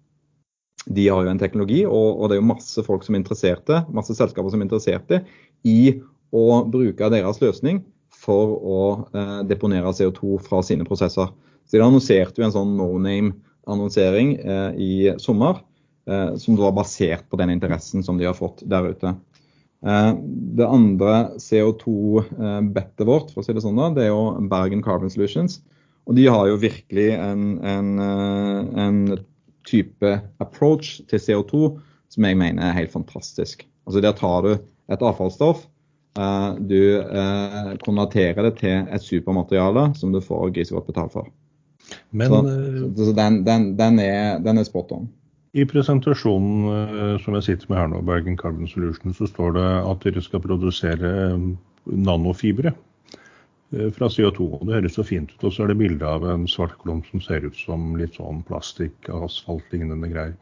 [0.88, 3.82] De har jo en teknologi, og, og, det er jo masse folk som er interesserte,
[3.94, 5.22] masse selskaper som er interesserte
[5.68, 5.98] i
[6.36, 7.82] å bruke deres løsning
[8.18, 11.30] for å eh, deponere CO2 fra sine prosesser.
[11.68, 15.62] Så De annonserte jo en sånn no name-annonsering eh, i sommer,
[16.10, 19.14] eh, som var basert på den interessen som de har fått der ute.
[19.86, 20.14] Eh,
[20.58, 24.84] det andre CO2-bettet eh, vårt for å si det sånn da, det er jo Bergen
[24.86, 25.60] Carbon Solutions.
[26.08, 29.02] Og De har jo virkelig en, en, eh, en
[29.68, 31.64] type approach til CO2
[32.14, 33.68] som jeg mener er helt fantastisk.
[33.88, 35.68] Altså Der tar du et avfallsstoff
[36.66, 36.98] du
[37.86, 41.28] konverterer det til et supermateriale som du får grisegodt betalt for.
[42.10, 42.40] Men, så,
[43.06, 45.06] så den, den, den, er, den, er, spot on.
[45.56, 50.04] I presentasjonen som jeg sitter med her nå, Bergen Carbon Solution, så står det at
[50.04, 51.12] dere skal produsere
[51.88, 52.74] nanofibre
[53.95, 54.48] fra CO2.
[54.60, 55.43] og Det høres så fint ut.
[55.43, 58.43] Og så er det bilde av en svart klump som ser ut som litt sånn
[58.48, 60.36] plastikk, asfaltlignende greier.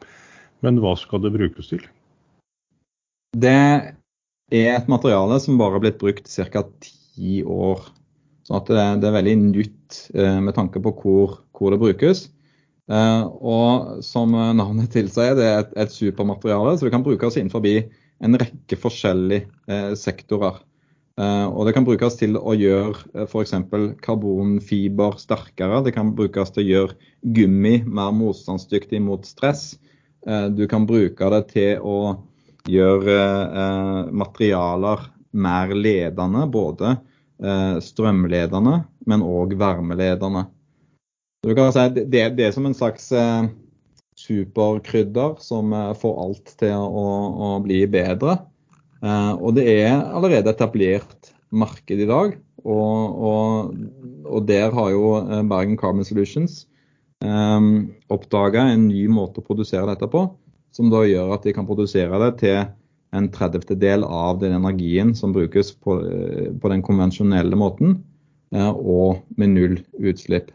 [0.64, 1.82] Men hva skal det brukes til?
[3.36, 3.56] Det
[4.54, 6.62] er et materiale som bare har blitt brukt ca.
[6.80, 7.82] ti år.
[8.46, 12.28] Så det, det, er veldig nytt eh, med tanke på hvor, hvor det brukes.
[12.86, 17.64] Eh, og som navnet tilsier, det er et, et, supermateriale, så det kan brukes innenfor
[18.24, 20.60] en rekke forskjellige eh, sektorer.
[21.20, 23.54] Eh, og det kan brukes til å gjøre eh, f.eks.
[24.04, 25.82] karbonfiber sterkere.
[25.86, 29.74] Det kan brukes til å gjøre gummi mer motstandsdyktig mot stress.
[30.26, 31.98] Du kan bruke det til å
[32.66, 35.04] gjøre materialer
[35.38, 36.96] mer ledende, både
[37.86, 38.72] strømledende,
[39.06, 40.48] men òg varmeledende.
[41.46, 43.46] Du kan si det, det er som en slags eh,
[44.18, 47.04] superkrydder som eh, får alt til å,
[47.46, 48.40] å bli bedre.
[48.98, 52.34] Eh, og det er allerede etablert marked i dag.
[52.66, 53.76] Og, og,
[54.26, 56.64] og der har jo eh, Bergen Carbon Solutions
[57.22, 57.70] eh,
[58.10, 60.26] oppdaga en ny måte å produsere dette på
[60.74, 62.58] som da gjør at de kan produsere det til
[63.16, 68.00] en tredjedel av den energien som brukes på, eh, på den konvensjonelle måten,
[68.56, 70.52] og med null utslipp.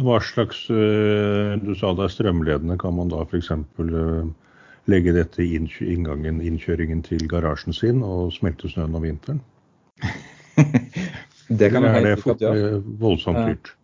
[0.00, 2.78] Hva slags eh, Du sa det er strømledende.
[2.80, 3.50] Kan man da f.eks.
[4.90, 9.42] legge dette i inngangen, innkjøringen til garasjen sin og smelte snøen om vinteren?
[11.60, 13.74] det kan Eller er det voldsomt dyrt?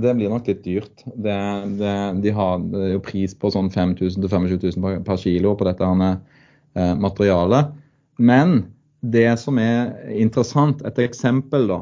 [0.00, 1.02] Det blir nok litt dyrt.
[1.04, 1.36] Det,
[1.80, 2.62] det, de har
[2.94, 7.74] jo pris på sånn 5000 25 000 per, kilo på dette eh, materialet.
[8.22, 8.70] Men
[9.02, 11.80] det som er interessant, et eksempel da,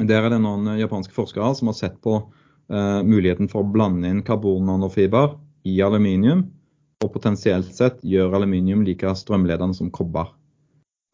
[0.00, 4.08] der er det noen japanske forskere som har sett på eh, muligheten for å blande
[4.08, 5.34] inn karbonnanofiber
[5.68, 6.46] i aluminium,
[7.02, 10.30] og potensielt sett gjøre aluminium like strømledende som kobber.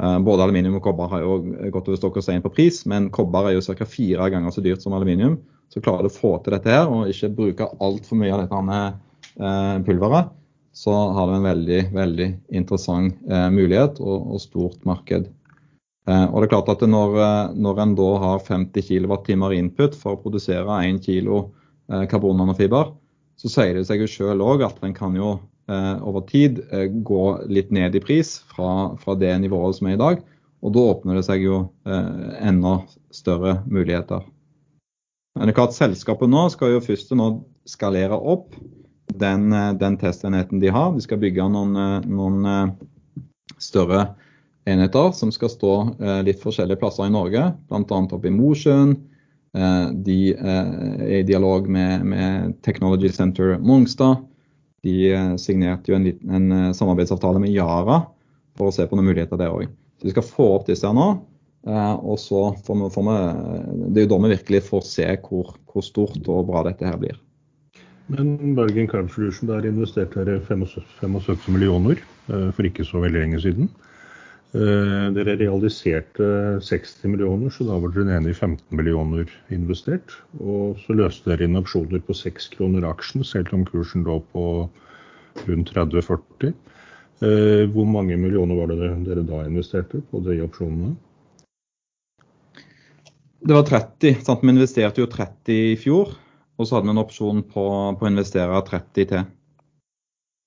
[0.03, 1.39] Eh, både aluminium og kobber har jo
[1.75, 3.87] gått over stokk og stein på pris, men kobber er jo ca.
[3.89, 5.41] fire ganger så dyrt som aluminium.
[5.73, 8.85] Så klarer du å få til dette her, og ikke bruke altfor mye av dette
[9.43, 10.31] eh, pulveret,
[10.79, 12.29] så har du en veldig, veldig
[12.61, 15.27] interessant eh, mulighet og, og, stort marked.
[16.09, 19.95] Eh, og det er klart at når, eh, når en da har 50 kWt input
[19.99, 21.29] for å produsere 1 kg
[21.89, 22.91] karbonanofiber, karbonnanofiber,
[23.39, 25.39] så sier det seg jo sjøl òg at en kan jo
[25.69, 29.99] Eh, over tid eh, gå litt ned i pris fra, fra, det nivået som er
[29.99, 30.23] i dag.
[30.65, 32.79] Og da åpner det seg jo eh, enda
[33.13, 34.25] større muligheter.
[35.37, 37.29] Men det er klart Selskapet nå skal jo først nå
[37.69, 38.57] skalere opp
[39.21, 40.95] den, den testenheten de har.
[40.97, 41.77] De skal bygge noen,
[42.09, 42.73] noen
[43.61, 44.15] større
[44.69, 45.75] enheter som skal stå
[46.27, 48.01] litt forskjellige plasser i Norge, bl.a.
[48.01, 48.97] oppe i Mosjøen.
[50.05, 54.21] De er i dialog med, med Technology Center Mongstad.
[54.87, 58.03] De eh, signerte jo en, liten, en eh, samarbeidsavtale med Yara
[58.59, 59.67] for å se på noen muligheter der òg.
[59.99, 61.09] Så vi skal få opp disse her nå.
[61.67, 63.17] Eh, og så får vi, får vi,
[63.89, 67.01] Det er jo da vi virkelig får se hvor, hvor, stort og bra dette her
[67.01, 67.19] blir.
[68.09, 73.69] Men Bergen Carb Solution der investerte dere 75 millioner for ikke så veldig lenge siden.
[74.49, 76.25] Dere realiserte
[76.65, 80.15] 60 millioner, så da var dere nede i 15 millioner investert.
[80.41, 84.45] Og så løste dere inn opsjoner på 6 kroner aksjen, selv om kursen lå på
[85.49, 86.55] rundt 30-40.
[87.19, 90.95] Eh, hvor mange millioner var det dere da investerte på de opsjonene?
[93.39, 94.23] Det var 30.
[94.27, 94.43] Sant?
[94.43, 96.15] Vi investerte jo 30 i fjor.
[96.59, 97.65] Og så hadde vi en opsjon på,
[97.99, 99.27] på å investere 30 til.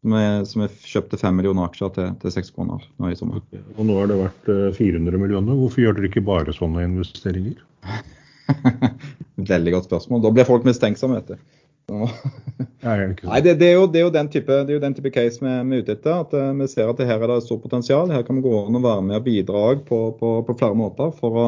[0.01, 3.43] Som vi kjøpte 5 millioner aksjer til, til 6 kroner nå i sommer.
[3.77, 4.47] Og nå har det vært
[4.79, 5.57] 400 eh, millioner.
[5.59, 7.59] Hvorfor gjør dere ikke bare sånne investeringer?
[9.51, 10.23] Veldig godt spørsmål.
[10.25, 11.59] Da blir folk mistenksomme, vet du.
[12.81, 15.11] Nei, det, det, er jo, det, er jo, den type, det er jo den type
[15.13, 16.21] case vi, vi er ute etter.
[16.23, 18.11] at uh, Vi ser at det her er det stort potensial.
[18.13, 21.11] Her kan vi gå an og være med og bidra på, på, på flere måter
[21.17, 21.47] for å,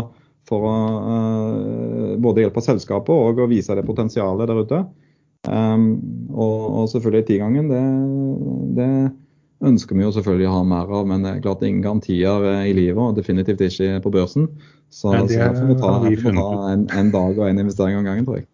[0.50, 0.76] for å
[1.08, 4.84] uh, både hjelpe selskapet og å vise det potensialet der ute.
[5.48, 5.88] Um,
[6.32, 7.82] og, og, selvfølgelig tigangen, det,
[8.78, 8.92] det
[9.68, 11.10] ønsker vi jo selvfølgelig å ha mer av.
[11.10, 14.50] Men det er klart ingen garantier eh, i livet, og definitivt ikke på børsen.
[14.94, 17.64] Så, ja, det, så her får vi ta, vi ta en, en, dag og en
[17.64, 18.50] investering om gangen, tror jeg.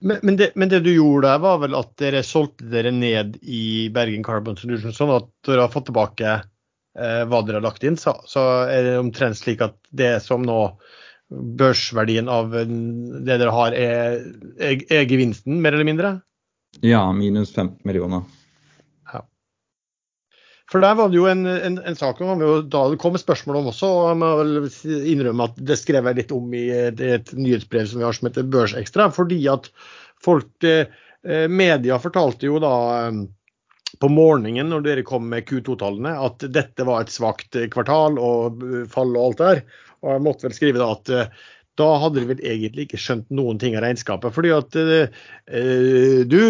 [0.00, 3.40] Men, men, det, men, det, du gjorde der, var vel at dere solgte dere ned
[3.42, 7.86] i Bergen Carbon Solution, sånn at dere har fått tilbake eh, hva dere har lagt
[7.86, 7.98] inn.
[7.98, 10.60] Så, så, er det omtrent slik at det som nå
[11.30, 14.18] børsverdien av det dere har, er,
[14.56, 16.12] er, er gevinsten, mer eller mindre?
[16.84, 18.24] Ja, minus 15 millioner.
[19.12, 19.22] Ja.
[20.72, 23.70] For der var det jo en, en, en sak om, da det kom spørsmål om
[23.72, 24.54] også, og jeg må vel
[25.14, 28.30] innrømme at det skrev jeg litt om i et, et nyhetsbrev som vi har som
[28.30, 29.68] heter Børsekstra, fordi at
[30.24, 30.86] folk, eh,
[31.48, 32.76] media fortalte jo da
[33.08, 33.26] eh,
[33.98, 39.16] på morgenen når dere kom med Q2-tallene at dette var et svakt kvartal og fall
[39.16, 39.62] og alt der.
[40.04, 41.46] Og jeg måtte vel skrive da at uh,
[41.78, 44.34] da hadde de vel egentlig ikke skjønt noen ting av regnskapet.
[44.34, 46.40] fordi at eh, du,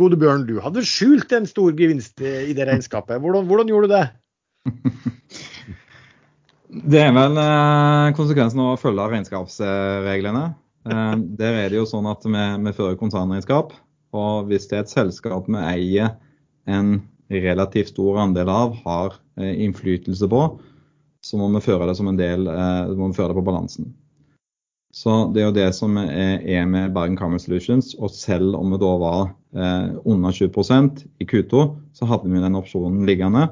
[0.00, 3.20] gode Bjørn, du hadde skjult en stor gevinst i det regnskapet.
[3.20, 4.06] Hvordan, hvordan gjorde du det?
[6.68, 7.38] Det er vel
[8.12, 10.42] konsekvensen av å følge regnskapsreglene.
[10.84, 13.72] der er det jo sånn at vi, vi fører konsernregnskap.
[14.12, 16.10] Og hvis det er et selskap vi eier
[16.68, 16.98] en
[17.32, 20.42] relativt stor andel av, har innflytelse på,
[21.24, 23.92] så må vi føre det som en del, eh, må vi føre det på balansen.
[24.94, 27.94] Så Det er jo det som er med Bergen Carbon Solutions.
[28.00, 32.56] Og selv om vi da var eh, under 20% i Q2, så hadde vi den
[32.56, 33.50] opsjonen liggende.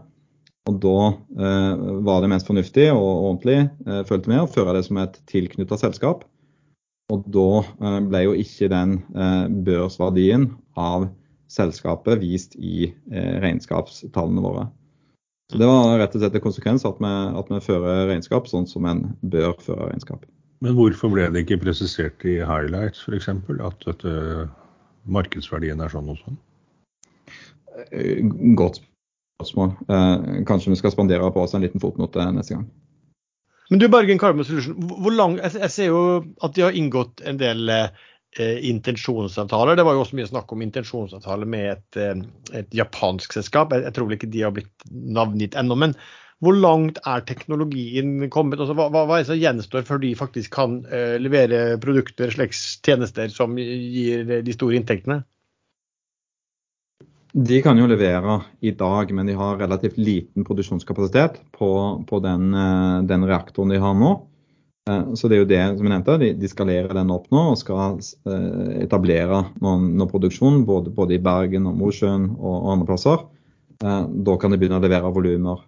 [0.66, 4.86] Og da eh, var det mest fornuftig og ordentlig, eh, følte vi, å føre det
[4.88, 6.24] som et tilknytta selskap.
[7.12, 11.06] Og da eh, ble jo ikke den eh, børsverdien av
[11.52, 14.64] selskapet vist i regnskapstallene våre.
[15.52, 18.66] Så Det var rett og slett en konsekvens at vi, at vi fører regnskap sånn
[18.66, 20.24] som en bør føre regnskap.
[20.64, 23.28] Men hvorfor ble det ikke presisert i highlights f.eks.
[23.30, 24.14] at dette,
[25.06, 26.40] markedsverdien er sånn og sånn?
[27.92, 28.24] Eh,
[28.58, 28.80] godt
[29.38, 29.76] spørsmål.
[29.86, 32.66] Eh, kanskje vi skal spandere på oss en liten fotnote neste gang.
[33.70, 36.02] Men du Bergen Carbon Solution, hvor lang, jeg ser jo
[36.42, 37.88] at de har inngått en del Eh,
[38.44, 39.76] intensjonsavtaler.
[39.76, 42.22] Det var jo også mye snakk om intensjonsavtaler med et, eh,
[42.60, 43.72] et japansk selskap.
[43.72, 45.78] Jeg, jeg, tror vel ikke de har blitt navngitt ennå.
[45.78, 45.94] Men
[46.44, 48.60] hvor langt er teknologien kommet?
[48.60, 52.76] Altså, hva, hva, er det som gjenstår før de faktisk kan uh, levere produkter, slags
[52.84, 55.22] tjenester, som gir de store inntektene?
[57.36, 61.70] De kan jo levere i dag, men de har relativt liten produksjonskapasitet på,
[62.08, 62.48] på den,
[63.08, 64.14] den reaktoren de har nå.
[64.86, 67.56] Så det er jo det som jeg nevnte, de, de skalerer den opp nå og
[67.58, 67.96] skal
[68.78, 73.24] etablere noen, noen produksjon både, både, i Bergen og Mosjøen og, og andre plasser.
[73.82, 75.64] Da kan de begynne å levere volumer.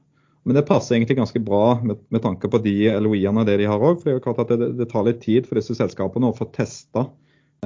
[0.48, 3.82] Men det passer egentlig ganske bra med, med tanke på de LOI-ene det de har
[3.82, 3.98] òg.
[3.98, 6.36] For det er jo klart at det, det, tar litt tid for disse selskapene å
[6.36, 7.08] få testa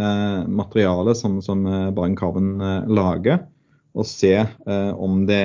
[0.01, 3.45] eh, materialet som, som Bergen Carbon eh, lager
[3.93, 5.45] og se eh, om det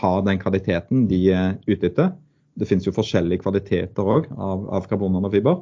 [0.00, 2.10] har den kvaliteten de er ute etter.
[2.58, 5.60] Det finnes jo forskjellige kvaliteter òg av, av karbonnanofiber.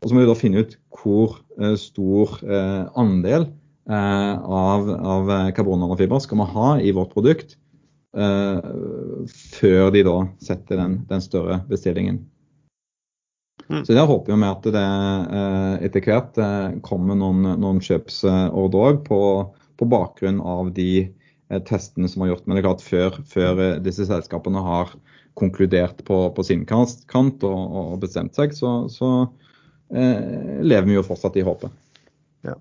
[0.00, 3.46] Og så må vi da finne ut hvor eh, stor eh, andel
[3.90, 7.56] eh, av, av karbonnanofiber skal vi ha i vårt produkt
[8.16, 8.60] eh,
[9.28, 12.22] før de da setter den, den større bestillingen.
[13.68, 13.84] Mm.
[13.84, 16.42] Så der håper vi at det eh, etter hvert
[16.86, 19.22] kommer noen, noen kjøpsordre òg på,
[19.76, 21.10] på bakgrunn av de
[21.66, 22.44] testene som er gjort.
[22.46, 24.92] Men det er klart før, før disse selskapene har
[25.38, 29.10] konkludert på, på sin kant og, og, bestemt seg, så, så
[29.94, 31.72] eh, lever vi jo fortsatt i håpet.
[32.46, 32.56] Ja.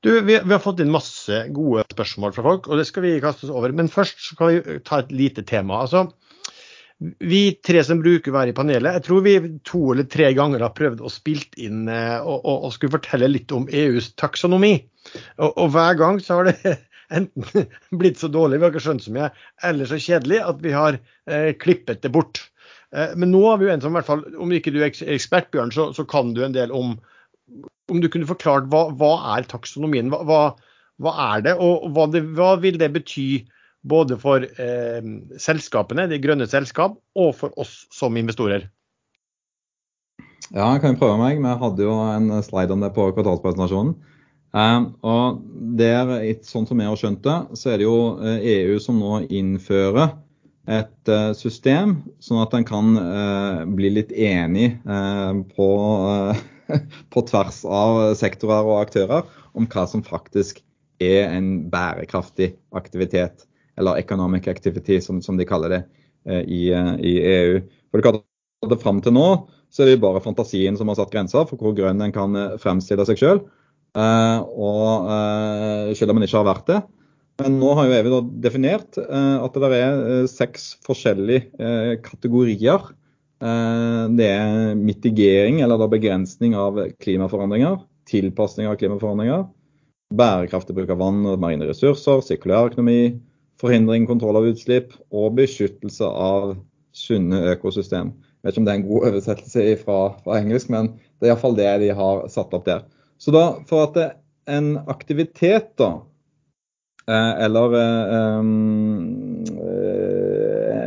[0.00, 3.18] Du, vi, vi, har fått inn masse gode spørsmål fra folk, og det skal vi
[3.22, 3.74] kaste oss over.
[3.76, 5.82] Men først skal vi ta et lite tema.
[5.84, 6.06] Altså,
[7.00, 9.34] vi tre som bruker å være i panelet, jeg tror vi
[9.64, 13.30] to eller tre ganger har prøvd å spilt inn eh, og, og, og skulle fortelle
[13.30, 14.74] litt om EUs taksonomi.
[15.40, 16.76] Og, og hver gang så har det
[17.10, 17.66] enten
[18.00, 19.30] blitt så dårlig, vi har ikke skjønt så mye,
[19.66, 20.98] eller så kjedelig at vi har
[21.30, 22.42] eh, klippet det bort.
[22.94, 24.90] Eh, men nå har vi jo en som i hvert fall, om ikke du er
[24.90, 26.98] ekspert, Bjørn, så, så kan du en del om
[27.90, 30.12] Om du kunne forklart hva, hva er taksonomien?
[30.12, 30.42] Hva, hva,
[31.02, 32.20] hva, er det, og hva, det,
[32.62, 33.24] vil det bety
[33.82, 35.08] både for eh,
[35.42, 38.68] selskapene, de grønne selskap, og for oss som investorer?
[40.50, 41.42] Ja, jeg kan jo prøve meg.
[41.42, 43.96] Vi hadde jo en slide om det på kvartalspresentasjonen.
[44.50, 45.42] Um, og
[45.78, 46.08] der,
[46.42, 50.16] sånn som jeg har skjønt det, så er det jo EU eh, som nå innfører
[50.70, 54.72] et uh, system, sånn at en kan uh, bli litt enig
[55.54, 55.68] på,
[57.14, 60.60] på, tvers av sektorer og aktører om hva som faktisk
[61.00, 63.46] er en bærekraftig aktivitet,
[63.78, 65.80] eller economic activity, som, som de kaller det
[66.44, 67.62] i, i, EU.
[67.88, 68.20] For det,
[68.68, 69.24] det Fram til nå
[69.72, 73.06] så er det bare fantasien som har satt grenser for hvor grønn en kan fremstille
[73.08, 73.40] seg sjøl.
[73.98, 76.80] Eh, og eh, selv om han ikke har vært det.
[77.40, 82.90] Men nå har jo Evy definert eh, at det er seks forskjellige kategorier.
[83.40, 89.46] Det er mitigering eller begrensning av klimaforandringer, tilpasning av klimaforandringer,
[90.12, 93.14] bærekraftig bruk av vann og marine ressurser, sirkulær økonomi,
[93.62, 96.52] forhindring, kontroll av utslipp og beskyttelse av
[96.92, 98.12] sunne økosystem.
[98.12, 101.32] Jeg vet ikke om det er en god oversettelse fra, fra engelsk, men det er
[101.32, 102.84] iallfall det de har satt opp der.
[103.20, 103.98] Så da, for at
[104.50, 105.90] en aktivitet, da,
[107.04, 108.38] eh, eller eh,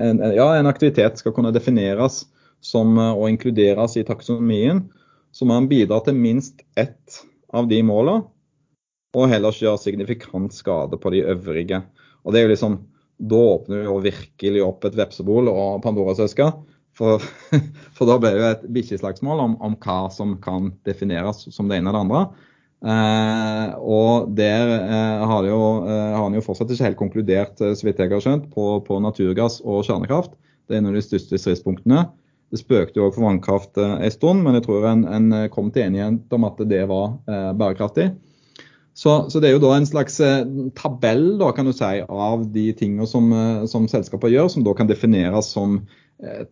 [0.09, 2.23] en, ja, en aktivitet skal kunne defineres
[2.63, 4.86] som og inkluderes i taksonomien,
[5.34, 7.21] så må man bidra til minst ett
[7.53, 8.25] av de målene,
[9.13, 11.84] og heller ikke gjøre signifikant skade på de øvrige.
[12.25, 12.81] Og det er jo liksom,
[13.23, 16.47] Da åpner vi jo virkelig opp et vepsebol og Pandoras eske.
[16.97, 17.21] For,
[17.95, 21.79] for, da blir det jo et bikkjeslagsmål om, om, hva som kan defineres som det
[21.79, 22.49] ene eller det andre.
[22.83, 27.73] Eh, og der eh, har, jo, eh, har han jo fortsatt ikke helt konkludert, eh,
[27.79, 30.35] så vidt jeg har skjønt, på, på, naturgass og kjernekraft.
[30.67, 32.05] Det er en av de største stridspunktene.
[32.53, 35.73] Det spøkte jo òg for vannkraft eh, en stund, men jeg tror en, en, kom
[35.73, 38.11] til enighet om at det var eh, bærekraftig.
[38.93, 40.19] Så, så, det er jo da en slags
[40.77, 43.31] tabell da, kan du si, av de tingene som,
[43.65, 46.03] som selskaper gjør, som da kan defineres som Eh,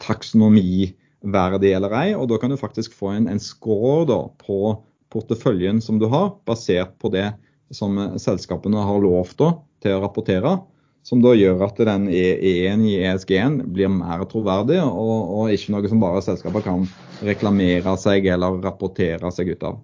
[0.01, 2.09] taksonomiverdig eller ei.
[2.17, 4.75] Og da kan du faktisk få en, en score da, på
[5.11, 7.29] porteføljen som du har, basert på det
[7.75, 9.53] som eh, selskapene har lovt da,
[9.83, 10.57] til å rapportere.
[11.03, 15.89] Som da gjør at den E1 i ESG-en blir mer troverdig, og, og, ikke noe
[15.89, 16.85] som bare selskaper kan
[17.25, 19.79] reklamere seg eller rapportere seg ut av.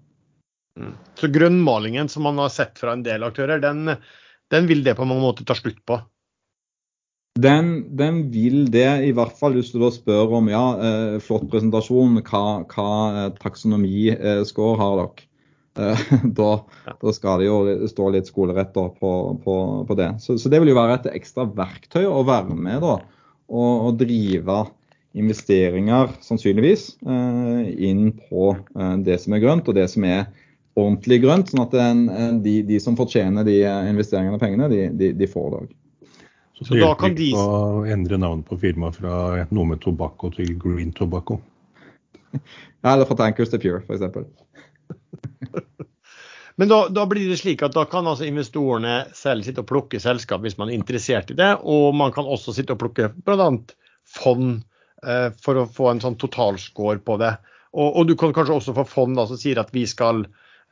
[0.78, 0.94] Mm.
[1.18, 3.96] Så grønnmalingen som man har sett fra en del aktører, den,
[4.54, 5.98] den vil det på mange måter ta slutt på?
[7.38, 11.46] Den, den, vil det, i hvert fall hvis du da spør om ja, eh, flott
[11.52, 15.28] presentasjon, hva, hva eh, taksonomiscore eh, har dere?
[15.78, 16.52] Eh, da,
[16.88, 17.60] da, skal det jo
[17.92, 19.14] stå litt skolerett på, på,
[19.88, 20.10] på, det.
[20.24, 22.98] Så, så, det vil jo være et ekstra verktøy å være med da,
[23.48, 24.64] og, og drive
[25.18, 30.28] investeringer, sannsynligvis, eh, inn på eh, det som er grønt, og det som er
[30.78, 31.54] ordentlig grønt.
[31.54, 32.06] Sånn at den,
[32.46, 35.76] de, de, som fortjener de investeringene og pengene, de, de, de får det òg.
[36.58, 37.30] Så, så det kan de...
[37.38, 41.42] å endre navn på firmaet fra noe med tobakko til Green Tobacco.
[42.86, 44.02] Ja, eller fra Tankers til Pure, f.eks.
[46.58, 50.00] Men da, da, blir det slik at da kan altså investorene selv sitte og plukke
[50.02, 53.50] selskap hvis man er interessert i det, og man kan også sitte og plukke bl.a.
[54.10, 54.64] fond
[55.06, 57.34] eh, for å få en sånn totalscore på det.
[57.78, 60.24] Og, og, du kan kanskje også få fond da, som sier at vi skal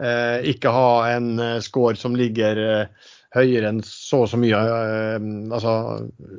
[0.02, 4.60] eh, ikke ha en eh, score som ligger eh, høyere enn så og så mye.
[4.60, 5.76] Eh, altså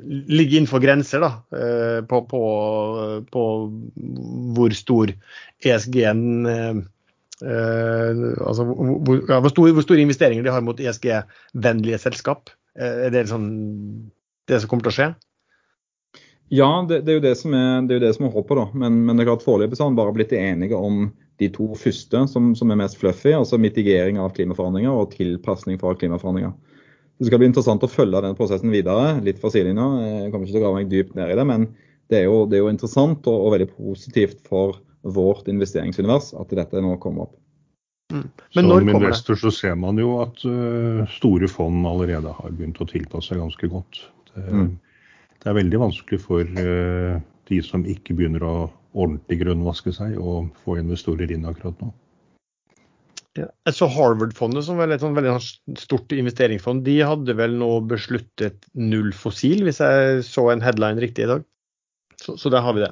[0.07, 2.41] ligge innenfor grenser da, eh, på, på,
[3.33, 3.47] på,
[4.57, 5.13] hvor stor
[5.65, 6.83] ESG-en eh,
[7.37, 12.49] altså hvor, ja, hvor, store, hvor, store, investeringer de har mot ESG-vennlige selskap.
[12.77, 13.47] Er det liksom
[14.49, 15.07] det som kommer til å skje?
[16.53, 18.57] Ja, det, det, er jo det som er, det det som er håpet.
[18.57, 18.67] da.
[18.73, 22.23] Men, men det er klart foreløpig har man bare blitt enige om de to første
[22.31, 26.55] som, som, er mest fluffy, altså mitigering av klimaforandringer og tilpasning for klimaforandringer.
[27.17, 29.87] Det skal bli interessant å følge den prosessen videre, litt fra sidelinja.
[30.05, 31.67] Jeg kommer ikke til å grave meg dypt ned i det, men
[32.11, 34.77] det er jo, det er jo interessant og, og, veldig positivt for
[35.17, 37.35] vårt investeringsunivers at dette nå kommer opp.
[38.13, 38.27] Mm.
[38.55, 42.87] Men Som investor så ser man jo at uh, store fond allerede har begynt å
[42.87, 44.05] tilpasse seg ganske godt.
[44.31, 44.75] Det, mm
[45.43, 48.55] det er veldig vanskelig for uh, de som ikke begynner å
[48.97, 51.91] ordentlig grønnvaske seg, å få investorer inn akkurat nå.
[53.37, 53.47] Ja.
[53.73, 55.35] Så Harvard-fondet, som er et sånn veldig
[55.79, 61.27] stort investeringsfond, de hadde vel nå besluttet null fossil, hvis jeg så en headline riktig
[61.27, 61.45] i dag.
[62.17, 62.89] Så, så der har vi det.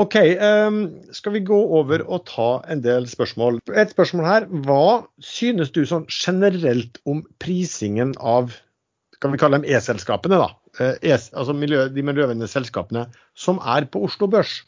[0.00, 0.78] OK, um,
[1.12, 3.60] skal vi gå over og ta en del spørsmål.
[3.76, 4.48] Et spørsmål her.
[4.64, 8.56] Hva synes du sånn generelt om prisingen av
[9.22, 10.48] kan vi kalle dem E-selskapene, da?
[10.98, 13.04] E altså miljø, de miljøvennlige selskapene
[13.38, 14.62] som er på Oslo Børs?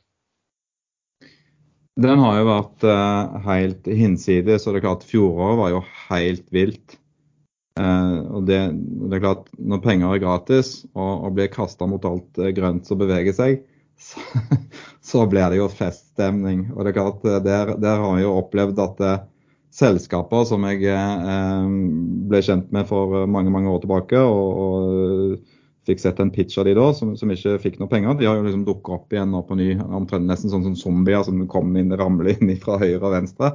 [2.01, 4.67] Den har jo vært uh, helt hinsides.
[4.67, 6.97] og det er klart Fjoråret var jo helt vilt.
[7.79, 12.05] Uh, og det, det, er klart, Når penger er gratis og, og blir kasta mot
[12.07, 13.63] alt grønt som beveger seg,
[14.09, 14.23] så,
[15.07, 16.67] så, blir det jo feststemning.
[16.75, 19.15] Og det er klart, Der, der har vi jo opplevd at uh,
[19.75, 20.87] selskaper som jeg
[22.31, 25.54] ble kjent med for mange mange år tilbake, og, og
[25.89, 28.17] fikk sett en pitch av de da, som, som ikke fikk noe penger.
[28.19, 31.25] De har jo liksom dukka opp igjen nå på ny, omtrent nesten sånn som zombier
[31.27, 33.55] som kom inn, ramler inn fra høyre og venstre.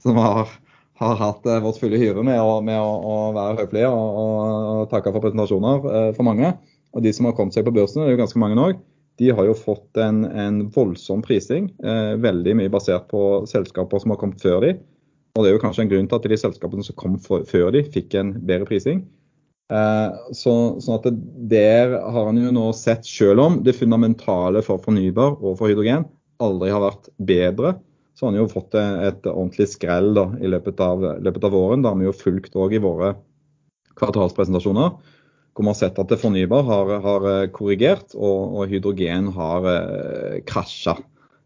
[0.00, 0.52] Som har,
[1.00, 4.84] har hatt eh, vårt fulle hyre med, å, med å, å være høflige og, og,
[4.92, 6.54] takke for presentasjoner eh, for mange.
[6.96, 8.70] Og de som har kommet seg på børsen, det er jo ganske mange nå,
[9.20, 11.68] de har jo fått en, en voldsom prising.
[11.84, 14.74] Eh, veldig mye basert på selskaper som har kommet før de.
[15.36, 17.68] Og det er jo kanskje en grunn til at de selskapene som kom for, før
[17.74, 19.04] de, fikk en bedre prising.
[19.70, 24.82] Eh, så, sånn at Der har han jo nå sett, selv om det fundamentale for
[24.82, 26.08] fornybar og for hydrogen
[26.42, 27.76] aldri har vært bedre,
[28.16, 31.84] så har han jo fått et ordentlig skrell da, i løpet av, løpet av våren.
[31.84, 33.14] Det har vi jo fulgt òg i våre
[34.00, 34.94] kvartalspresentasjoner.
[35.50, 40.36] Hvor vi har sett at det fornybar har, har korrigert, og, og, hydrogen har eh,
[40.48, 40.96] krasja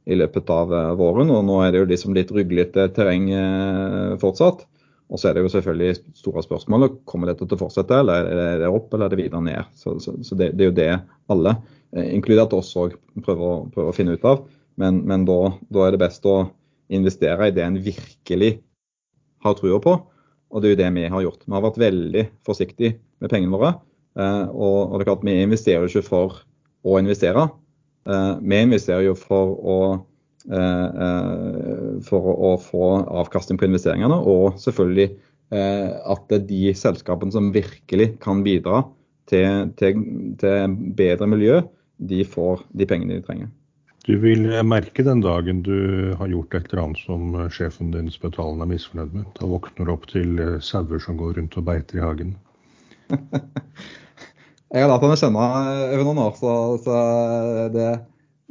[0.04, 1.32] i løpet av eh, våren.
[1.34, 4.66] Og nå er det jo liksom litt ruglete terreng eh, fortsatt.
[5.14, 8.56] Og så er det jo selvfølgelig store spørsmålet kommer dette til å fortsette, eller er
[8.64, 9.68] det opp eller er det videre ned.
[9.78, 10.88] Så, så, så det, det, er jo det
[11.30, 11.52] alle,
[11.94, 14.42] eh, inkludert oss òg, prøver, prøver, å finne ut av.
[14.82, 15.38] Men, men da,
[15.70, 16.48] da, er det best å
[16.90, 18.56] investere i det en virkelig
[19.46, 19.94] har trua på.
[20.50, 21.46] Og det er jo det vi har gjort.
[21.46, 23.70] Vi har vært veldig forsiktige med pengene våre.
[24.18, 26.42] Eh, og, og, det er klart, vi investerer jo ikke for
[26.82, 27.46] å investere.
[28.10, 29.78] Eh, vi investerer jo for å
[30.44, 32.88] for å få
[33.22, 35.08] avkastning på investeringene, og selvfølgelig
[35.54, 38.82] at det er de selskapene som virkelig kan bidra
[39.30, 40.04] til, til,
[40.40, 41.60] til bedre miljø,
[41.96, 43.52] de får de pengene de trenger.
[44.04, 48.60] Du vil merke den dagen du har gjort et eller annet som sjefen din Spetalen
[48.60, 49.28] er misfornøyd med.
[49.38, 52.34] Da våkner du opp til sauer som går rundt og beiter i hagen.
[54.74, 55.46] jeg har latt henne kjenne
[55.86, 56.52] over noen år, så,
[56.84, 56.98] så
[57.72, 57.88] det,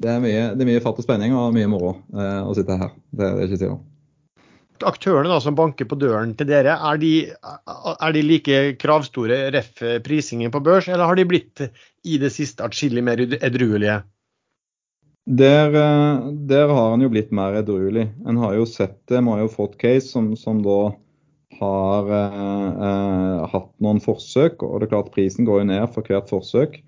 [0.01, 2.77] det er mye, det er mye fatt og spenning og mye moro eh, å sitte
[2.79, 2.93] her.
[3.13, 3.83] Det er det ikke tvil om.
[4.83, 7.11] Aktørene da, som banker på døren til dere, er de,
[7.93, 11.61] er de like kravstore ref prisingen på børs, eller har de blitt
[12.03, 14.01] i det siste atskillig mer edruelige?
[15.25, 18.09] Der, eh, der, har han jo blitt mer edruelig.
[18.27, 19.21] En har jo sett det.
[19.21, 20.91] Vi har jo fått case som, som da
[21.59, 26.03] har eh, eh, hatt noen forsøk, og det er klart prisen går jo ned for
[26.03, 26.81] hvert forsøk.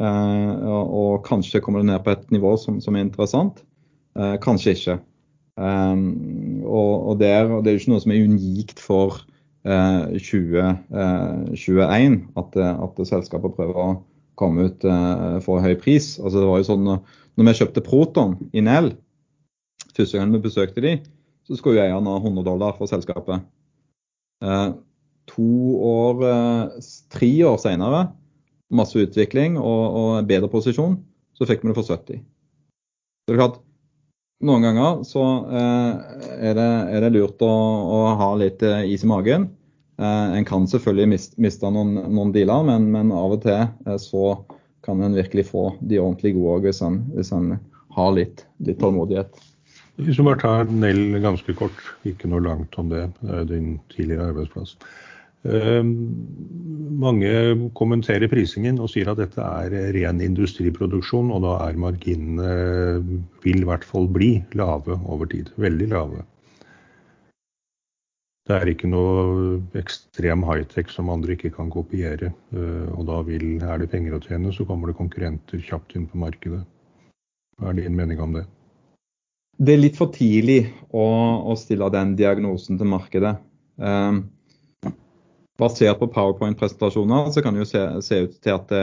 [0.00, 3.64] Eh, og kanskje kommer det ned på et nivå som, som er interessant.
[4.16, 4.96] Eh, kanskje ikke.
[5.60, 5.96] Eh,
[6.64, 9.08] og, og, det er, det er jo ikke noe som er unikt for
[9.62, 14.02] 2021 at, at selskapet prøver å
[14.34, 14.82] komme ut
[15.44, 16.18] for høy pris.
[16.18, 18.98] Altså det var jo sånn når vi kjøpte Proton i Nell,
[19.94, 20.98] første gang vi besøkte de,
[21.46, 23.38] så skulle jo eieren ha 100 dollar for selskapet.
[25.30, 25.52] to
[25.92, 26.26] år,
[27.14, 28.10] tre år senere
[28.74, 30.96] masse utvikling og, og bedre posisjon,
[31.36, 32.22] så fikk vi det for 70.
[32.22, 33.60] Så det er klart,
[34.42, 35.22] Noen ganger så
[35.54, 35.90] eh,
[36.48, 37.50] er, det, er, det, lurt å,
[37.94, 39.46] å, ha litt eh, is i magen.
[40.02, 44.32] Eh, en kan selvfølgelig mist, miste noen, noen dealer, men, men, av og til så
[44.82, 46.82] kan en virkelig få de ordentlig gode òg, hvis,
[47.14, 47.54] hvis, en
[47.94, 49.38] har litt, litt tålmodighet.
[50.02, 53.04] Hvis vi bare tar Nell ganske kort, ikke noe langt om det.
[53.20, 54.74] Det er din tidligere arbeidsplass.
[55.42, 55.82] Eh,
[57.02, 57.30] mange
[57.74, 62.52] kommenterer prisingen og sier at dette er ren industriproduksjon, og da er marginene
[63.42, 65.50] vil i hvert fall bli lave over tid.
[65.58, 66.22] Veldig lave.
[68.42, 72.32] Det er ikke noe ekstrem high-tech som andre ikke kan kopiere.
[72.54, 76.08] Eh, og da vil, er det penger å tjene, så kommer det konkurrenter kjapt inn
[76.10, 76.64] på markedet.
[77.58, 78.46] Hva er din mening om det?
[79.62, 81.04] Det er litt for tidlig å,
[81.46, 83.36] å stille den diagnosen til markedet.
[83.78, 84.24] Um,
[85.62, 88.82] basert på PowerPoint-presentasjoner så kan det jo se, se, ut til at det,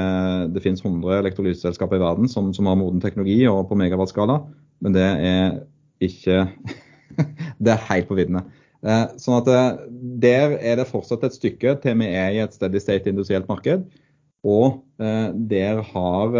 [0.55, 4.39] det finnes 100 elektrolyseselskaper i verden som, som, har moden teknologi og på megawattskala,
[4.83, 5.59] men det er
[6.03, 6.45] ikke
[7.59, 8.45] Det er helt på viddene.
[8.85, 9.63] Eh, sånn at det,
[10.23, 13.83] Der er det fortsatt et stykke til vi er i et steady state industrielt marked.
[14.47, 16.37] Og eh, der har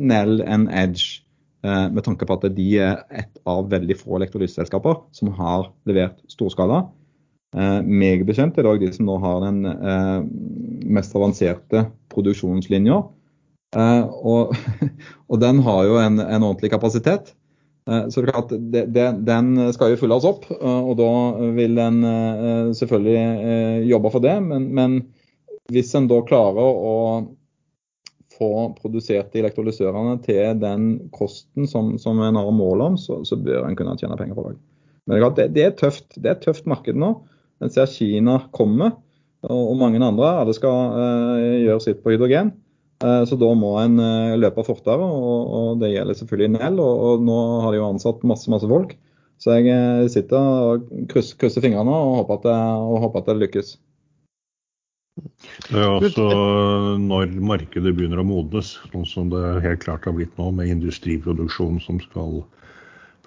[0.00, 1.22] Nell en edge
[1.60, 6.22] Eh, med tanke på at de er et av veldig få elektrolyseselskaper som har levert
[6.32, 6.86] storskala.
[7.56, 10.18] Eh, meg bekjent er det de som nå har den eh,
[10.98, 13.00] mest avanserte produksjonslinja.
[13.70, 14.54] Og,
[15.30, 17.34] og, den har jo en, en ordentlig kapasitet.
[18.10, 21.12] Så det, det, den skal jo fylles opp, og da
[21.56, 21.96] vil en
[22.76, 24.34] selvfølgelig jobbe for det.
[24.44, 24.98] Men, men
[25.72, 26.96] hvis en da klarer å
[28.40, 33.66] få produsert elektrolysørene til den kosten som, som en har mål om, så, så, bør
[33.66, 34.56] en kunne tjene penger på det.
[35.08, 36.08] Men det, er tøft.
[36.16, 37.12] det er et tøft marked nå.
[37.60, 38.92] En ser Kina komme,
[39.46, 40.32] og, mange andre.
[40.42, 42.54] Alle skal uh, gjøre sitt på hydrogen.
[43.00, 46.80] Uh, så da må en uh, løpe fortere, og, det gjelder selvfølgelig Nell.
[46.80, 48.96] Og, nå har de jo ansatt masse, masse folk.
[49.40, 52.56] Så jeg sitter og krysser, fingrene og håper, at det,
[53.06, 53.70] håper at det lykkes.
[55.72, 56.26] Ja, så
[57.00, 61.80] når markedet begynner å modnes, sånn som det helt klart har blitt nå, med industriproduksjon
[61.84, 62.42] som skal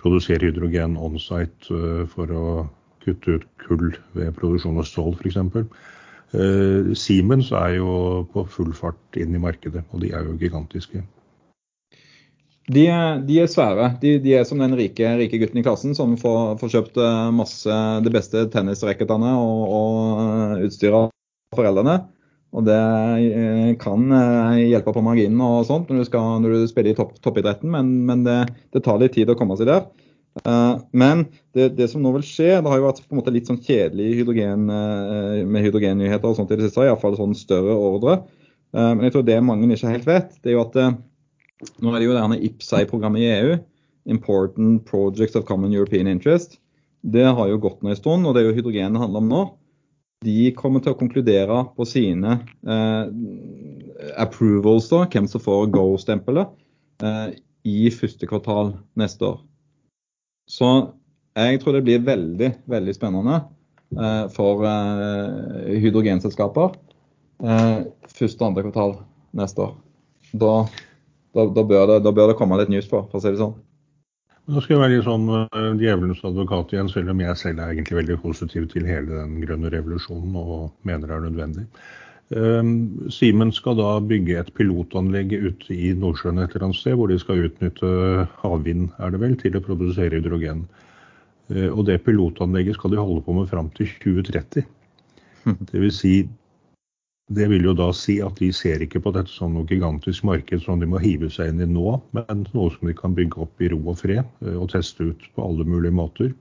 [0.01, 2.45] produsere hydrogen on-site eh, for å
[3.03, 5.39] kutte ut kull ved produksjon av stål f.eks.
[6.33, 11.03] Uh, Siemens er jo på full fart inn i markedet, og de er jo gigantiske.
[12.71, 12.85] De
[13.27, 13.97] de er svære.
[14.01, 17.31] De, de, er som den rike, rike, gutten i klassen som får, får kjøpt eh,
[17.35, 21.09] masse de beste tennisracketene og, og utstyr av
[21.55, 21.99] foreldrene.
[22.53, 22.79] Og det
[23.33, 26.97] eh, kan eh, hjelpe på marginen og sånt når du, skal, når du spiller i
[26.97, 28.39] topp, toppidretten, men, men det,
[28.71, 29.83] det, tar litt tid å komme seg der.
[30.41, 33.34] Uh, men det, det, som nå vil skje, det har jo vært på en måte
[33.36, 37.75] litt sånn kjedelig hydrogen, uh, med hydrogennyheter og sånt i det siste, iallfall sånn større
[37.77, 38.17] ordre.
[38.73, 40.79] Uh, men jeg tror det mange ikke helt vet, det er jo at
[41.79, 43.57] nå er det jo derne IPSEI-programmet i EU,
[44.11, 46.57] Important Projects of Common European Interest.
[47.03, 49.29] Det har jo gått nå en stund, og det er jo hydrogen det handler om
[49.31, 49.43] nå
[50.23, 53.05] de kommer til å konkludere på sine eh,
[54.21, 56.53] approvals, da, hvem som får go-stempelet,
[57.03, 57.34] eh,
[57.67, 59.41] i første kvartal neste år.
[60.49, 60.69] Så
[61.33, 63.39] jeg tror det blir veldig, veldig spennende
[63.97, 66.75] eh, for eh, hydrogenselskaper
[67.43, 67.77] eh,
[68.13, 68.97] første og andre kvartal
[69.39, 69.75] neste år.
[70.33, 70.55] Da,
[71.33, 73.41] da, da, bør det, da, bør det, komme litt news på, for å si det
[73.41, 73.55] sånn.
[74.43, 77.71] Nå skal jeg være litt sånn uh, djevelens advokat igjen, selv om jeg selv er
[77.71, 81.63] egentlig veldig positiv til hele den grønne revolusjonen og mener det er nødvendig.
[82.32, 87.11] Um, Siemens skal da bygge et pilotanlegg ute i Nordsjøen et eller annet sted, hvor
[87.11, 87.89] de skal utnytte
[88.39, 90.63] havvind er det vel, til å produsere hydrogen.
[91.51, 94.64] Uh, og det pilotanlegget skal de holde på med fram til 2030.
[95.69, 96.15] Det vil si
[97.31, 100.60] det vil jo da si at de ser ikke på dette som noe gigantisk marked
[100.65, 103.64] som de må hive seg inn i nå, men noe som de kan bygge opp
[103.64, 106.34] i ro og fred eh, og teste ut på alle mulige måter.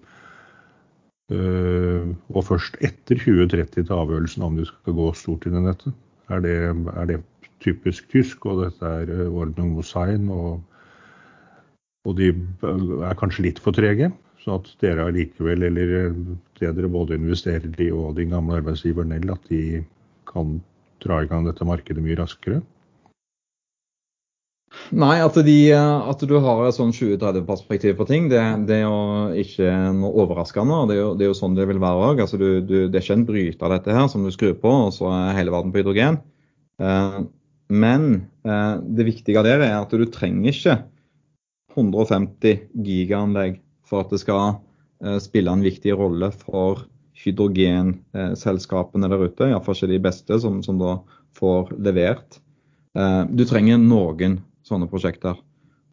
[1.32, 5.92] Eh, og først etter 2030 til avgjørelsen om de skal gå stort inn i dette.
[6.32, 6.56] Er det,
[6.92, 7.20] er det
[7.62, 10.60] typisk tysk, og dette er eh, Ordnung Mosein, og,
[12.08, 14.10] og de er kanskje litt for trege?
[14.42, 16.12] Så at dere allikevel, eller
[16.58, 19.84] det dere både investerer i og din gamle arbeidsgiver Nell, at de
[20.26, 20.56] kan
[21.04, 22.60] dra i gang dette markedet mye raskere?
[24.92, 29.42] Nei, at, de, at du har et sånn 20-30-perspektiv på ting, det, det, er jo
[29.42, 30.82] ikke noe overraskende.
[30.90, 32.22] Det er jo, det er jo sånn det vil være òg.
[32.24, 35.10] Altså, det er ikke en bryter av dette her som du skrur på, og så
[35.12, 36.20] er hele verden på hydrogen.
[36.82, 37.18] Eh,
[37.72, 38.08] men
[38.44, 40.78] eh, det viktige der er at du trenger ikke
[41.72, 44.58] 150 gigaanlegg for at det skal
[45.04, 46.84] eh, spille en viktig rolle for
[47.22, 50.98] hydrogenselskapene der ute, iallfall ikke de beste, som, som, da
[51.38, 52.40] får levert.
[52.96, 55.40] Eh, du trenger noen sånne prosjekter.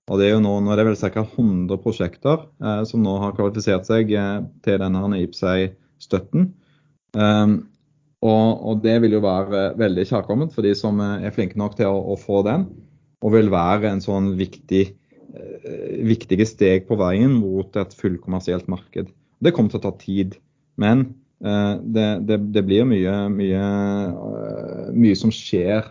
[0.10, 1.24] Og det er jo nå, nå er det vel ca.
[1.24, 6.50] 100 prosjekter eh, som nå har kvalifisert seg eh, til denne IPSEI-støtten.
[7.18, 7.54] Um,
[8.20, 11.88] og, og, det vil jo være veldig kjærkomment for de som er flinke nok til
[11.88, 12.68] å, å, få den,
[13.24, 19.14] og vil være en sånn viktig eh, viktige steg på veien mot et fullkommersielt marked.
[19.40, 20.36] Det kommer til å ta tid,
[20.80, 21.06] men
[21.40, 25.88] eh, det, det, det, blir mye, mye, eh, mye som skjer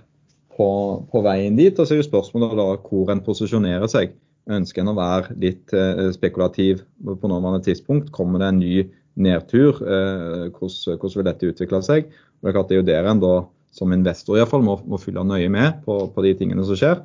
[0.59, 0.68] på,
[1.12, 1.76] på, veien dit.
[1.78, 4.16] Og så er jo spørsmålet da hvor en posisjonerer seg.
[4.48, 8.10] Ønsker en å være litt eh, spekulativ på nåværende tidspunkt?
[8.16, 8.72] Kommer det en ny
[9.20, 9.78] nedtur?
[9.85, 12.09] Eh, hvordan, hvordan, vil dette utvikle seg?
[12.09, 13.36] Og det er klart det er jo der en da
[13.76, 16.78] som investor i hvert fall, må, må følge nøye med på, på, de tingene som
[16.80, 17.02] skjer.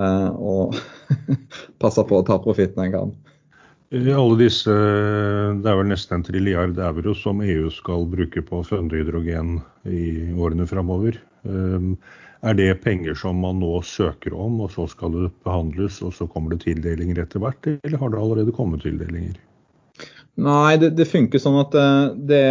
[0.00, 0.76] Eh, og
[1.82, 3.18] passe på å ta profitten en gang.
[3.90, 9.56] Alle disse, Det er vel nesten en trilliard euro som EU skal bruke på føndehydrogen
[9.90, 10.02] i
[10.38, 11.18] årene framover.
[12.40, 16.24] Er det penger som man nå søker om, og så skal det behandles, og så
[16.30, 19.36] kommer det tildelinger etter hvert, eller har det allerede kommet tildelinger?
[20.40, 22.44] Nei, det, det funker sånn at eh, det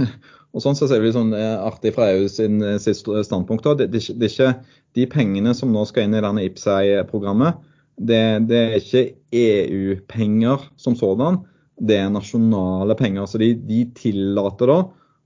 [0.50, 3.68] Og sånn så ser vi sånn eh, artig fra EU sin, siste standpunkt.
[3.78, 7.60] Det, det, det, er ikke de pengene som nå skal inn i denne IPSEI-programmet.
[7.94, 8.18] Det,
[8.50, 9.04] det, er ikke
[9.38, 11.38] EU-penger som sådan,
[11.78, 13.30] det er nasjonale penger.
[13.30, 14.80] Så de, de tillater da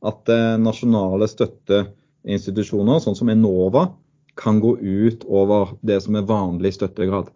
[0.04, 0.28] at
[0.60, 0.60] nasjonale
[1.32, 1.32] nasjonale
[2.24, 3.92] støtteinstitusjoner, sånn som Enova,
[4.36, 7.30] kan gå ut over det som er vanlig støttegrad.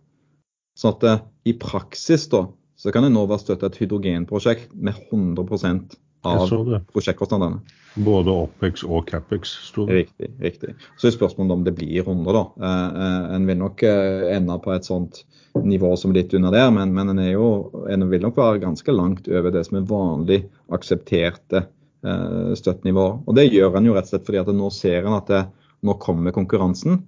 [0.79, 2.49] Så at i praksis da,
[2.79, 5.95] så kan Enova støtte et hydrogenprosjekt med 100%
[6.27, 6.51] av
[6.93, 7.61] prosjektkostnadene.
[8.03, 10.03] Både OPEX og CAPEX sto det.
[10.03, 10.31] Riktig.
[10.43, 10.75] riktig.
[10.99, 12.43] Så er spørsmålet om det blir 100, da.
[12.59, 15.23] Eh, eh, en vil nok eh, ende på et sånt
[15.59, 17.49] nivå som litt under der, men, men en, jo,
[17.91, 20.41] en, vil nok være ganske langt over det som er vanlig
[20.75, 21.65] aksepterte
[22.07, 23.07] eh, støttenivå.
[23.27, 25.43] Og Det gjør en jo rett og slett fordi at nå ser en at det,
[25.87, 27.03] nå kommer konkurransen.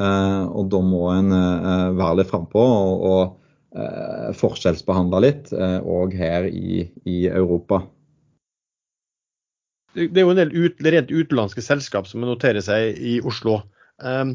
[0.00, 3.40] Eh, og da må en eh, være litt frampå og, og
[4.38, 7.80] forskjellsbehandle litt òg her i, i Europa
[9.94, 13.60] det er jo en del ut, rent utenlandske selskap som noterer seg i Oslo.
[14.02, 14.34] Um,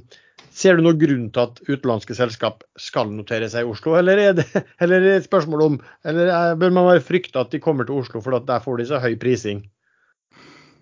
[0.55, 4.37] ser du noen grunn til at utenlandske selskap skal notere seg i Oslo, eller er
[4.39, 4.47] det,
[4.81, 5.75] eller er det et spørsmål om
[6.07, 8.79] eller er, bør man være frykte at de kommer til Oslo for at der får
[8.79, 9.65] de så høy prising?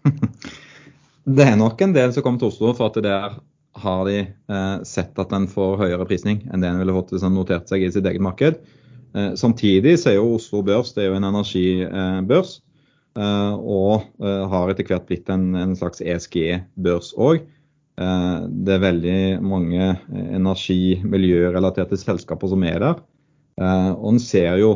[1.37, 3.37] Det er nok en del som kommer til Oslo for at der
[3.77, 7.25] har de eh, sett at den får høyere prisning enn det en ville fått hvis
[7.27, 8.61] en noterte seg i sitt eget marked.
[9.13, 12.57] Eh, samtidig så er jo Oslo Børs det er jo en energibørs.
[13.17, 17.45] Eh, og eh, har etter hvert blitt en, en slags ESG-børs òg.
[17.97, 23.01] Eh, det er veldig mange energi- miljørelaterte selskaper som er der.
[23.57, 24.67] Og en ser jo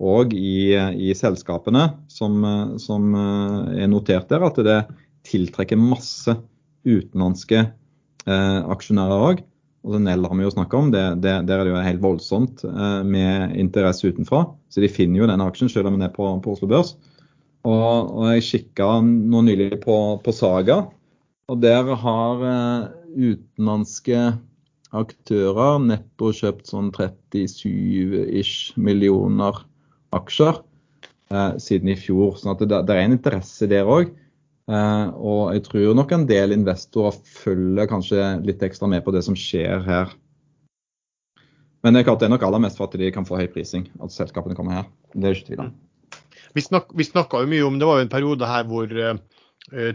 [0.00, 2.40] òg i, i, selskapene som,
[2.80, 3.12] som,
[3.76, 4.78] er notert der, at det
[5.28, 6.38] tiltrekker masse
[6.88, 7.66] utenlandske
[8.24, 9.44] aksjonærer òg.
[9.84, 12.64] Og Nell har vi jo snakka om, det, det, der er det jo helt voldsomt
[13.08, 14.46] med interesse utenfra.
[14.72, 16.94] Så de finner jo denne aksjen selv om den er på, på Oslo Børs.
[17.68, 20.86] Og, og jeg kikka nå nylig på, på, Saga,
[21.50, 22.86] og der har eh,
[23.34, 24.30] utenlandske
[24.96, 29.60] aktører netto kjøpt sånn 37-ish millioner
[30.16, 30.62] aksjer
[31.32, 32.36] eh, siden i fjor.
[32.38, 34.12] sånn at det, det er en interesse der òg.
[34.70, 39.24] Eh, og jeg tror nok en del investorer følger kanskje litt ekstra med på det
[39.26, 40.12] som skjer her.
[41.80, 43.48] Men det er klart det er nok aller mest for at de kan få høy
[43.52, 44.90] prising, at selskapene kommer her.
[45.14, 45.70] Det er ikke tvil om.
[46.54, 49.20] Vi, snak, vi snakka jo mye om Det var jo en periode her hvor uh,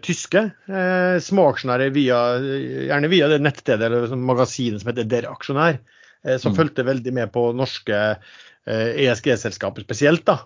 [0.01, 2.19] tyske uh, småaksjonærer, via,
[2.87, 5.77] gjerne via det nettstedet eller magasinet som heter Der Aksjonær,
[6.25, 6.57] uh, som mm.
[6.57, 8.01] fulgte veldig med på norske
[8.65, 10.25] ESG-selskaper spesielt.
[10.25, 10.39] da,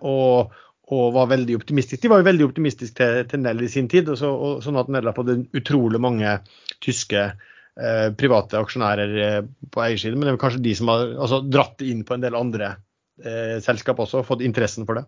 [0.00, 0.54] og,
[0.94, 2.02] og var veldig optimistisk.
[2.02, 4.78] De var jo veldig optimistiske til, til Nell i sin tid, og så, og, sånn
[4.78, 6.36] at Nell har fått utrolig mange
[6.84, 9.40] tyske eh, private aksjonærer eh,
[9.72, 10.20] på eiersiden.
[10.20, 12.76] Men det er kanskje de som har altså, dratt inn på en del andre
[13.18, 15.06] eh, selskap også, og fått interessen for det.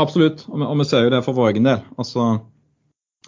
[0.00, 1.84] Absolutt, og vi ser jo det for vår egen del.
[2.00, 2.32] Altså,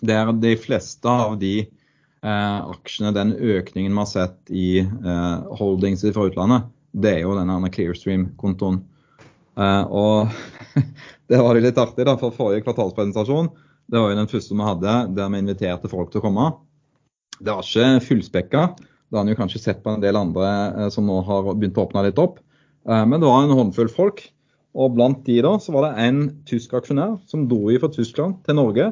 [0.09, 6.07] er de fleste av de eh, aksjene, den økningen vi har sett i eh, holdings
[6.09, 8.83] fra utlandet, det er jo denne Clearstream-kontoen.
[9.59, 10.79] Uh, og
[11.31, 13.51] det var litt artig, da, for forrige kvartalspresentasjon
[13.93, 16.47] det var jo den første vi hadde der vi inviterte folk til å komme.
[17.43, 18.63] Det var ikke fullspekka.
[18.79, 21.85] Det har en kanskje sett på en del andre uh, som nå har begynt å
[21.89, 22.39] åpne litt opp.
[22.89, 24.25] Uh, men det var en håndfull folk
[24.73, 28.57] og blant de da, så var det en tysk aksjonær som dro fra Tyskland til
[28.57, 28.89] Norge.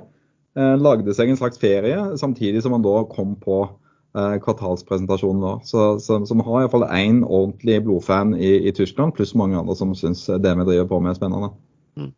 [0.58, 3.79] Eh, lagde seg en slags ferie, samtidig som han da kom på eh,
[4.14, 5.42] kvartalspresentasjonen.
[5.42, 5.60] da.
[5.64, 9.76] Så, så, så vi har iallfall én ordentlig blodfan i, i, Tyskland, pluss mange andre
[9.78, 11.52] som syns det vi driver på med er spennende.
[11.96, 12.12] Mm.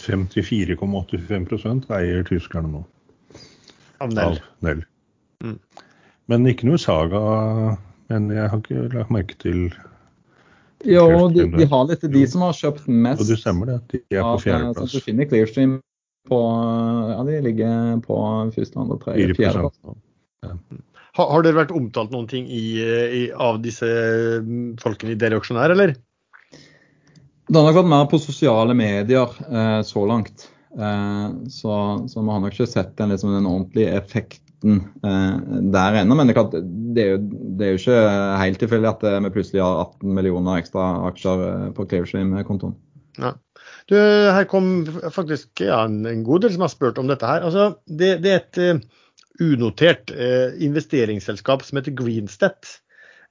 [0.00, 2.84] 54,85 eier tyskerne nå.
[4.00, 4.40] Av Nell.
[4.40, 4.84] Av Nell.
[5.44, 5.58] Mm.
[6.32, 7.22] Men ikke noe saga.
[8.12, 9.66] Men jeg har ikke lagt merke til
[10.82, 13.22] jo, de, de, har litt de som har kjøpt mest.
[13.22, 14.94] Og det stemmer det, de er på fjerdeplass.
[14.94, 15.76] Du finner Clearstream
[16.28, 16.38] på
[17.12, 18.16] Ja, de ligger på
[18.54, 19.78] første, andre, tredje, fjerdeplass.
[20.42, 20.56] Ja.
[21.18, 23.88] Har, har dere vært omtalt noen ting i, i, av disse
[24.80, 25.92] folkene i Dere Aksjonær, eller?
[27.48, 30.46] Det har nok vært mer på sosiale medier eh, så langt.
[30.72, 31.74] Eh, så,
[32.08, 35.34] så, vi har nok ikke sett den, liksom, den ordentlige effekten eh,
[35.74, 36.16] der ennå.
[36.16, 37.20] Men det er, klart, det, er jo,
[37.58, 38.00] det er, jo, ikke
[38.44, 41.44] helt tilfeldig at vi plutselig har 18 millioner ekstra aksjer
[41.76, 42.78] på Clearstream-kontoen.
[43.20, 43.34] Ja.
[43.90, 44.72] Du, her kom
[45.12, 47.44] faktisk ja, en god del som har spurt om dette her.
[47.44, 48.86] Altså, det, det, er et
[49.40, 52.78] unotert eh, investeringsselskap som heter Greenstat.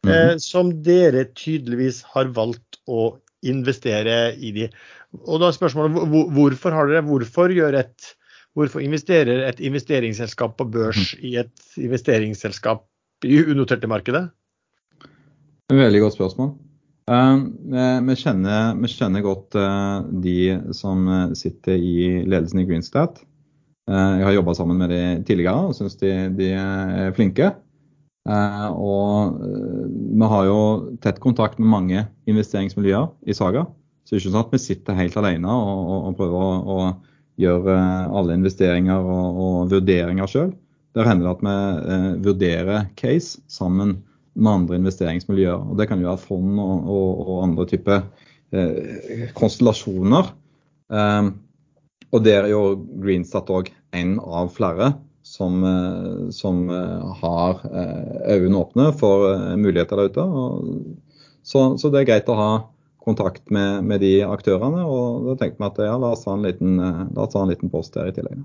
[0.01, 0.31] Mm -hmm.
[0.33, 4.69] uh, som dere tydeligvis har valgt å investere i de.
[5.13, 5.93] Og da er spørsmålet
[6.33, 8.15] hvorfor har dere, hvorfor gjør et
[8.51, 11.23] Hvorfor investerer et investeringsselskap på børs mhm.
[11.23, 12.83] i et investeringsselskap
[13.23, 14.25] i unoterte markedet?
[15.71, 16.51] Veldig godt spørsmål.
[17.11, 20.37] Eh, vi kjenner, vi kjenner godt eh, de
[20.75, 21.95] som eh, sitter i
[22.27, 23.23] ledelsen i Greenstat.
[23.89, 27.49] Jeg har jobba sammen med de tidligere og syns de, de, er flinke.
[28.29, 30.59] Og vi har jo
[31.01, 33.65] tett kontakt med mange investeringsmiljøer i Saga.
[34.05, 36.77] Så det er ikke sånn at vi sitter helt alene og, og, og prøver å,
[37.41, 37.75] gjøre
[38.13, 40.51] alle investeringer og, og vurderinger sjøl.
[40.93, 41.45] Der hender det at
[41.87, 44.01] vi vurderer case sammen
[44.35, 45.63] med andre investeringsmiljøer.
[45.71, 48.03] Og Det kan jo være fond og, og, og andre typer
[48.51, 50.33] eh, konstellasjoner.
[50.91, 51.33] Um,
[52.11, 52.63] og der er jo
[53.01, 54.93] Greenstat òg en av flere
[55.27, 57.63] som, eh, som eh, har
[58.27, 60.25] øynene åpne for muligheter der ute.
[60.25, 60.85] Og,
[61.43, 62.51] så, så, det er greit å ha
[63.01, 64.83] kontakt med, med de aktørene.
[64.85, 67.53] Og da tenkte vi at ja, la oss ta en liten, la oss ha en
[67.53, 68.43] liten post der i tillegg.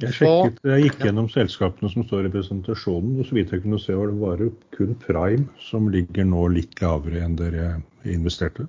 [0.00, 3.80] Jeg sjekket, jeg gikk gjennom selskapene som står i presentasjonen, og så vidt jeg kunne
[3.82, 4.46] se var det bare
[4.76, 7.66] kun Prime som ligger nå litt lavere enn dere
[8.08, 8.64] investerte.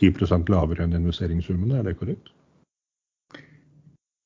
[0.00, 2.32] 10 lavere enn investeringssummen, er det korrekt?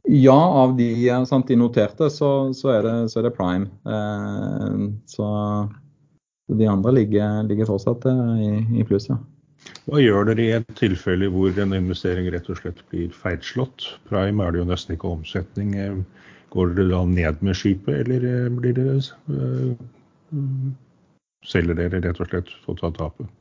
[0.05, 0.89] Ja, av de,
[1.27, 3.71] sant, de noterte, så, så, er det, så, er det, Prime.
[3.89, 5.29] Eh, så
[6.53, 9.17] de andre ligger, ligger fortsatt eh, i, i pluss, ja.
[9.89, 13.87] Hva gjør dere i et tilfelle hvor en investering rett og slett blir feilslått?
[14.11, 15.73] Prime er det jo nesten ikke omsetning.
[16.53, 19.73] Går dere da ned med skipet, eller eh, blir dere øh,
[21.49, 23.33] selger dere rett og slett for å ta tapet?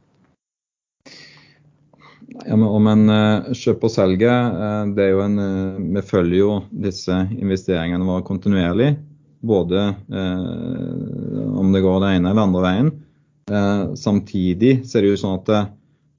[2.45, 5.39] Ja, om en uh, kjøper og selger, uh, det er jo en
[5.95, 6.51] Vi følger jo
[6.85, 8.95] disse investeringene våre kontinuerlig.
[9.43, 12.91] Både om det går den ene eller andre veien.
[13.99, 15.49] samtidig så er det jo sånn at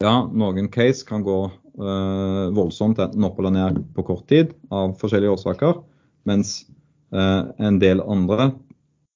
[0.04, 4.92] ja, noen case kan gå eh, voldsomt enten opp eller ned på kort tid av
[5.00, 5.80] forskjellige årsaker.
[6.28, 6.66] Mens
[7.16, 8.50] en del andre,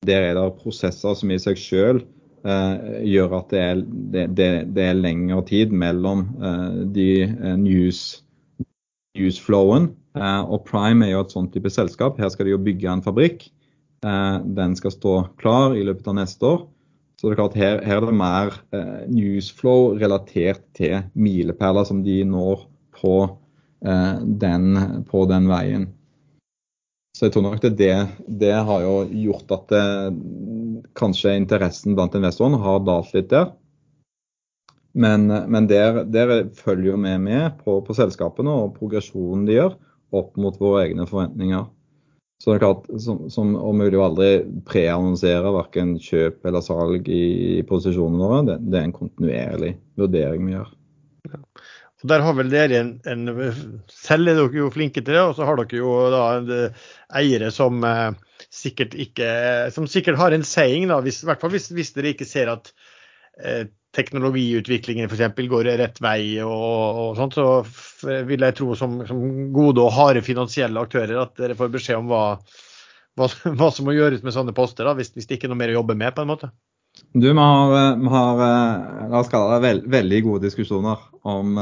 [0.09, 2.01] der er det prosesser som i seg uh,
[2.45, 3.83] gjør at det er,
[4.15, 6.25] det, det, det er, lengre tid mellom
[6.95, 7.11] de
[7.59, 8.23] news,
[9.19, 9.91] newsflowen.
[10.15, 12.21] og Prime er jo et sånt type selskap.
[12.23, 13.49] Her skal de jo bygge en fabrikk.
[14.01, 16.67] den skal stå klar i løpet av neste år.
[17.19, 22.05] Så det er klart her, her er det mer eh, newsflow relatert til milepæler som
[22.07, 23.15] de når på,
[23.83, 24.69] eh, den,
[25.09, 25.89] på den veien.
[27.17, 27.91] Så jeg tror nok det,
[28.31, 30.21] det, har jo gjort at det, eh,
[30.99, 33.51] kanskje interessen blant investorene har dalt litt der.
[34.99, 39.77] Men, men der, der, følger vi med på, på selskapene og progresjonen de gjør
[40.19, 41.67] opp mot våre egne forventninger.
[42.39, 44.31] Så det er klart, som, som om vi jo aldri
[44.67, 47.25] preannonsere verken kjøp eller salg i,
[47.59, 48.45] i posisjonene våre.
[48.47, 50.71] Det, det, er en kontinuerlig vurdering vi gjør.
[51.29, 51.43] Ja.
[51.99, 53.27] Og Der har vel dere en, en
[53.91, 56.53] Selv er dere jo flinke til det, og så har dere jo da en,
[57.19, 58.13] eiere som eh,
[58.53, 59.29] sikkert ikke
[59.75, 62.51] Som sikkert har en saying, da, hvis, i hvert fall hvis, hvis dere ikke ser
[62.53, 62.71] at
[63.43, 63.67] eh,
[63.97, 65.43] teknologiutviklingen f.eks.
[65.51, 69.21] går rett vei og, og sånt, så vil jeg tro som, som,
[69.55, 72.23] gode og harde finansielle aktører at dere får beskjed om hva,
[73.19, 75.63] hva, hva som må gjøres med sånne poster, da, hvis, hvis, det ikke er noe
[75.63, 76.15] mer å jobbe med.
[76.15, 76.51] på en måte.
[77.13, 78.43] Du, Vi har, vi har
[79.09, 81.57] la oss kalle det veld, veldig gode diskusjoner om,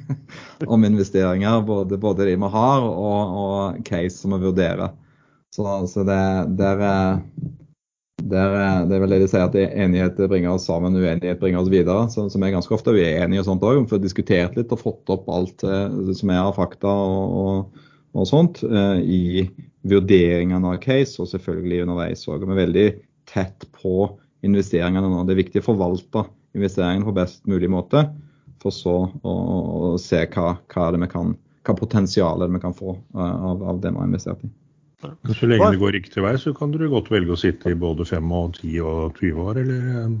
[0.76, 1.62] om investeringer.
[1.64, 4.92] Både, både, de vi har og, og case som vi vurderer.
[5.54, 6.18] Så, så det,
[6.58, 6.80] der,
[8.22, 11.62] der, eh, det er vel det de sier at enighet bringer oss sammen, uenighet bringer
[11.62, 12.08] oss videre.
[12.10, 13.84] Så, som er ganske ofte uenige og sånt òg.
[13.86, 17.84] For har diskutert litt og fått opp alt eh, som er av fakta og, og,
[18.18, 19.22] og sånt eh, i
[19.86, 22.42] vurderingene av case, og selvfølgelig underveis òg.
[22.42, 22.86] Vi er veldig
[23.30, 24.08] tett på
[24.44, 25.22] investeringene nå.
[25.22, 26.26] Det er viktig å forvalte
[26.56, 28.08] investeringene på best mulig måte,
[28.62, 29.38] for så å,
[29.94, 34.02] å se hva, hva, vi kan, hva potensialet vi kan få av, av det vi
[34.02, 34.50] har investert i.
[35.34, 38.06] Så lenge det går riktig vei, så kan du godt velge å sitte i både
[38.08, 39.90] 5 og 10 og 20 år, eller?
[40.00, 40.14] Eh?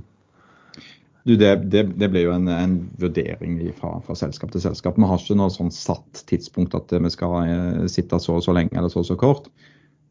[1.24, 4.98] Du, det, det, det, blir jo en, en vurdering fra, fra, selskap til selskap.
[5.00, 8.52] Vi har ikke noe sånn satt tidspunkt at vi skal eh, sitte så og så
[8.52, 9.48] lenge eller så og så kort.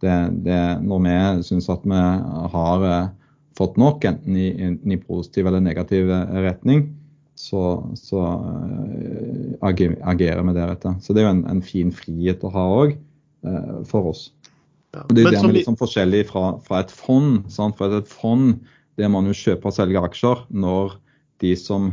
[0.01, 0.15] det,
[0.47, 1.13] det, når vi
[1.45, 2.01] syns at vi
[2.55, 3.11] har eh,
[3.59, 6.87] fått nok, enten i, enten i positiv eller negativ retning,
[7.37, 7.61] så,
[7.97, 8.25] så
[9.61, 10.97] agerer vi deretter.
[11.01, 12.97] Så det er jo en, en fin frihet å ha òg
[13.89, 14.31] for oss.
[14.93, 17.43] Ja, det er dermed liksom forskjellig fra, fra, et fond.
[17.51, 17.77] Sant?
[17.79, 18.59] For et fond
[19.01, 20.97] der man jo kjøper og selger aksjer når
[21.41, 21.91] de som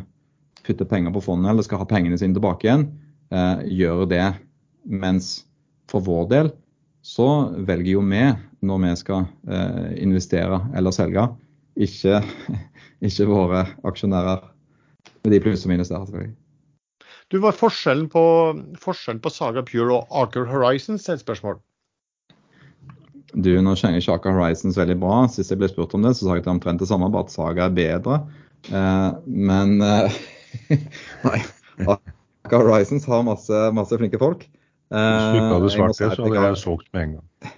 [0.66, 2.90] putter penger på fondet eller skal ha pengene sine tilbake igjen,
[3.32, 4.26] eh, gjør det.
[4.84, 5.46] Mens
[5.90, 6.52] for vår del
[7.04, 8.24] så velger jo vi
[8.68, 11.24] når vi skal eh, investere eller selge,
[11.80, 12.20] ikke,
[13.08, 14.44] ikke våre aksjonærer
[15.24, 16.04] med de pluss og minus der.
[16.04, 16.36] selvfølgelig.
[17.30, 18.22] Du, var forskjellen på,
[18.82, 21.60] forskjellen på Saga Pure og Archer Horizons et spørsmål?
[23.34, 25.22] Du, nå kjenner jeg Aker Horizons veldig bra.
[25.30, 27.28] Sist jeg ble spurt om det, så sa jeg at det omtrent det samme, bare
[27.28, 28.20] at Saga er bedre.
[28.68, 30.18] Eh, men eh,
[31.26, 31.40] Nei.
[32.50, 34.44] Horizons har masse, masse flinke folk.
[34.90, 37.26] Eh, Hvis du ikke hadde svart det, så hadde jeg solgt med en gang.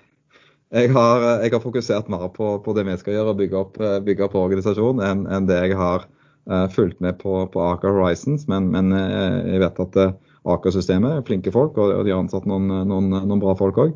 [0.72, 3.74] Jeg har, jeg har fokusert mer på, på, det vi skal gjøre, bygge opp,
[4.06, 6.06] bygge opp organisasjonen, enn, en det jeg har
[6.48, 8.46] uh, fulgt med på, på Aker Horizons.
[8.48, 10.14] Men, men jeg vet at uh,
[10.48, 13.92] Aker-systemet er flinke folk, og, og de har ansatt noen, noen, noen bra folk òg.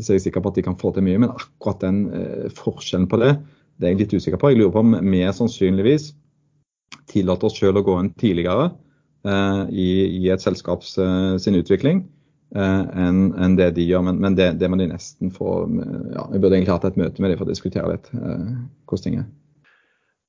[0.00, 1.20] Så er jeg sikker på at de kan få til mye.
[1.20, 3.34] Men akkurat den eh, forskjellen på det,
[3.76, 4.52] det er jeg litt usikker på.
[4.52, 6.12] Jeg lurer på om vi sannsynligvis
[7.10, 8.70] tillater oss selv å gå inn tidligere
[9.26, 9.88] eh, i,
[10.22, 12.04] i, et selskaps eh, sin utvikling
[12.56, 14.06] eh, enn en det de gjør.
[14.08, 17.24] Men, men det, det, må de nesten få ja, Jeg burde egentlig hatt et møte
[17.24, 18.50] med dem for å diskutere litt eh,
[18.88, 19.30] hvordan ting er.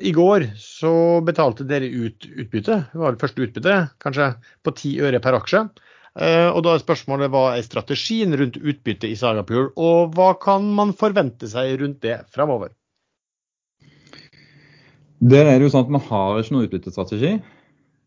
[0.03, 4.33] I går så betalte dere ut utbytte, det var det første utbytte, kanskje
[4.65, 5.67] på ti øre per aksje.
[6.13, 10.67] Eh, og da er spørsmålet hva er strategien rundt utbytte i Sagapure, og hva kan
[10.77, 12.73] man forvente seg rundt det fremover?
[15.23, 17.33] Der er det jo sånn at man har ikke noen utbyttestrategi.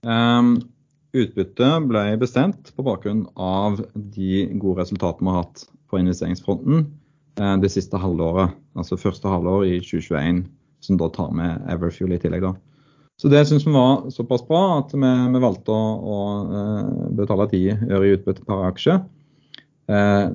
[0.06, 0.52] Um,
[1.16, 6.84] utbyttet ble bestemt på bakgrunn av de gode resultatene vi har hatt på investeringsfronten
[7.40, 8.54] uh, det siste halvåret.
[8.78, 10.44] Altså første halvår i 2021,
[10.84, 12.44] som da tar med Everfuel i tillegg.
[12.44, 12.75] da.
[13.16, 16.16] Så det syns vi var såpass bra at vi, vi valgte å, å,
[16.60, 18.98] eh, betale 10 øre i utbytte per aksje.
[19.86, 20.26] Eh,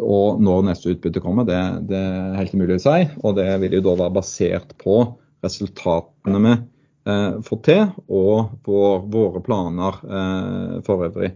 [0.00, 1.60] og når neste utbytte kommer, det,
[1.90, 2.98] det, er helt umulig å si.
[3.20, 5.02] Og det vil jo da være basert på
[5.44, 8.82] resultatene vi eh, får til, og på
[9.12, 11.34] våre planer eh, for øvrig.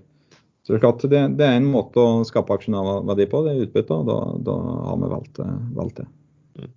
[0.62, 3.66] Så det er klart det, det, er en måte å skape aksjonærverdi på, det er
[3.68, 4.01] utbytte.
[4.01, 4.16] og da,
[4.48, 4.56] da
[4.89, 6.09] har vi valgt, eh, valgt det.
[6.56, 6.73] Mm.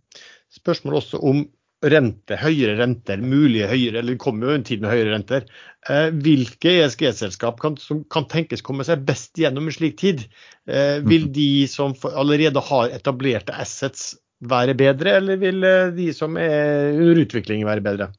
[0.60, 1.46] Spørsmål også om
[1.80, 5.46] rente, høyere renter, mulige høyere, eller det kommer jo en tid med høyere renter.
[5.88, 10.26] Eh, hvilke ESG-selskap kan, som kan tenkes komme seg best gjennom en slik tid?
[10.68, 11.36] Eh, vil mhm.
[11.38, 14.12] de som allerede har etablerte assets
[14.44, 18.12] være bedre, eller vil eh, de som er under utvikling være bedre?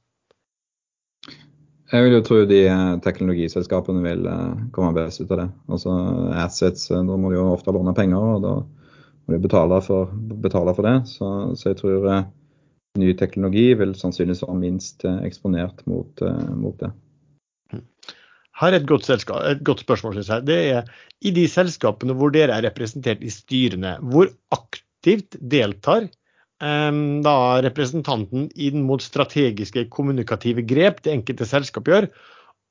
[1.91, 5.49] Jeg vil jo tro de eh, teknologiselskapene vil eh, komme best ut av det.
[5.69, 6.01] Altså
[6.47, 10.73] assets, Da må de jo ofte låne penger, og da må de betale for, betale
[10.77, 10.99] for det.
[11.13, 11.31] Så,
[11.61, 12.09] så jeg tror
[12.99, 16.91] ny teknologi vil sannsynligvis være minst eh, eksponert mot, eh, mot det.
[18.61, 20.47] Her er et godt, et godt spørsmål, synes jeg.
[20.49, 20.89] Det er
[21.25, 26.11] i de selskapene hvor dere er representert i styrene, hvor aktivt deltar
[26.61, 32.11] um, da representanten inn mot strategiske kommunikative grep det enkelte selskap gjør,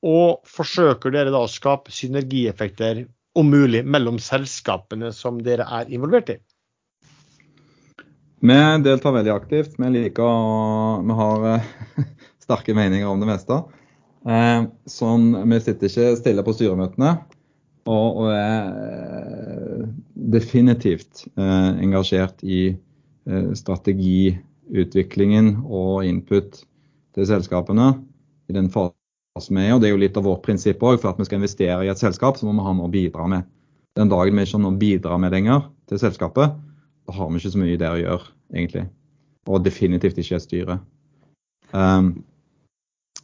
[0.06, 3.08] og forsøker dere da å skape synergieffekter
[3.40, 6.38] om mulig mellom selskapene som dere er involvert i?
[8.40, 8.54] Vi
[8.84, 9.74] deltar veldig aktivt.
[9.78, 11.62] Vi liker å Vi har eh,
[12.46, 13.54] sterke meninger om det meste.
[14.28, 17.12] Eh, sånn, vi sitter ikke stille på styremøtene.
[17.90, 19.84] Og, og er eh,
[20.30, 22.78] definitivt engasjert i
[23.30, 26.66] strategiutviklingen og input
[27.14, 27.88] til selskapene
[28.50, 31.00] i den fasen vi er og Det er jo litt av vårt prinsipp òg.
[31.02, 33.24] For at vi skal investere i et selskap, så må vi ha noe å bidra
[33.32, 33.42] med.
[34.00, 35.60] Den dagen vi ikke har noe å bidra med lenger
[35.90, 36.48] til selskapet,
[37.16, 38.88] har vi ikke så mye der å gjøre, egentlig.
[39.50, 40.80] Og definitivt ikke et styre.
[41.74, 42.12] Um,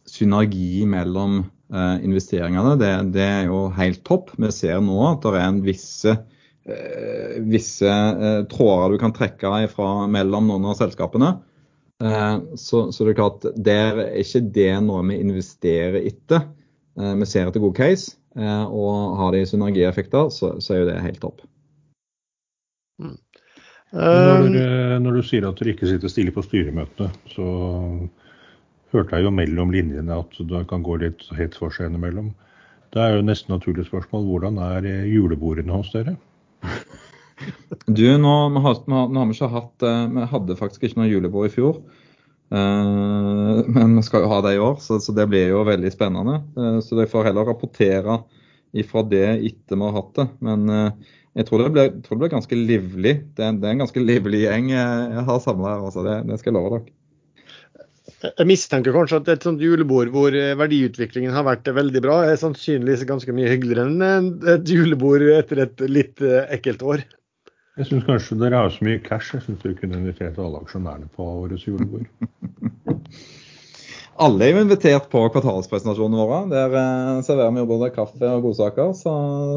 [0.10, 1.41] synergi mellom
[1.74, 4.34] uh, investeringene, det, det, er jo helt topp.
[4.40, 6.16] Vi ser nå at det er en visse,
[6.70, 11.38] uh, visse uh, tråder du kan trekke fra mellom noen av selskapene.
[11.95, 16.41] Så, så, det er klart, der er ikke det noe vi investerer etter.
[16.99, 21.22] Vi ser etter god case, og har de synergieffekter, så, så er jo det helt
[21.24, 21.45] topp.
[23.96, 27.46] Når, du, eh, når, du sier at dere ikke sitter stille på styremøtene, så
[28.92, 32.34] hørte jeg jo mellom linjene at det kan gå litt hett for seg innimellom.
[32.92, 34.28] Det er jo nesten naturlig spørsmål.
[34.28, 36.18] Hvordan er eh, julebordene hos dere?
[37.86, 41.56] Du, nå, vi, har, vi ikke hatt eh, Vi hadde faktisk ikke noe julebord i
[41.56, 41.84] fjor.
[42.56, 46.36] men vi skal jo ha det i år, så, så det blir jo veldig spennende.
[46.86, 48.20] så dere får heller rapportere
[48.76, 50.28] ifra det etter vi har hatt det.
[50.44, 53.16] Men eh, jeg tror det blir, tror det blir ganske livlig.
[53.36, 55.88] Det er, det er, en ganske livlig gjeng jeg har samla her.
[55.90, 56.06] Altså.
[56.06, 56.95] Det, det, skal jeg love dere.
[58.26, 63.03] Jeg mistenker kanskje at et sånt julebord hvor verdiutviklingen har vært veldig bra, er sannsynligvis
[63.10, 67.06] ganske mye hyggeligere enn et julebord etter et litt ekkelt år.
[67.76, 69.34] Jeg syns kanskje dere har så mye cash.
[69.36, 72.07] Jeg syns dere kunne invitert alle aksjonærene på årets julebord.
[74.16, 76.38] Alle er jo invitert på kvartalspresentasjonene våre.
[76.52, 78.94] Der eh, serverer vi jo både kaffe og godsaker.
[78.96, 79.12] Så,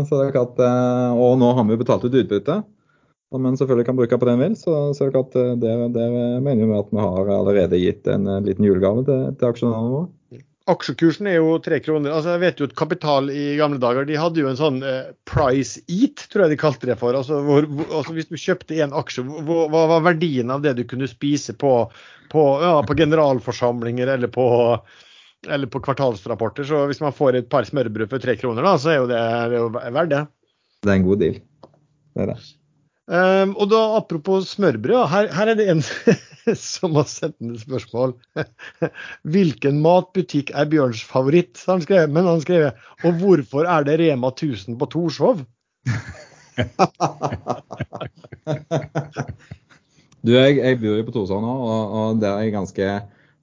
[0.09, 2.57] så det er klart, eh, og nå har vi jo betalt ut utbytte,
[3.31, 4.57] som en selvfølgelig kan bruke på det en vil.
[4.59, 8.11] Så, så det er at eh, der, der mener vi at vi har allerede gitt
[8.11, 10.11] en eh, liten julegave til, til aksjonærene våre.
[10.69, 12.13] Aksjekursen er jo tre kroner.
[12.13, 15.11] altså jeg vet jo at Kapital i gamle dager de hadde jo en sånn eh,
[15.29, 17.17] price eat, tror jeg de kalte det for.
[17.17, 21.09] altså, hvor, altså Hvis du kjøpte én aksje, hva var verdien av det du kunne
[21.09, 21.73] spise på,
[22.33, 24.47] på, ja, på generalforsamlinger eller på,
[25.49, 26.69] eller på, kvartalsrapporter?
[26.69, 29.25] Så hvis man får et par smørbrød for tre kroner, da, så er jo det,
[29.25, 30.25] det er jo verdt det.
[30.85, 31.43] Det er en god deal.
[32.13, 32.41] Det er det.
[33.09, 35.81] Um, og da Apropos smørbrød, her, her er det en
[36.61, 38.13] som har sendt inn et spørsmål.
[39.33, 41.57] Hvilken matbutikk er Bjørns favoritt?
[41.71, 45.37] Han skrev, men han skrev og hvorfor er det Rema 1000 på Torshov?
[50.21, 52.87] du, jeg, jeg bor jo på Torshov nå, og, og det er ganske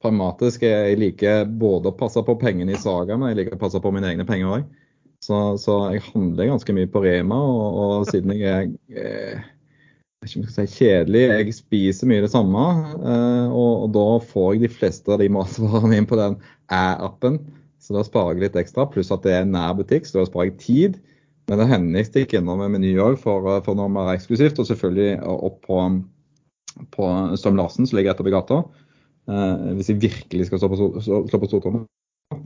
[0.05, 0.61] pragmatisk.
[0.69, 3.89] Jeg liker både å passe på pengene i Saga, men jeg liker å passe på
[3.95, 4.63] mine egne penger òg.
[5.25, 9.54] Så, så, jeg handler ganske mye på Rema, og, og siden jeg er
[10.29, 11.23] si kjedelig.
[11.29, 12.63] Jeg spiser mye det samme,
[12.99, 16.39] eh, og, og da får jeg de fleste av de matvarene inn på den
[16.73, 17.39] æ-appen.
[17.81, 20.49] Så da sparer jeg litt ekstra, pluss at det er nær butikk, så da sparer
[20.49, 20.97] jeg tid.
[21.45, 24.57] Men det hender jeg stikker innom med Meny òg for, for noe mer eksklusivt.
[24.61, 25.81] Og selvfølgelig opp på,
[26.95, 28.63] på Strøm Larsen, som ligger etter oppi gata.
[29.29, 31.85] Eh, hvis jeg virkelig skal slå på, stå på stortrommet.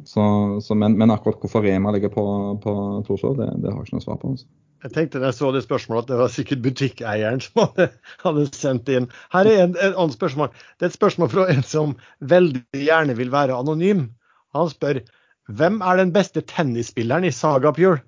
[0.04, 0.24] Så,
[0.64, 2.24] så, men, men, akkurat hvorfor Rema ligger på,
[2.64, 2.74] på
[3.08, 4.34] Torshov, det, det, har jeg ikke noe svar på.
[4.36, 4.50] Altså.
[4.84, 7.90] Jeg tenkte da jeg så det spørsmålet at det var sikkert butikkeieren som hadde,
[8.24, 9.10] hadde sendt inn.
[9.34, 10.52] Her er en, et annet spørsmål.
[10.80, 11.96] Det er et spørsmål fra en som
[12.32, 14.08] veldig gjerne vil være anonym.
[14.56, 15.02] Han spør
[15.50, 18.00] hvem er den beste tennisspilleren i Saga Pure?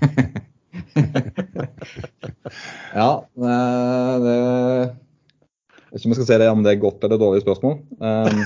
[2.96, 4.36] ja, eh, det
[5.90, 7.74] Jeg vet ikke om jeg skal si det om det er godt eller dårlig spørsmål.
[8.00, 8.40] Um,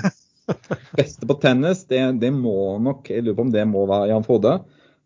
[0.98, 4.27] beste på tennis, det, det, må nok Jeg lurer på om det må være Jan
[4.27, 4.59] Frode.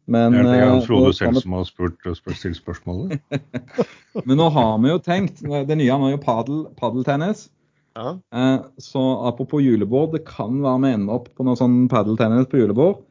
[0.09, 3.21] Men, det er eh, Frode selv som har spurt og stilt spørsmålet.
[4.27, 7.49] Men nå har vi jo tenkt Det nye er jo padeltennis.
[7.99, 8.15] Ja.
[8.33, 12.63] Eh, så apropos julebord, det kan være vi ender opp på noe sånn padeltennis på
[12.63, 13.03] julebord.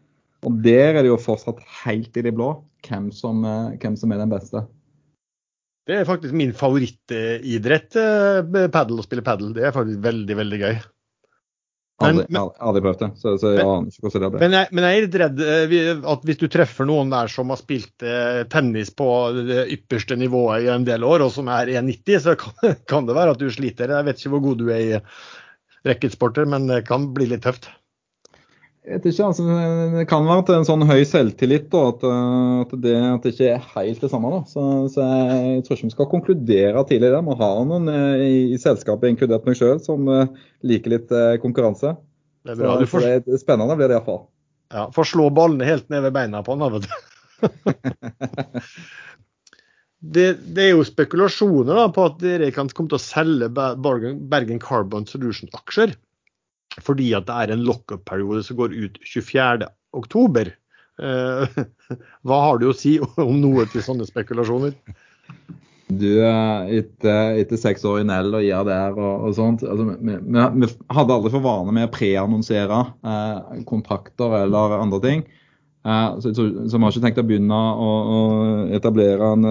[0.48, 2.56] Og der er det jo fortsatt helt i det blå
[2.88, 4.66] hvem som, eh, hvem som er den beste.
[5.88, 7.94] Det er faktisk min favorittidrett,
[8.74, 9.54] padel, å spille padel.
[9.56, 10.80] Det er faktisk veldig, veldig gøy.
[11.98, 14.42] Men, aldri, aldri prøvd det, så, så jeg aner ikke hvordan det blir.
[14.44, 17.50] Men jeg, men jeg, er litt redd eh, at hvis du treffer noen der som
[17.50, 21.72] har spilt eh, tennis på det ypperste nivået i en del år, og som er
[21.74, 23.96] 1,90, så kan, kan, det være at du sliter.
[23.98, 25.02] Jeg vet ikke hvor god du er i
[25.90, 27.72] racketsporter, men det kan bli litt tøft.
[28.88, 29.44] Jeg vet ikke, altså,
[29.98, 33.34] Det kan være til en sånn høy selvtillit da, at, eh, at, det, at, det,
[33.34, 34.32] ikke er helt det samme.
[34.32, 34.40] da.
[34.48, 37.26] Så, så Jeg tror ikke vi skal konkludere tidlig der.
[37.28, 40.32] Vi har noen eh, i, i selskapet, inkludert meg sjøl, som uh,
[40.64, 41.12] liker litt
[41.44, 41.98] konkurranse.
[42.48, 42.78] Det er bra.
[42.80, 43.04] Så, får...
[43.04, 44.24] så det, spennende blir det iallfall.
[44.72, 46.96] Ja, Får slå ballene helt ned ved beina på han, vet du.
[50.16, 54.64] det, det, er jo spekulasjoner da, på at dere kan komme til å selge Bergen
[54.64, 55.98] Carbon Solution-aksjer
[56.84, 60.54] fordi at det er en lockup-periode som går ut 24.10.
[60.98, 61.60] Eh,
[62.28, 64.78] hva har du å si om noe til sånne spekulasjoner?
[65.88, 70.68] Du, etter, etter seks år i Nell og IADR og, og sånt altså, vi, vi,
[70.92, 75.24] hadde aldri for vane med å preannonsere eh, kontrakter eller andre ting.
[75.88, 78.20] Eh, så, så, vi har ikke tenkt å begynne å, å
[78.76, 79.48] etablere en,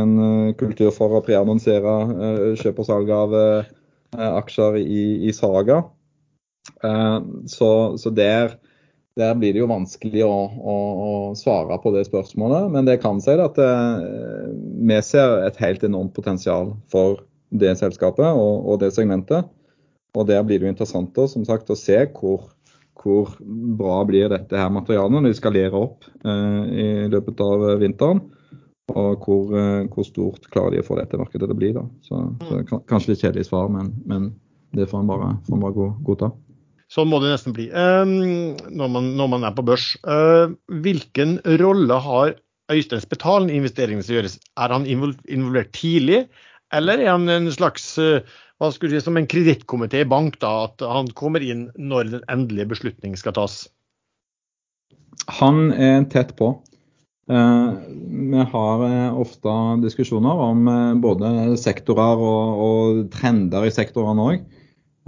[0.00, 0.16] en,
[0.58, 3.70] kultur for å preannonsere eh, kjøp og salg av eh,
[4.18, 5.84] aksjer i, i Saga.
[6.84, 7.18] Eh,
[7.50, 8.56] så, så der,
[9.18, 10.76] der, blir det jo vanskelig å, å,
[11.08, 12.70] å, svare på det spørsmålet.
[12.74, 14.04] Men det kan si at eh,
[14.88, 19.48] vi ser et helt enormt potensial for det selskapet og, og det segmentet.
[20.16, 22.48] Og der blir det jo interessant da, som sagt, å se hvor,
[22.98, 23.36] hvor
[23.78, 28.24] bra blir dette her materialet når de skalerer opp eh, i løpet av vinteren.
[28.88, 31.72] Og hvor, eh, hvor, stort klarer de å få dette markedet til å bli.
[31.76, 31.84] da.
[32.06, 34.30] Så, så Kanskje litt kjedelig svar, men, men
[34.76, 36.32] det får en bare, bare godta.
[36.88, 38.12] Sånn må det nesten bli um,
[38.72, 39.90] når, man, når, man, er på børs.
[40.08, 40.54] Uh,
[40.84, 42.36] hvilken rolle har
[42.72, 44.38] Øystein Spetalen i investeringene som gjøres?
[44.60, 46.22] Er han involvert tidlig,
[46.72, 48.24] eller er han en slags uh,
[48.58, 52.24] hva skulle si, som en kredittkomité i bank, da, at han kommer inn når den
[52.32, 53.60] endelige beslutning skal tas?
[55.38, 56.54] Han er tett på.
[57.28, 58.82] Vi har
[59.20, 60.68] ofte diskusjoner om
[61.02, 64.46] både sektorer og, og trender i sektorene òg.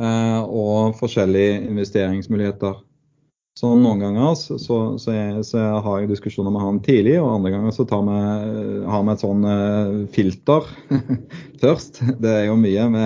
[0.00, 2.78] Og forskjellige investeringsmuligheter.
[3.58, 5.42] Så Noen ganger så, så, så, jeg,
[5.84, 8.16] har jeg diskusjoner med han tidlig, og andre ganger så vi,
[8.88, 9.44] har vi et sånn
[10.14, 10.70] filter
[11.62, 12.00] først.
[12.22, 12.86] Det er jo mye.
[12.94, 13.04] Vi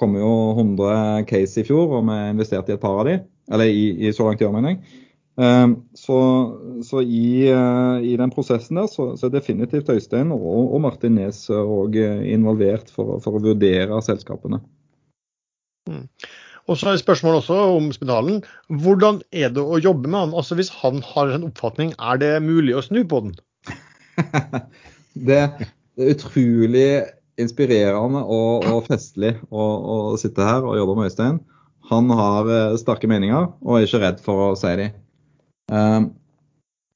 [0.00, 3.20] kom jo 100 case i fjor, og vi investerte i et par av de.
[3.52, 5.02] Eller i, i så langt i år, mener jeg.
[5.36, 6.18] Så,
[6.84, 11.42] så i, eh, i, den prosessen der så, er definitivt Øystein og, og Martin Nes
[11.50, 14.62] eh, involvert for, for, å vurdere selskapene.
[15.86, 16.04] Mm.
[16.66, 18.40] Og så er det spørsmål også om spedalen.
[18.82, 20.34] Hvordan er det å jobbe med han?
[20.34, 23.36] Altså Hvis han har en oppfatning, er det mulig å snu på den?
[24.16, 24.42] det,
[25.28, 25.40] det,
[26.02, 26.90] er utrolig
[27.38, 31.40] inspirerende og, og festlig å, å, sitte her og jobbe med Øystein.
[31.92, 34.96] Han har eh, sterke meninger og er ikke redd for å si dem.
[35.70, 36.08] Um,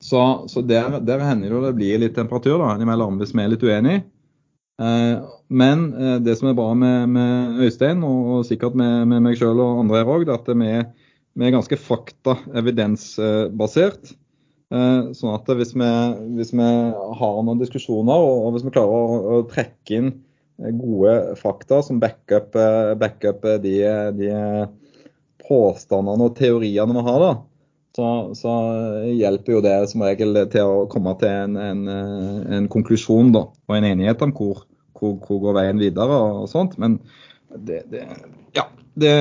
[0.00, 3.52] så, så der, der, hender det det blir litt temperatur da, innimellom hvis vi er
[3.52, 4.02] litt uenige.
[4.80, 9.38] Ehm, men eh, det som er bra med, med Øystein, og, sikkert med, med meg
[9.38, 10.70] sjøl og andre her òg, er at vi,
[11.42, 14.12] er ganske fakta, evidensbasert.
[14.70, 15.90] Ehm, sånn at hvis vi,
[16.38, 16.68] hvis vi,
[17.20, 20.12] har noen diskusjoner, og, hvis vi klarer å, å, trekke inn
[20.78, 23.76] gode fakta som backup, eh, backup de,
[24.14, 24.30] de
[25.48, 27.32] påstandene og teoriene vi har, da,
[27.98, 28.08] så,
[28.38, 28.56] så,
[29.10, 31.86] hjelper jo det som regel til å komme til en, en,
[32.54, 34.68] en konklusjon da, og en enighet om hvor,
[35.00, 36.76] hvor, hvor går veien videre og, og sånt.
[36.80, 37.00] Men
[37.50, 38.06] det, det
[38.56, 38.68] Ja.
[39.00, 39.12] Det,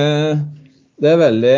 [1.00, 1.54] det, er veldig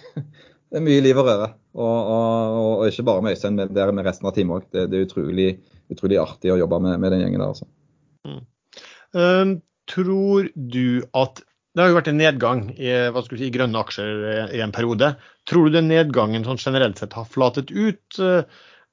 [0.70, 1.50] Det er mye liv og røre.
[1.74, 4.70] Og, og, og, ikke bare med Øystein, men der med resten av teamet òg.
[4.72, 5.50] Det, det, er utrolig,
[5.92, 7.52] utrolig, artig å jobbe med, med den gjengen der.
[7.52, 7.68] Altså.
[8.26, 8.40] Mm.
[9.14, 9.54] Um,
[9.90, 11.42] tror du at
[11.74, 15.12] det har jo vært en nedgang i, si, i, grønne aksjer eh, i en periode.
[15.46, 18.42] Tror du den nedgangen sånn generelt sett har flatet ut, eh,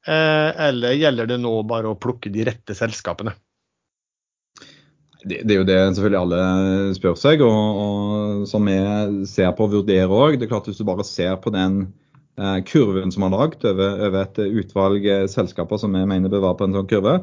[0.06, 3.34] eller gjelder det nå bare å plukke de rette selskapene?
[5.24, 6.42] Det, det, er jo det selvfølgelig alle
[6.98, 8.76] spør seg, og, og som vi
[9.30, 10.38] ser på og vurderer òg.
[10.38, 11.88] Hvis du bare ser på den
[12.38, 16.46] eh, kurven som er lagd over, over, et utvalg eh, selskaper som vi mener bør
[16.46, 17.18] være på en sånn kurve,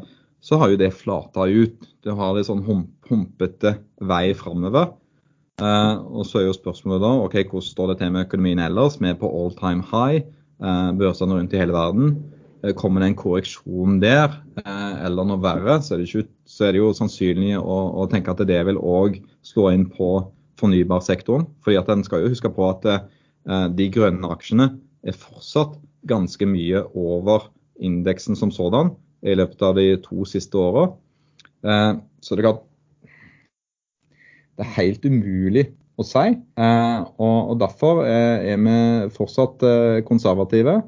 [0.45, 1.89] så har jo det flata ut.
[2.05, 4.93] Det har litt sånn humpete vei framover.
[5.63, 8.99] Eh, og så er jo spørsmålet da ok, hvordan står det til med økonomien ellers?
[8.99, 10.27] Vi er på all time high.
[10.63, 12.13] Uh, børsene rundt i hele verden.
[12.65, 16.75] Uh, kommer det en korreksjon der, eller noe verre, så er, det ikke, så er
[16.75, 20.17] det, jo sannsynlig å, å tenke at det vil òg slå inn på
[20.61, 21.49] fornybarsektoren.
[21.65, 22.87] fordi at en skal jo huske på at
[23.77, 24.69] de grønne aksjene
[25.05, 25.75] er fortsatt
[26.09, 27.51] ganske mye over
[27.83, 28.95] indeksen som sådan
[29.27, 30.87] i løpet av de to siste åra.
[31.61, 32.63] så det er klart
[34.55, 35.65] det er helt umulig
[35.99, 36.27] å si.
[36.31, 38.77] Eh, og, Derfor er, vi
[39.15, 40.81] fortsatt eh, konservative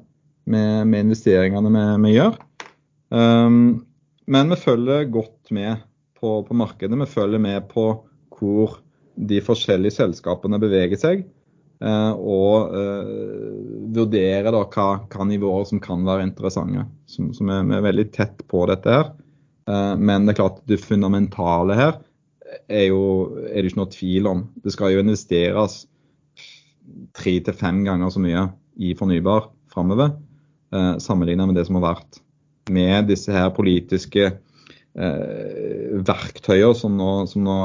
[0.50, 2.38] med, med investeringene vi, vi gjør.
[3.14, 3.86] Um,
[4.26, 5.84] men vi følger godt med
[6.18, 6.98] på, på, markedet.
[6.98, 7.88] Vi følger med på
[8.36, 8.78] hvor
[9.16, 11.26] de forskjellige selskapene beveger seg.
[11.76, 16.86] Uh, og uh, vurderer da hva, hva, nivåer som kan være interessante.
[17.10, 19.12] Så, så vi, vi, er veldig tett på dette her.
[19.68, 21.98] Uh, men det er klart det fundamentale her
[22.68, 23.02] er, jo,
[23.50, 24.46] er det ikke noe tvil om.
[24.62, 25.84] Det skal jo investeres
[27.16, 28.46] tre til fem ganger så mye
[28.82, 30.14] i fornybar framover,
[30.74, 32.20] eh, sammenlignet med det som har vært.
[32.72, 37.56] Med disse her politiske eh, verktøyene som nå, som nå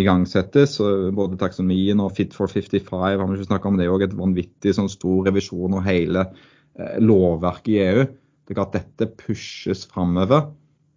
[0.00, 0.78] igangsettes,
[1.16, 4.76] både taksonomien og Fit for 55, har vi ikke snakket om det òg, et vanvittig
[4.76, 8.06] sånn stor revisjon av hele eh, lovverket i EU.
[8.46, 10.48] Det er at dette pushes framover.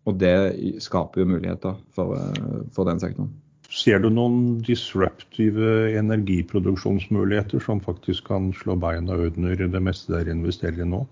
[0.08, 0.34] Og det
[0.82, 3.34] skaper jo muligheter for, eh, for den sektoren.
[3.70, 10.82] Ser du noen disruptive energiproduksjonsmuligheter som faktisk kan slå beina under det meste dere investerer
[10.82, 11.04] i nå?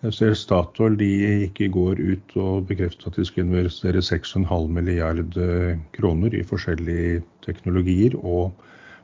[0.00, 4.48] Jeg ser Statoil de gikk i går ut og bekreftet at de skal investere 6,5
[4.72, 8.50] milliard eh, kroner i forskjellige teknologier, og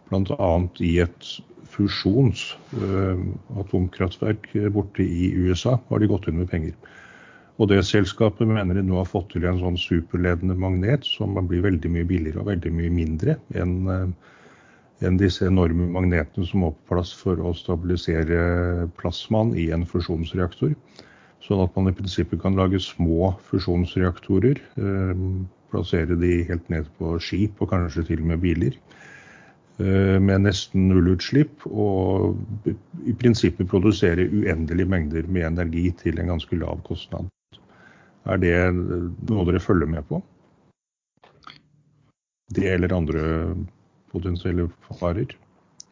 [0.08, 0.50] bl.a.
[0.80, 1.30] i et
[1.70, 2.46] fusjons
[2.78, 3.18] uh,
[3.60, 6.74] atomkraftverk borte i USA har de gått inn med penger.
[7.56, 11.64] Og det selskapet mener de nå har fått til en sånn superledende magnet som blir
[11.64, 14.08] veldig mye billigere og veldig mye mindre enn eh,
[15.04, 20.72] enn disse enorme magnetene som må på plass for å stabilisere plasmaen i en fusjonsreaktor.
[21.44, 24.62] Sånn at man i prinsippet kan lage små fusjonsreaktorer.
[24.80, 25.20] Eh,
[25.72, 28.80] plassere de helt ned på skip og kanskje til og med biler.
[29.76, 32.70] Eh, med nesten nullutslipp og
[33.04, 37.28] i prinsippet produsere uendelige mengder med energi til en ganske lav kostnad.
[38.26, 40.20] Er det noe dere følger med på?
[42.54, 43.24] Det eller andre
[44.12, 45.34] potensielle farer?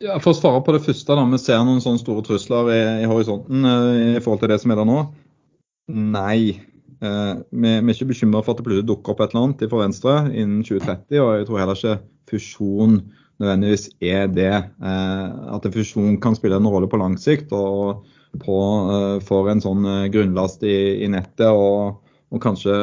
[0.03, 2.81] Ja, for å svare på det første, da, Vi ser noen sånne store trusler i,
[3.05, 5.01] i horisonten eh, i forhold til det som er der nå.
[5.95, 6.57] Nei.
[6.99, 9.67] Eh, vi, vi, er ikke bekymra for at det plutselig dukker opp et eller annet
[9.71, 11.21] fra Venstre innen 2030.
[11.23, 11.99] Og jeg tror heller ikke
[12.33, 12.99] fusjon
[13.43, 14.53] nødvendigvis er det.
[14.83, 18.05] Eh, at fusjon kan spille en rolle på lang sikt og
[18.43, 18.59] på,
[18.95, 22.01] eh, for en sånn eh, grunnlast i, i nettet og,
[22.35, 22.75] og, kanskje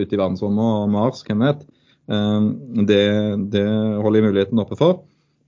[0.00, 1.64] ute i verdensrommet og Mars, hvem vet.
[2.10, 2.46] Eh,
[2.88, 3.02] det,
[3.52, 3.66] det
[4.00, 5.02] holder jeg muligheten oppe for.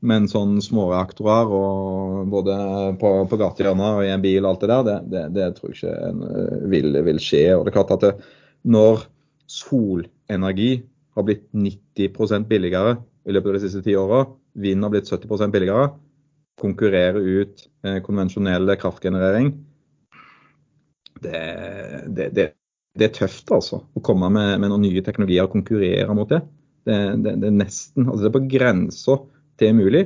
[0.06, 2.56] Men sånn småreaktorer og både
[3.00, 5.72] på, på gatehjørner og i en bil og alt det der, det, det, det tror
[5.72, 7.44] jeg ikke eh, vil, vil, skje.
[7.56, 8.12] Og det er klart at det,
[8.68, 9.06] når
[9.50, 10.72] solenergi
[11.16, 14.26] har blitt 90% billigere i løpet av de siste ti åra,
[14.60, 15.88] vind har blitt 70% billigere,
[16.60, 19.50] konkurrere ut eh, konvensjonell kraftgenerering,
[21.24, 21.40] det,
[22.12, 22.50] det,
[23.04, 23.82] er tøft altså.
[23.84, 26.40] Å komme med, med, noen nye teknologier og konkurrere mot det.
[26.86, 29.18] Det, er nesten altså det er på grensa
[29.60, 30.02] det er mulig.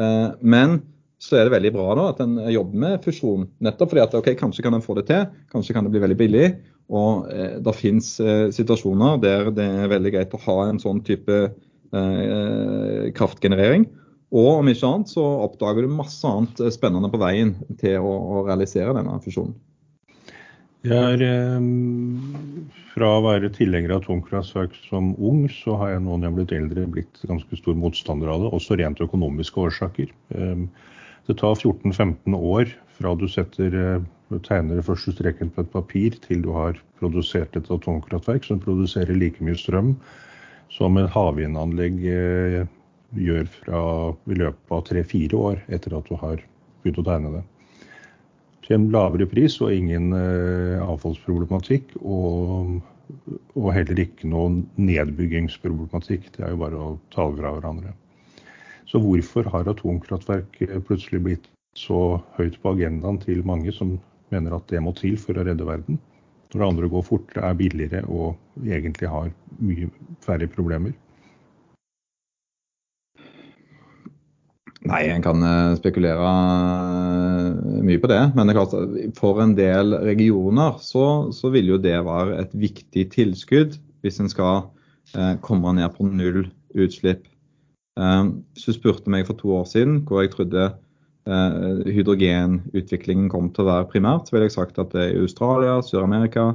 [0.00, 0.80] Eh, men
[1.22, 3.46] så er det veldig bra da, at en jobber med fusjon.
[3.64, 6.18] Nettopp fordi at ok, kanskje kan en få det til, kanskje kan det bli veldig
[6.20, 6.48] billig.
[6.92, 11.00] Og eh, det finnes eh, situasjoner der det er veldig greit å ha en sånn
[11.06, 13.88] type eh, kraftgenerering.
[14.36, 18.44] Og om ikke annet så oppdager du masse annet spennende på veien til å, å
[18.46, 19.54] realisere denne fusjonen.
[20.86, 26.14] Jeg er, eh, fra å være tilhenger av tungkraftverk som ung, så har jeg nå
[26.14, 30.12] når jeg er blitt eldre blitt ganske stor motstander av det, også rent økonomiske årsaker.
[30.36, 30.62] Eh,
[31.26, 36.20] det tar 14-15 år fra du setter, eh, tegner det første streken på et papir
[36.22, 39.96] til du har produsert et atomkraftverk som produserer like mye strøm
[40.70, 42.00] som et havvindanlegg
[43.14, 43.82] gjør fra,
[44.26, 46.42] i løpet av tre-fire år etter at du har
[46.82, 47.44] begynt å tegne det
[48.66, 51.94] til en lavere pris og ingen eh, avfallsproblematikk.
[52.02, 52.80] Og,
[53.54, 56.32] og, heller ikke noen nedbyggingsproblematikk.
[56.34, 57.94] Det er jo bare å ta fra hverandre.
[58.90, 63.96] Så hvorfor har atomkraftverk eh, plutselig blitt så høyt på agendaen til mange som
[64.34, 66.00] mener at det må til for å redde verden?
[66.52, 69.90] Når det andre går fort, er billigere og egentlig har mye
[70.24, 70.94] færre problemer.
[74.86, 78.20] Nei, en kan eh, spekulere eh, mye på det.
[78.36, 78.74] Men det klart,
[79.18, 84.30] for en del regioner så, så vil jo det være et viktig tilskudd hvis en
[84.30, 84.68] skal
[85.16, 86.44] eh, komme ned på null
[86.76, 87.26] utslipp.
[87.98, 93.66] Eh, du spurte meg for to år siden hvor jeg trodde eh, hydrogenutviklingen kom til
[93.66, 96.52] å være primært, så ville jeg sagt at det er i Australia, Sør-Amerika,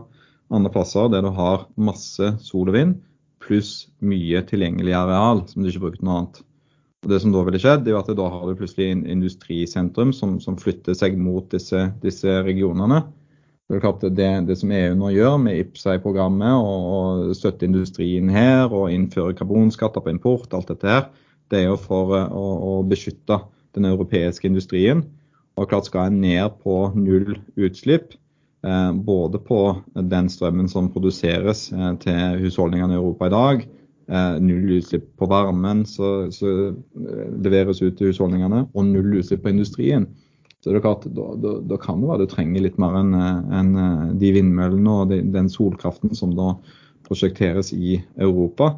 [0.52, 2.96] andre plasser der du har masse sol og vind,
[3.42, 6.42] pluss mye tilgjengelig areal som du ikke bruker til noe annet.
[7.02, 10.58] Det som Da ville skjedd, er at da har du plutselig en industrisentrum som, som
[10.58, 13.02] flytter seg mot disse, disse regionene.
[13.72, 19.34] Det, det, som EU nå gjør med IPSEI-programmet og, og støtte industrien her og innføre
[19.40, 21.08] karbonskatter på import, alt dette her,
[21.50, 23.40] det er jo for eh, å, å beskytte
[23.78, 25.06] den europeiske industrien.
[25.58, 28.14] Og klart Skal en ned på null utslipp,
[28.68, 29.62] eh, både på
[29.96, 33.66] den strømmen som produseres eh, til husholdningene i Europa i dag,
[34.42, 36.74] null utslipp på varmen eh,
[37.46, 40.08] leveres ut til husholdningene, og null utslipp på industrien.
[40.62, 43.16] Så det er klart, Da, da, da kan det være du trenger litt mer enn
[43.16, 46.54] en eh, de vindmøllene og de, den solkraften som da
[47.08, 48.76] prosjekteres i Europa.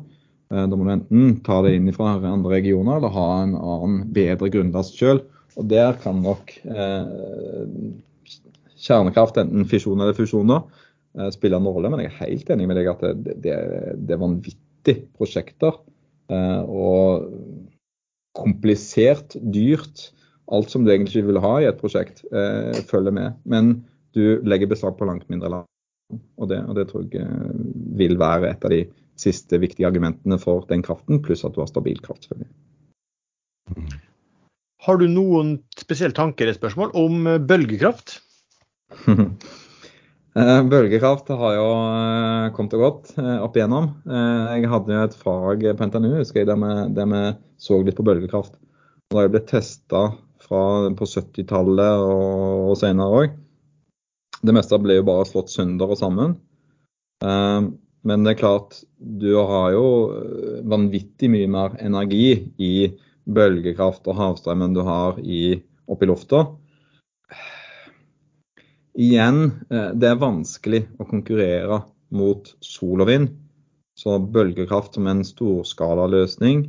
[0.54, 4.52] Da må du enten ta det inn fra andre regioner eller ha en annen, bedre
[4.54, 5.24] grunnlast sjøl.
[5.58, 7.08] Og der kan nok eh,
[8.86, 10.60] kjernekraft, enten fisjon eller fusjon, da,
[11.34, 11.90] spille en rolle.
[11.94, 13.58] Men jeg er helt enig med deg at det, det,
[14.02, 15.80] det er vanvittig 90 prosjekter.
[16.32, 17.30] Eh, og
[18.38, 20.10] komplisert, dyrt.
[20.52, 23.40] Alt som du egentlig ikke vil ha i et prosjekt, eh, følger med.
[23.46, 25.70] Men du legger beslag på langt mindre land.
[26.38, 27.54] Og det, og det tror jeg eh,
[27.98, 28.84] vil være et av de
[29.20, 32.28] siste viktige argumentene for den kraften, pluss at du har stabil kraft.
[32.28, 34.00] selvfølgelig.
[34.84, 38.20] Har du noen spesielle tanker eller spørsmål om bølgekraft?
[40.34, 43.92] Eh, bølgekraft har jo eh, kommet og gått eh, opp igjennom.
[44.10, 47.22] Jeg hadde jo et fag på NTNU husker jeg, der vi, der vi
[47.62, 48.56] så litt på bølgekraft.
[49.14, 50.08] Og det ble testa
[50.48, 50.62] på
[51.06, 53.38] 70-tallet og, og senere òg.
[54.44, 56.34] Det meste ble jo bare slått sønder og sammen.
[57.24, 59.86] Men det er klart, du har jo
[60.68, 62.74] vanvittig mye mer energi i
[63.24, 66.44] bølgekraft og havstrøm enn du har i, oppe i lufta.
[68.94, 71.82] Igjen, eh, det er vanskelig å konkurrere
[72.14, 73.32] mot sol og vind.
[73.98, 76.68] Så bølgekraft som en storskalaløsning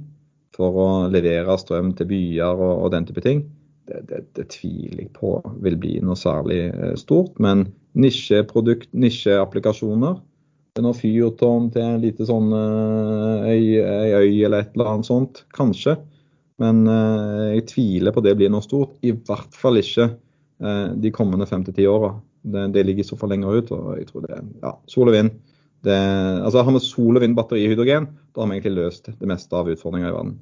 [0.57, 3.45] for å levere strøm til byer og, og den type ting,
[3.89, 5.35] det, det, det, tviler jeg på
[5.65, 7.37] vil bli noe særlig eh, stort.
[7.45, 10.17] Men nisjeprodukt, nisjeapplikasjoner.
[10.75, 13.65] Er noe fyrtårn til en lite sånn eh, øy,
[14.17, 15.99] øy, eller et eller annet sånt, kanskje.
[16.63, 16.85] Men
[17.51, 18.93] jeg tviler på det blir noe stort.
[19.03, 20.13] I hvert fall ikke
[20.59, 22.13] de kommende fem til ti åra.
[22.45, 23.73] Det, det ligger så for lenger ut.
[23.75, 25.31] og jeg tror det, ja, Sol og vind.
[25.85, 25.97] Det,
[26.41, 29.29] altså Har vi sol og vind, batteri, og hydrogen, da har vi egentlig løst det
[29.29, 30.35] meste av utfordringer i verden.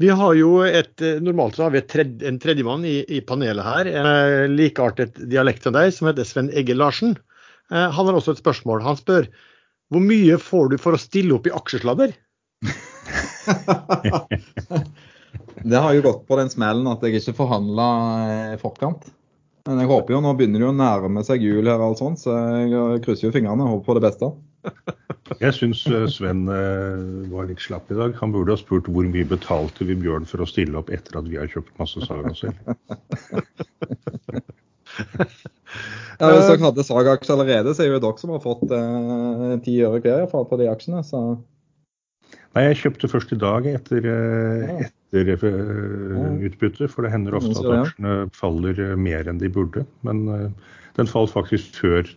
[0.00, 3.90] Vi har jo et, Normalt så har vi tredje, en tredjemann i, i panelet her,
[4.00, 7.14] en likeartet dialekt som deg, som heter Sven Egge Larsen.
[7.70, 8.82] Han har også et spørsmål.
[8.82, 9.28] Han spør
[9.90, 12.14] hvor mye får du for å stille opp i aksjesladder?
[15.62, 17.88] det har jo gått på den smellen at jeg ikke forhandla
[18.54, 19.08] i forkant.
[19.68, 22.00] Men jeg håper jo, nå begynner det jo å nærme seg jul her, og alt
[22.00, 24.30] sånt, så jeg krysser jo fingrene og håper på det beste.
[25.40, 28.16] Jeg syns eh, Sven eh, var litt slapp i dag.
[28.20, 31.28] Han burde ha spurt hvor mye betalte vi Bjørn for å stille opp etter at
[31.28, 32.58] vi har kjøpt masse Saga selv.
[36.20, 39.78] ja, Hvis dere hadde Saga-aksjer allerede, så er det jo dere som har fått ti
[39.78, 41.04] eh, øre hver på de aksjene.
[41.06, 41.24] så...
[42.56, 46.88] Nei, jeg kjøpte først i dag etter, eh, etter uh, utbytte.
[46.90, 49.84] For det hender ofte at aksjene faller eh, mer enn de burde.
[50.06, 50.24] Men
[50.98, 52.10] den falt faktisk før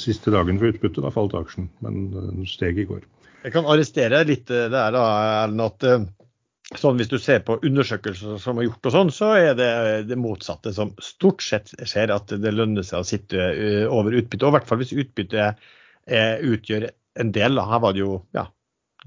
[0.00, 1.04] siste dagen for utbytte.
[1.04, 3.06] Da falt aksjen, men den steg i går.
[3.44, 5.04] Jeg kan arrestere litt det er da,
[5.44, 9.54] Erlend, at sånn hvis du ser på undersøkelser som er gjort og sånn, så er
[9.58, 9.70] det
[10.10, 12.10] det motsatte som stort sett skjer.
[12.16, 13.52] At det lønner seg å sitte
[13.86, 14.48] over utbytte.
[14.48, 15.62] Og i hvert fall hvis utbyttet
[16.10, 16.90] utgjør
[17.22, 17.60] en del.
[17.60, 17.70] Da.
[17.70, 18.50] Her var det jo ja,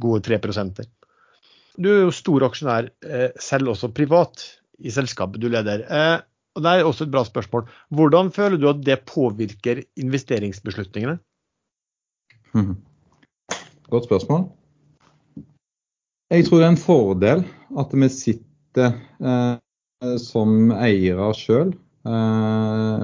[0.02, 0.84] gode 3%
[1.78, 4.46] Du er jo stor aksjonær eh, selv også privat
[4.84, 5.86] i selskapet du leder.
[5.86, 6.20] Eh,
[6.54, 7.68] og Det er også et bra spørsmål.
[7.90, 11.18] Hvordan føler du at det påvirker investeringsbeslutningene?
[12.54, 12.76] Mhm.
[13.90, 14.50] Godt spørsmål.
[16.34, 17.44] Jeg tror det er en fordel
[17.78, 21.74] at vi sitter eh, som eiere sjøl.
[22.04, 23.04] Eh,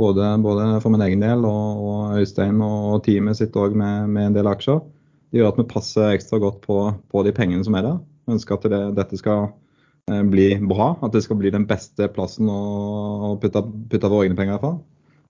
[0.00, 4.30] både, både, for min egen del og, og Øystein og teamet sitter òg med, med,
[4.30, 4.80] en del aksjer.
[5.30, 6.76] Det gjør at vi passer ekstra godt på,
[7.10, 7.98] på de pengene som er der.
[8.26, 9.52] Vi ønsker at det, dette skal
[10.10, 13.62] eh, bli bra, at det skal bli den beste plassen å, putte,
[13.92, 14.72] putte, våre egne penger fra.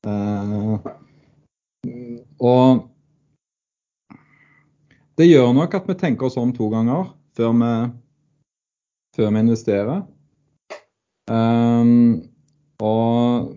[0.09, 0.75] Eh,
[2.41, 2.87] og
[5.21, 7.75] det gjør nok at vi tenker oss om to ganger før vi,
[9.19, 10.01] før vi investerer.
[11.31, 12.25] Um,
[12.81, 13.53] og,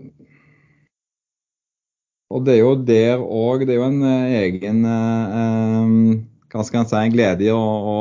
[2.27, 5.95] og, det er jo der òg Det er jo en egen um,
[6.53, 7.97] hva skal en si, en glede i å, å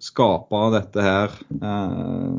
[0.00, 2.36] skape dette her eh,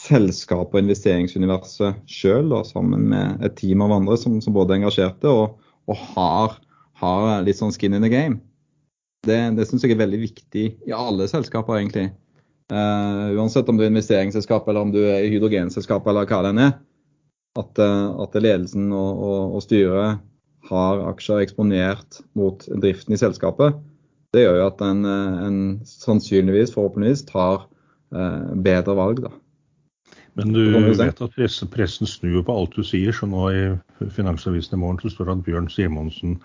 [0.00, 5.30] selskapet og investeringsuniverset sjøl, sammen med et team av andre som, som både er engasjerte
[5.30, 6.56] og, og har,
[7.02, 8.40] har, litt sånn skin in the game.
[9.26, 12.08] Det, det syns jeg er veldig viktig i alle selskaper, egentlig.
[12.72, 16.74] Eh, uansett om du er investeringsselskap eller om du er hydrogenselskap eller hva det er.
[17.58, 20.20] At, uh, at ledelsen og, og, og, styret
[20.70, 23.74] har aksjer eksponert mot driften i selskapet
[24.34, 27.66] det gjør jo at en, eh, en sannsynligvis, forhåpentligvis, tar
[28.14, 29.32] eh, bedre valg, da.
[30.38, 30.62] Men du
[30.94, 33.62] vet at pressen, pressen snur på alt du sier, så nå i
[34.14, 36.38] Finansavisen i morgen så står det at Bjørn Simonsen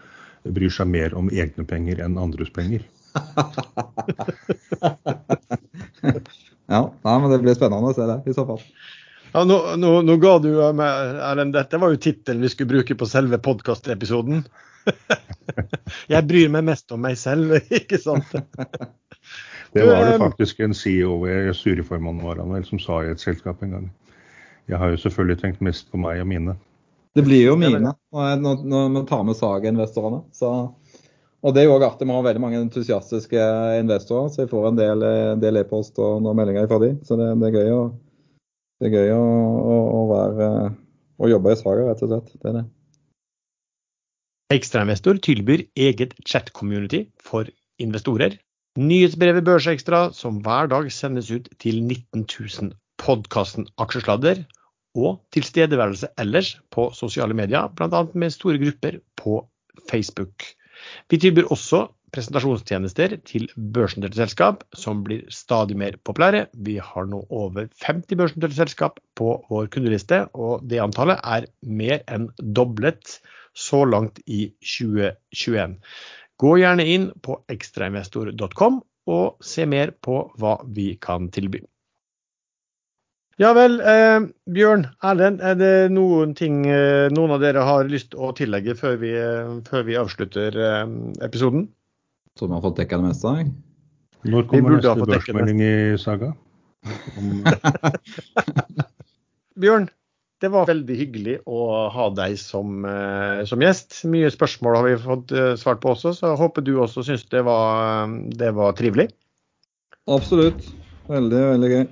[0.56, 2.82] bryr seg mer om egne penger enn andres penger.
[6.74, 8.62] ja, nei, men det blir spennende å se det, i så fall.
[9.36, 10.92] Ja, nå, nå, nå ga du meg,
[11.30, 14.46] Erlend, dette var jo tittelen vi skulle bruke på selve podkastepisoden.
[16.14, 18.32] jeg bryr meg mest om meg selv, ikke sant?
[19.74, 21.20] det var det faktisk en CEO,
[21.58, 23.92] styreformann var han vel, som sa i et selskap en gang.
[24.70, 26.56] Jeg har jo selvfølgelig tenkt mest på meg og mine.
[27.16, 30.24] Det blir jo mine når man tar med Saga-investorene.
[31.46, 32.08] Og det er jo også artig.
[32.10, 33.44] Vi har veldig mange entusiastiske
[33.80, 34.80] investorer, så jeg får en
[35.44, 36.98] del e-post e og meldinger fra dem.
[37.06, 37.84] Så det, det, er gøy, å,
[38.82, 40.50] det er gøy å, å, å, være,
[41.22, 42.34] å jobbe i Saga, rett og slett.
[42.42, 42.66] Det er det.
[44.54, 47.48] Ekstrainvestor tilbyr eget chat-community for
[47.82, 48.36] investorer.
[48.78, 52.28] Nyhetsbrevet Børsekstra som hver dag sendes ut til 19
[52.62, 54.44] 000 podkasten Aksjesladder.
[54.96, 58.04] Og tilstedeværelse ellers på sosiale medier, bl.a.
[58.14, 59.40] med store grupper på
[59.90, 60.46] Facebook.
[61.10, 66.46] Vi tilbyr også presentasjonstjenester til børsnoterte selskap, som blir stadig mer populære.
[66.54, 72.06] Vi har nå over 50 børsnoterte selskap på vår kundeliste, og det antallet er mer
[72.06, 73.18] enn doblet
[73.56, 75.78] så langt i 2021.
[76.42, 78.82] Gå gjerne inn på ekstrainvestor.com
[79.16, 81.62] og se mer på hva vi kan tilby.
[83.40, 88.14] Ja vel, eh, Bjørn Erlend, er det noen ting eh, noen av dere har lyst
[88.14, 90.86] til å tillegge før vi, eh, før vi avslutter eh,
[91.26, 91.68] episoden?
[92.40, 93.34] Tror vi har fått dekka det meste?
[93.42, 93.52] Jeg.
[94.32, 96.32] Når kommer neste børsmelding i Saga?
[99.62, 99.90] Bjørn,
[100.46, 101.60] det var veldig hyggelig å
[101.90, 104.04] ha deg som, eh, som, gjest.
[104.12, 107.26] Mye spørsmål har vi fått eh, svart på også, så jeg håper du også syns
[107.34, 107.42] det,
[108.38, 109.10] det, var trivelig.
[110.06, 110.68] Absolutt.
[111.10, 111.86] Veldig, veldig gøy.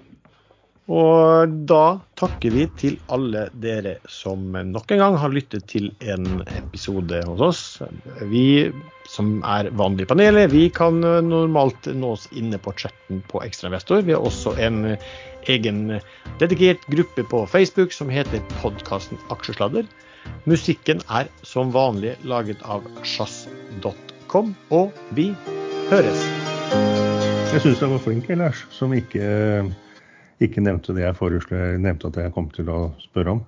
[0.93, 1.83] Og da
[2.19, 7.43] takker vi til alle dere som nok en gang har lyttet til en episode hos
[7.47, 7.61] oss.
[8.29, 8.67] Vi
[9.09, 14.03] som er vanlige panelet, vi kan normalt nås inne på chatten på Ekstrainvestor.
[14.03, 14.83] Vi har også en
[15.51, 15.99] egen
[16.39, 19.87] dedikert gruppe på Facebook som heter podkasten Aksjesladder.
[20.47, 25.31] Musikken er som vanlig laget av sjazz.com, og vi
[25.91, 26.27] høres.
[27.53, 29.27] Jeg syns jeg var flink, Lars, som ikke
[30.43, 33.43] ikke nevnte det jeg foreslo, nevnte at jeg kom til å spørre om.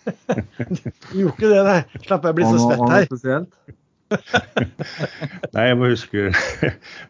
[1.12, 1.80] du gjorde ikke det, nei.
[2.04, 3.46] Slapp jeg bli så svett her.
[5.54, 6.32] nei, jeg må huske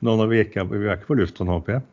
[0.04, 1.84] Nå når vi ikke, vi er ikke på lufta nå, håper jeg.